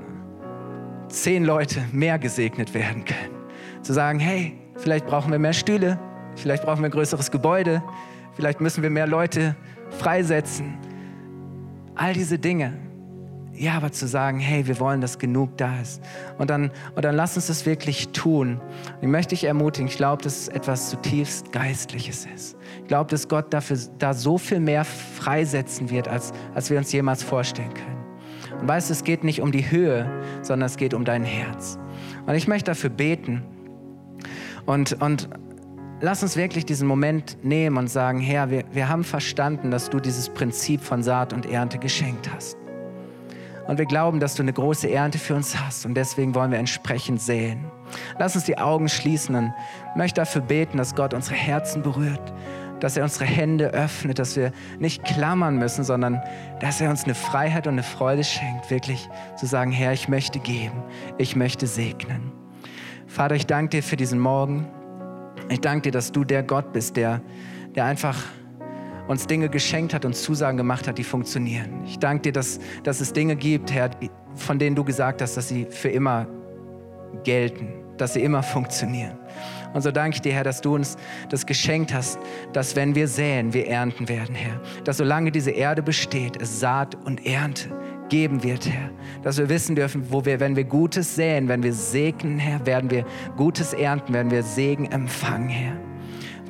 zehn 1.09 1.45
Leute 1.45 1.83
mehr 1.91 2.17
gesegnet 2.17 2.73
werden 2.73 3.05
können. 3.05 3.83
Zu 3.83 3.93
sagen, 3.93 4.17
hey, 4.17 4.57
vielleicht 4.77 5.05
brauchen 5.05 5.31
wir 5.31 5.37
mehr 5.37 5.53
Stühle, 5.53 5.99
Vielleicht 6.35 6.63
brauchen 6.63 6.81
wir 6.81 6.89
ein 6.89 6.91
größeres 6.91 7.31
Gebäude. 7.31 7.83
Vielleicht 8.33 8.61
müssen 8.61 8.83
wir 8.83 8.89
mehr 8.89 9.07
Leute 9.07 9.55
freisetzen. 9.99 10.77
All 11.95 12.13
diese 12.13 12.39
Dinge. 12.39 12.73
Ja, 13.53 13.73
aber 13.73 13.91
zu 13.91 14.07
sagen, 14.07 14.39
hey, 14.39 14.65
wir 14.65 14.79
wollen, 14.79 15.01
dass 15.01 15.19
genug 15.19 15.57
da 15.57 15.79
ist. 15.81 16.01
Und 16.37 16.49
dann, 16.49 16.71
und 16.95 17.03
dann 17.03 17.15
lass 17.15 17.35
uns 17.35 17.47
das 17.47 17.65
wirklich 17.65 18.09
tun. 18.09 18.61
Ich 19.01 19.07
möchte 19.07 19.35
dich 19.35 19.43
ermutigen, 19.43 19.87
ich 19.87 19.97
glaube, 19.97 20.23
dass 20.23 20.43
es 20.43 20.47
etwas 20.47 20.89
zutiefst 20.89 21.51
Geistliches 21.51 22.27
ist. 22.33 22.55
Ich 22.81 22.87
glaube, 22.87 23.11
dass 23.11 23.27
Gott 23.27 23.53
dafür, 23.53 23.77
da 23.99 24.13
so 24.13 24.37
viel 24.37 24.61
mehr 24.61 24.85
freisetzen 24.85 25.89
wird, 25.89 26.07
als, 26.07 26.31
als 26.55 26.69
wir 26.69 26.77
uns 26.77 26.91
jemals 26.91 27.23
vorstellen 27.23 27.73
können. 27.73 28.01
Und 28.61 28.67
weißt 28.67 28.89
du, 28.89 28.93
es 28.93 29.03
geht 29.03 29.23
nicht 29.23 29.41
um 29.41 29.51
die 29.51 29.69
Höhe, 29.69 30.09
sondern 30.41 30.67
es 30.67 30.77
geht 30.77 30.93
um 30.93 31.03
dein 31.03 31.23
Herz. 31.23 31.77
Und 32.25 32.35
ich 32.35 32.47
möchte 32.47 32.71
dafür 32.71 32.89
beten. 32.89 33.43
Und, 34.65 35.01
und 35.01 35.29
lass 36.01 36.23
uns 36.23 36.35
wirklich 36.35 36.65
diesen 36.65 36.87
Moment 36.87 37.37
nehmen 37.43 37.77
und 37.77 37.87
sagen, 37.87 38.19
Herr, 38.19 38.49
wir, 38.49 38.63
wir 38.71 38.89
haben 38.89 39.03
verstanden, 39.03 39.71
dass 39.71 39.89
du 39.89 39.99
dieses 39.99 40.29
Prinzip 40.29 40.81
von 40.81 41.03
Saat 41.03 41.31
und 41.31 41.45
Ernte 41.45 41.77
geschenkt 41.77 42.29
hast. 42.33 42.57
Und 43.67 43.77
wir 43.77 43.85
glauben, 43.85 44.19
dass 44.19 44.35
du 44.35 44.41
eine 44.41 44.53
große 44.53 44.89
Ernte 44.89 45.19
für 45.19 45.35
uns 45.35 45.57
hast 45.57 45.85
und 45.85 45.93
deswegen 45.93 46.35
wollen 46.35 46.51
wir 46.51 46.59
entsprechend 46.59 47.21
säen. 47.21 47.65
Lass 48.17 48.35
uns 48.35 48.45
die 48.45 48.57
Augen 48.57 48.89
schließen 48.89 49.35
und 49.35 49.53
möchte 49.95 50.21
dafür 50.21 50.41
beten, 50.41 50.77
dass 50.77 50.95
Gott 50.95 51.13
unsere 51.13 51.35
Herzen 51.35 51.83
berührt, 51.83 52.33
dass 52.79 52.97
er 52.97 53.03
unsere 53.03 53.25
Hände 53.25 53.67
öffnet, 53.67 54.17
dass 54.17 54.35
wir 54.35 54.51
nicht 54.79 55.03
klammern 55.05 55.57
müssen, 55.57 55.83
sondern 55.83 56.21
dass 56.59 56.81
er 56.81 56.89
uns 56.89 57.03
eine 57.03 57.15
Freiheit 57.15 57.67
und 57.67 57.73
eine 57.73 57.83
Freude 57.83 58.23
schenkt, 58.23 58.71
wirklich 58.71 59.07
zu 59.37 59.45
sagen, 59.45 59.71
Herr, 59.71 59.93
ich 59.93 60.09
möchte 60.09 60.39
geben, 60.39 60.83
ich 61.17 61.35
möchte 61.35 61.67
segnen. 61.67 62.31
Vater, 63.07 63.35
ich 63.35 63.45
danke 63.45 63.77
dir 63.77 63.83
für 63.83 63.97
diesen 63.97 64.19
Morgen. 64.19 64.67
Ich 65.51 65.59
danke 65.59 65.83
dir, 65.83 65.91
dass 65.91 66.13
du 66.13 66.23
der 66.23 66.43
Gott 66.43 66.71
bist, 66.71 66.95
der, 66.95 67.21
der 67.75 67.83
einfach 67.83 68.17
uns 69.09 69.27
Dinge 69.27 69.49
geschenkt 69.49 69.93
hat, 69.93 70.05
uns 70.05 70.21
Zusagen 70.21 70.55
gemacht 70.55 70.87
hat, 70.87 70.97
die 70.97 71.03
funktionieren. 71.03 71.83
Ich 71.85 71.99
danke 71.99 72.21
dir, 72.21 72.31
dass, 72.31 72.59
dass 72.83 73.01
es 73.01 73.11
Dinge 73.11 73.35
gibt, 73.35 73.69
Herr, 73.73 73.89
von 74.35 74.59
denen 74.59 74.77
du 74.77 74.85
gesagt 74.85 75.21
hast, 75.21 75.35
dass 75.35 75.49
sie 75.49 75.65
für 75.69 75.89
immer 75.89 76.25
gelten, 77.25 77.67
dass 77.97 78.13
sie 78.13 78.21
immer 78.21 78.41
funktionieren. 78.43 79.17
Und 79.73 79.81
so 79.81 79.91
danke 79.91 80.15
ich 80.15 80.21
dir, 80.21 80.31
Herr, 80.31 80.45
dass 80.45 80.61
du 80.61 80.75
uns 80.75 80.95
das 81.29 81.45
geschenkt 81.45 81.93
hast, 81.93 82.17
dass 82.53 82.77
wenn 82.77 82.95
wir 82.95 83.09
säen, 83.09 83.53
wir 83.53 83.67
ernten 83.67 84.07
werden, 84.07 84.33
Herr. 84.33 84.57
Dass 84.85 84.97
solange 84.97 85.31
diese 85.31 85.51
Erde 85.51 85.83
besteht, 85.83 86.41
es 86.41 86.61
Saat 86.61 86.95
und 86.95 87.25
Ernte 87.25 87.69
geben 88.11 88.43
wird, 88.43 88.67
Herr. 88.69 88.91
Dass 89.23 89.37
wir 89.37 89.49
wissen 89.49 89.75
dürfen, 89.75 90.11
wo 90.11 90.25
wir, 90.25 90.39
wenn 90.39 90.55
wir 90.55 90.65
Gutes 90.65 91.15
säen, 91.15 91.47
wenn 91.47 91.63
wir 91.63 91.73
segnen, 91.73 92.37
Herr, 92.37 92.63
werden 92.65 92.91
wir 92.91 93.05
Gutes 93.37 93.73
ernten, 93.73 94.13
werden 94.13 94.29
wir 94.29 94.43
Segen 94.43 94.85
empfangen, 94.91 95.49
Herr. 95.49 95.90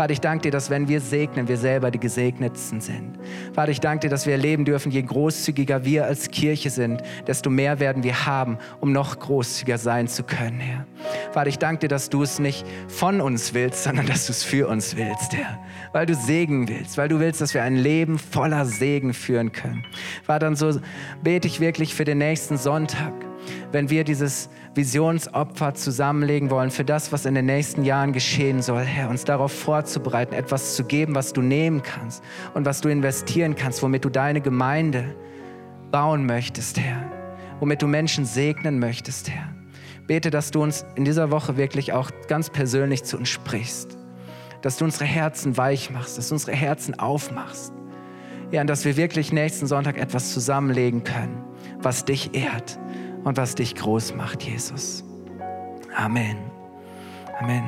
Vater, 0.02 0.14
ich 0.14 0.20
danke 0.22 0.42
dir, 0.42 0.52
dass 0.52 0.72
wenn 0.72 0.88
wir 0.88 1.00
segnen, 1.00 1.48
wir 1.48 1.58
selber 1.58 1.92
die 1.92 2.00
Gesegnetsten 2.00 2.82
sind. 2.82 3.20
Vater, 3.54 3.72
ich 3.72 3.82
danke 3.82 4.08
dir, 4.08 4.10
dass 4.10 4.26
wir 4.26 4.34
erleben 4.34 4.66
dürfen, 4.66 4.92
je 4.92 5.04
großzügiger 5.04 5.86
wir 5.86 6.06
als 6.06 6.32
Kirche 6.32 6.72
sind, 6.72 7.04
desto 7.28 7.52
mehr 7.52 7.80
werden 7.80 8.02
wir 8.02 8.26
haben, 8.26 8.58
um 8.80 8.94
noch 8.94 9.20
großzügiger 9.20 9.78
sein 9.78 10.08
zu 10.08 10.24
können, 10.24 10.60
Herr. 10.60 10.88
Vater, 11.34 11.50
ich 11.50 11.60
danke 11.60 11.82
dir, 11.82 11.88
dass 11.88 12.10
du 12.10 12.24
es 12.24 12.40
nicht 12.40 12.66
von 12.88 13.22
uns 13.22 13.54
willst, 13.54 13.84
sondern 13.84 14.08
dass 14.08 14.26
du 14.26 14.32
es 14.32 14.44
für 14.44 14.68
uns 14.68 14.96
willst, 14.96 15.34
Herr. 15.34 15.60
Weil 15.92 16.08
du 16.08 16.16
Segen 16.16 16.68
willst, 16.68 16.98
weil 16.98 17.08
du 17.08 17.20
willst, 17.20 17.40
dass 17.40 17.54
wir 17.54 17.62
ein 17.62 17.76
Leben 17.76 18.18
voller 18.18 18.66
Segen 18.66 19.14
führen 19.14 19.52
können. 19.52 19.86
Vater, 20.24 20.48
und 20.48 20.56
so 20.56 20.82
bete 21.22 21.48
ich 21.48 21.60
wirklich 21.60 21.94
für 21.94 22.06
den 22.06 22.18
nächsten 22.18 22.58
Sonntag 22.58 23.14
wenn 23.72 23.90
wir 23.90 24.04
dieses 24.04 24.50
Visionsopfer 24.74 25.74
zusammenlegen 25.74 26.50
wollen 26.50 26.72
für 26.72 26.86
das, 26.86 27.12
was 27.12 27.26
in 27.26 27.36
den 27.36 27.46
nächsten 27.46 27.84
Jahren 27.84 28.14
geschehen 28.14 28.62
soll, 28.62 28.84
Herr, 28.84 29.10
uns 29.10 29.26
darauf 29.26 29.52
vorzubereiten, 29.52 30.34
etwas 30.34 30.76
zu 30.76 30.86
geben, 30.86 31.14
was 31.14 31.34
du 31.34 31.42
nehmen 31.42 31.84
kannst 31.84 32.24
und 32.54 32.66
was 32.66 32.80
du 32.80 32.88
investieren 32.88 33.56
kannst, 33.56 33.84
womit 33.84 34.06
du 34.06 34.10
deine 34.10 34.40
Gemeinde 34.40 35.14
bauen 35.92 36.26
möchtest, 36.26 36.80
Herr, 36.80 37.04
womit 37.60 37.82
du 37.82 37.88
Menschen 37.88 38.26
segnen 38.26 38.80
möchtest, 38.80 39.30
Herr. 39.30 39.54
Bete, 40.08 40.30
dass 40.30 40.52
du 40.52 40.64
uns 40.64 40.86
in 40.96 41.04
dieser 41.04 41.32
Woche 41.32 41.58
wirklich 41.58 41.92
auch 41.92 42.10
ganz 42.28 42.50
persönlich 42.50 43.04
zu 43.04 43.18
uns 43.18 43.28
sprichst, 43.28 43.98
dass 44.62 44.78
du 44.78 44.86
unsere 44.86 45.06
Herzen 45.06 45.58
weich 45.58 45.92
machst, 45.92 46.18
dass 46.18 46.30
du 46.30 46.36
unsere 46.36 46.54
Herzen 46.54 46.98
aufmachst. 46.98 47.74
Ja, 48.52 48.62
und 48.62 48.68
dass 48.68 48.84
wir 48.84 48.98
wirklich 48.98 49.32
nächsten 49.32 49.68
Sonntag 49.68 49.98
etwas 49.98 50.34
zusammenlegen 50.34 51.04
können, 51.04 51.44
was 51.82 52.04
dich 52.04 52.36
ehrt, 52.36 52.78
und 53.24 53.38
was 53.38 53.56
dich 53.56 53.76
groß 53.76 54.16
macht, 54.16 54.44
Jesus. 54.44 55.04
Amen. 55.96 56.38
Amen. 57.40 57.64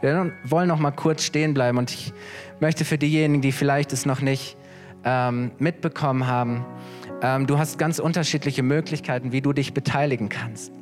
Wir 0.00 0.32
wollen 0.44 0.68
noch 0.68 0.78
mal 0.78 0.92
kurz 0.92 1.24
stehen 1.24 1.52
bleiben 1.52 1.78
und 1.78 1.90
ich 1.90 2.12
möchte 2.60 2.84
für 2.84 2.96
diejenigen, 2.96 3.42
die 3.42 3.52
vielleicht 3.52 3.92
es 3.92 4.06
noch 4.06 4.20
nicht 4.20 4.56
ähm, 5.04 5.50
mitbekommen 5.58 6.26
haben, 6.26 6.64
ähm, 7.22 7.46
du 7.46 7.58
hast 7.58 7.78
ganz 7.78 7.98
unterschiedliche 7.98 8.62
Möglichkeiten, 8.62 9.32
wie 9.32 9.40
du 9.40 9.52
dich 9.52 9.74
beteiligen 9.74 10.28
kannst. 10.28 10.72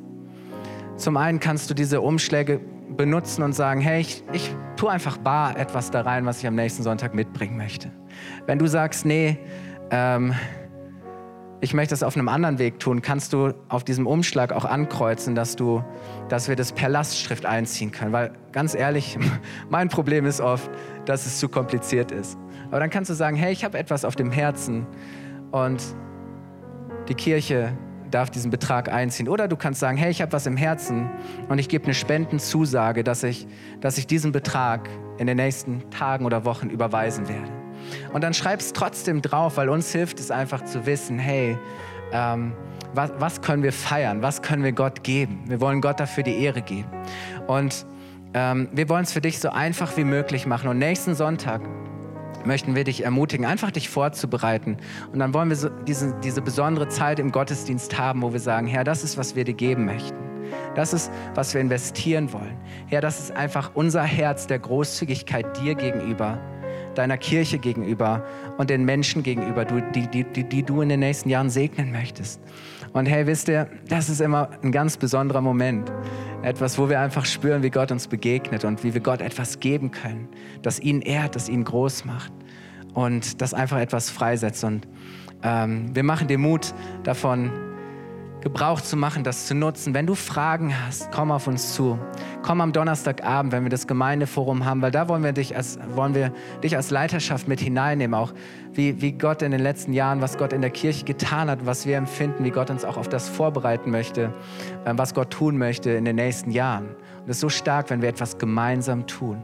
Zum 0.97 1.17
einen 1.17 1.39
kannst 1.39 1.69
du 1.69 1.73
diese 1.73 2.01
Umschläge 2.01 2.59
benutzen 2.95 3.43
und 3.43 3.53
sagen, 3.53 3.81
hey, 3.81 4.01
ich, 4.01 4.23
ich 4.31 4.55
tue 4.75 4.89
einfach 4.89 5.17
bar 5.17 5.57
etwas 5.57 5.91
da 5.91 6.01
rein, 6.01 6.25
was 6.25 6.39
ich 6.39 6.47
am 6.47 6.55
nächsten 6.55 6.83
Sonntag 6.83 7.13
mitbringen 7.13 7.57
möchte. 7.57 7.91
Wenn 8.45 8.59
du 8.59 8.67
sagst, 8.67 9.05
nee, 9.05 9.37
ähm, 9.91 10.33
ich 11.61 11.73
möchte 11.73 11.93
das 11.93 12.03
auf 12.03 12.15
einem 12.15 12.27
anderen 12.27 12.59
Weg 12.59 12.79
tun, 12.79 13.01
kannst 13.01 13.33
du 13.33 13.53
auf 13.69 13.83
diesem 13.83 14.07
Umschlag 14.07 14.51
auch 14.51 14.65
ankreuzen, 14.65 15.35
dass, 15.35 15.55
du, 15.55 15.83
dass 16.29 16.47
wir 16.47 16.55
das 16.55 16.73
per 16.73 16.89
Lastschrift 16.89 17.45
einziehen 17.45 17.91
können. 17.91 18.11
Weil 18.11 18.33
ganz 18.51 18.75
ehrlich, 18.75 19.17
mein 19.69 19.89
Problem 19.89 20.25
ist 20.25 20.41
oft, 20.41 20.69
dass 21.05 21.25
es 21.25 21.39
zu 21.39 21.49
kompliziert 21.49 22.11
ist. 22.11 22.37
Aber 22.67 22.79
dann 22.79 22.89
kannst 22.89 23.09
du 23.09 23.13
sagen, 23.13 23.37
hey, 23.37 23.53
ich 23.53 23.63
habe 23.63 23.77
etwas 23.77 24.05
auf 24.05 24.15
dem 24.15 24.31
Herzen 24.31 24.85
und 25.51 25.81
die 27.07 27.13
Kirche 27.13 27.71
darf 28.11 28.29
diesen 28.29 28.51
Betrag 28.51 28.91
einziehen. 28.91 29.27
Oder 29.27 29.47
du 29.47 29.55
kannst 29.55 29.79
sagen, 29.79 29.97
hey, 29.97 30.11
ich 30.11 30.21
habe 30.21 30.31
was 30.31 30.45
im 30.45 30.57
Herzen 30.57 31.09
und 31.49 31.59
ich 31.59 31.69
gebe 31.69 31.85
eine 31.85 31.93
Spendenzusage, 31.93 33.03
dass 33.03 33.23
ich, 33.23 33.47
dass 33.81 33.97
ich 33.97 34.07
diesen 34.07 34.31
Betrag 34.31 34.89
in 35.17 35.27
den 35.27 35.37
nächsten 35.37 35.89
Tagen 35.89 36.25
oder 36.25 36.45
Wochen 36.45 36.69
überweisen 36.69 37.27
werde. 37.27 37.54
Und 38.13 38.23
dann 38.23 38.33
schreib 38.33 38.59
es 38.59 38.73
trotzdem 38.73 39.21
drauf, 39.21 39.57
weil 39.57 39.69
uns 39.69 39.91
hilft 39.91 40.19
es 40.19 40.31
einfach 40.31 40.63
zu 40.65 40.85
wissen, 40.85 41.19
hey, 41.19 41.57
ähm, 42.11 42.53
was, 42.93 43.11
was 43.19 43.41
können 43.41 43.63
wir 43.63 43.73
feiern? 43.73 44.21
Was 44.21 44.41
können 44.41 44.63
wir 44.63 44.71
Gott 44.71 45.03
geben? 45.03 45.43
Wir 45.47 45.59
wollen 45.59 45.81
Gott 45.81 45.99
dafür 45.99 46.23
die 46.23 46.37
Ehre 46.37 46.61
geben. 46.61 46.89
Und 47.47 47.85
ähm, 48.33 48.69
wir 48.71 48.89
wollen 48.89 49.03
es 49.03 49.11
für 49.11 49.21
dich 49.21 49.39
so 49.39 49.49
einfach 49.49 49.97
wie 49.97 50.03
möglich 50.03 50.45
machen. 50.45 50.69
Und 50.69 50.77
nächsten 50.77 51.15
Sonntag 51.15 51.61
möchten 52.45 52.75
wir 52.75 52.83
dich 52.83 53.03
ermutigen, 53.03 53.45
einfach 53.45 53.71
dich 53.71 53.89
vorzubereiten. 53.89 54.77
Und 55.11 55.19
dann 55.19 55.33
wollen 55.33 55.49
wir 55.49 55.55
so 55.55 55.69
diese, 55.69 56.15
diese 56.23 56.41
besondere 56.41 56.87
Zeit 56.87 57.19
im 57.19 57.31
Gottesdienst 57.31 57.97
haben, 57.97 58.21
wo 58.21 58.33
wir 58.33 58.39
sagen, 58.39 58.67
Herr, 58.67 58.83
das 58.83 59.03
ist, 59.03 59.17
was 59.17 59.35
wir 59.35 59.43
dir 59.43 59.53
geben 59.53 59.85
möchten. 59.85 60.17
Das 60.75 60.93
ist, 60.93 61.11
was 61.33 61.53
wir 61.53 61.61
investieren 61.61 62.31
wollen. 62.33 62.57
Herr, 62.87 63.01
das 63.01 63.19
ist 63.19 63.31
einfach 63.31 63.71
unser 63.73 64.03
Herz 64.03 64.47
der 64.47 64.59
Großzügigkeit 64.59 65.59
dir 65.61 65.75
gegenüber 65.75 66.37
deiner 66.97 67.17
Kirche 67.17 67.59
gegenüber 67.59 68.25
und 68.57 68.69
den 68.69 68.85
Menschen 68.85 69.23
gegenüber, 69.23 69.65
die, 69.65 70.07
die, 70.07 70.23
die, 70.23 70.43
die 70.43 70.63
du 70.63 70.81
in 70.81 70.89
den 70.89 70.99
nächsten 70.99 71.29
Jahren 71.29 71.49
segnen 71.49 71.91
möchtest. 71.91 72.41
Und 72.93 73.07
hey, 73.07 73.27
wisst 73.27 73.49
ihr, 73.49 73.67
das 73.89 74.09
ist 74.09 74.21
immer 74.21 74.49
ein 74.63 74.71
ganz 74.71 74.97
besonderer 74.97 75.41
Moment. 75.41 75.91
Etwas, 76.43 76.77
wo 76.77 76.89
wir 76.89 76.99
einfach 76.99 77.25
spüren, 77.25 77.61
wie 77.61 77.69
Gott 77.69 77.91
uns 77.91 78.07
begegnet 78.07 78.63
und 78.63 78.83
wie 78.83 78.93
wir 78.93 79.01
Gott 79.01 79.21
etwas 79.21 79.59
geben 79.59 79.91
können, 79.91 80.29
das 80.61 80.79
ihn 80.79 81.01
ehrt, 81.01 81.35
das 81.35 81.49
ihn 81.49 81.63
groß 81.63 82.05
macht 82.05 82.31
und 82.93 83.41
das 83.41 83.53
einfach 83.53 83.79
etwas 83.79 84.09
freisetzt. 84.09 84.63
Und 84.63 84.87
ähm, 85.43 85.93
wir 85.93 86.03
machen 86.03 86.27
dir 86.27 86.37
Mut 86.37 86.73
davon, 87.03 87.51
Gebrauch 88.45 88.79
zu 88.79 88.95
machen, 88.95 89.23
das 89.23 89.47
zu 89.47 89.55
nutzen. 89.55 89.95
Wenn 89.95 90.05
du 90.05 90.13
Fragen 90.13 90.71
hast, 90.85 91.11
komm 91.11 91.31
auf 91.31 91.47
uns 91.47 91.73
zu. 91.73 91.97
Komm 92.43 92.61
am 92.61 92.73
Donnerstagabend, 92.73 93.51
wenn 93.51 93.63
wir 93.63 93.71
das 93.71 93.87
Gemeindeforum 93.87 94.65
haben, 94.65 94.83
weil 94.83 94.91
da 94.91 95.09
wollen 95.09 95.23
wir 95.23 95.33
dich 95.33 95.55
als, 95.57 95.79
wollen 95.95 96.13
wir 96.13 96.31
dich 96.61 96.75
als 96.75 96.91
Leiterschaft 96.91 97.47
mit 97.47 97.59
hineinnehmen, 97.59 98.13
auch 98.13 98.33
wie, 98.71 99.01
wie 99.01 99.13
Gott 99.13 99.41
in 99.41 99.49
den 99.49 99.61
letzten 99.61 99.93
Jahren, 99.93 100.21
was 100.21 100.37
Gott 100.37 100.53
in 100.53 100.61
der 100.61 100.69
Kirche 100.69 101.05
getan 101.05 101.49
hat, 101.49 101.65
was 101.65 101.87
wir 101.87 101.97
empfinden, 101.97 102.43
wie 102.43 102.51
Gott 102.51 102.69
uns 102.69 102.85
auch 102.85 102.97
auf 102.97 103.09
das 103.09 103.27
vorbereiten 103.27 103.89
möchte, 103.89 104.31
äh, 104.85 104.93
was 104.95 105.15
Gott 105.15 105.31
tun 105.31 105.57
möchte 105.57 105.89
in 105.89 106.05
den 106.05 106.17
nächsten 106.17 106.51
Jahren. 106.51 106.89
Und 107.23 107.29
es 107.29 107.37
ist 107.37 107.41
so 107.41 107.49
stark, 107.49 107.89
wenn 107.89 108.03
wir 108.03 108.09
etwas 108.09 108.37
gemeinsam 108.37 109.07
tun. 109.07 109.41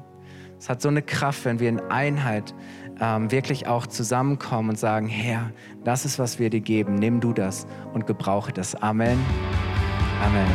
Es 0.59 0.69
hat 0.69 0.79
so 0.79 0.89
eine 0.89 1.01
Kraft, 1.01 1.43
wenn 1.45 1.59
wir 1.59 1.69
in 1.69 1.79
Einheit 1.79 2.53
ähm, 3.01 3.31
wirklich 3.31 3.67
auch 3.67 3.87
zusammenkommen 3.87 4.69
und 4.69 4.79
sagen, 4.79 5.07
Herr, 5.07 5.51
das 5.83 6.05
ist, 6.05 6.19
was 6.19 6.39
wir 6.39 6.49
dir 6.49 6.61
geben, 6.61 6.95
nimm 6.95 7.19
du 7.19 7.33
das 7.33 7.65
und 7.93 8.07
gebrauche 8.07 8.53
das. 8.53 8.75
Amen. 8.75 9.19
Amen. 10.23 10.47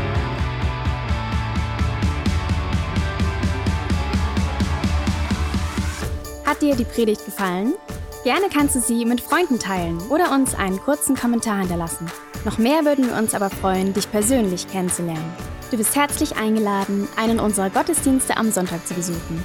Hat 6.47 6.63
dir 6.63 6.77
die 6.77 6.85
Predigt 6.85 7.25
gefallen? 7.25 7.75
Gerne 8.23 8.47
kannst 8.53 8.77
du 8.77 8.81
sie 8.81 9.05
mit 9.05 9.21
Freunden 9.21 9.59
teilen 9.59 9.99
oder 10.09 10.33
uns 10.33 10.55
einen 10.55 10.79
kurzen 10.79 11.17
Kommentar 11.17 11.59
hinterlassen. 11.59 12.07
Noch 12.45 12.59
mehr 12.59 12.85
würden 12.85 13.09
wir 13.09 13.17
uns 13.17 13.35
aber 13.35 13.51
freuen, 13.51 13.93
dich 13.93 14.11
persönlich 14.11 14.69
kennenzulernen. 14.69 15.33
Du 15.71 15.77
bist 15.77 15.97
herzlich 15.97 16.37
eingeladen, 16.37 17.09
einen 17.17 17.41
unserer 17.41 17.71
Gottesdienste 17.71 18.37
am 18.37 18.53
Sonntag 18.53 18.87
zu 18.87 18.95
besuchen. 18.95 19.45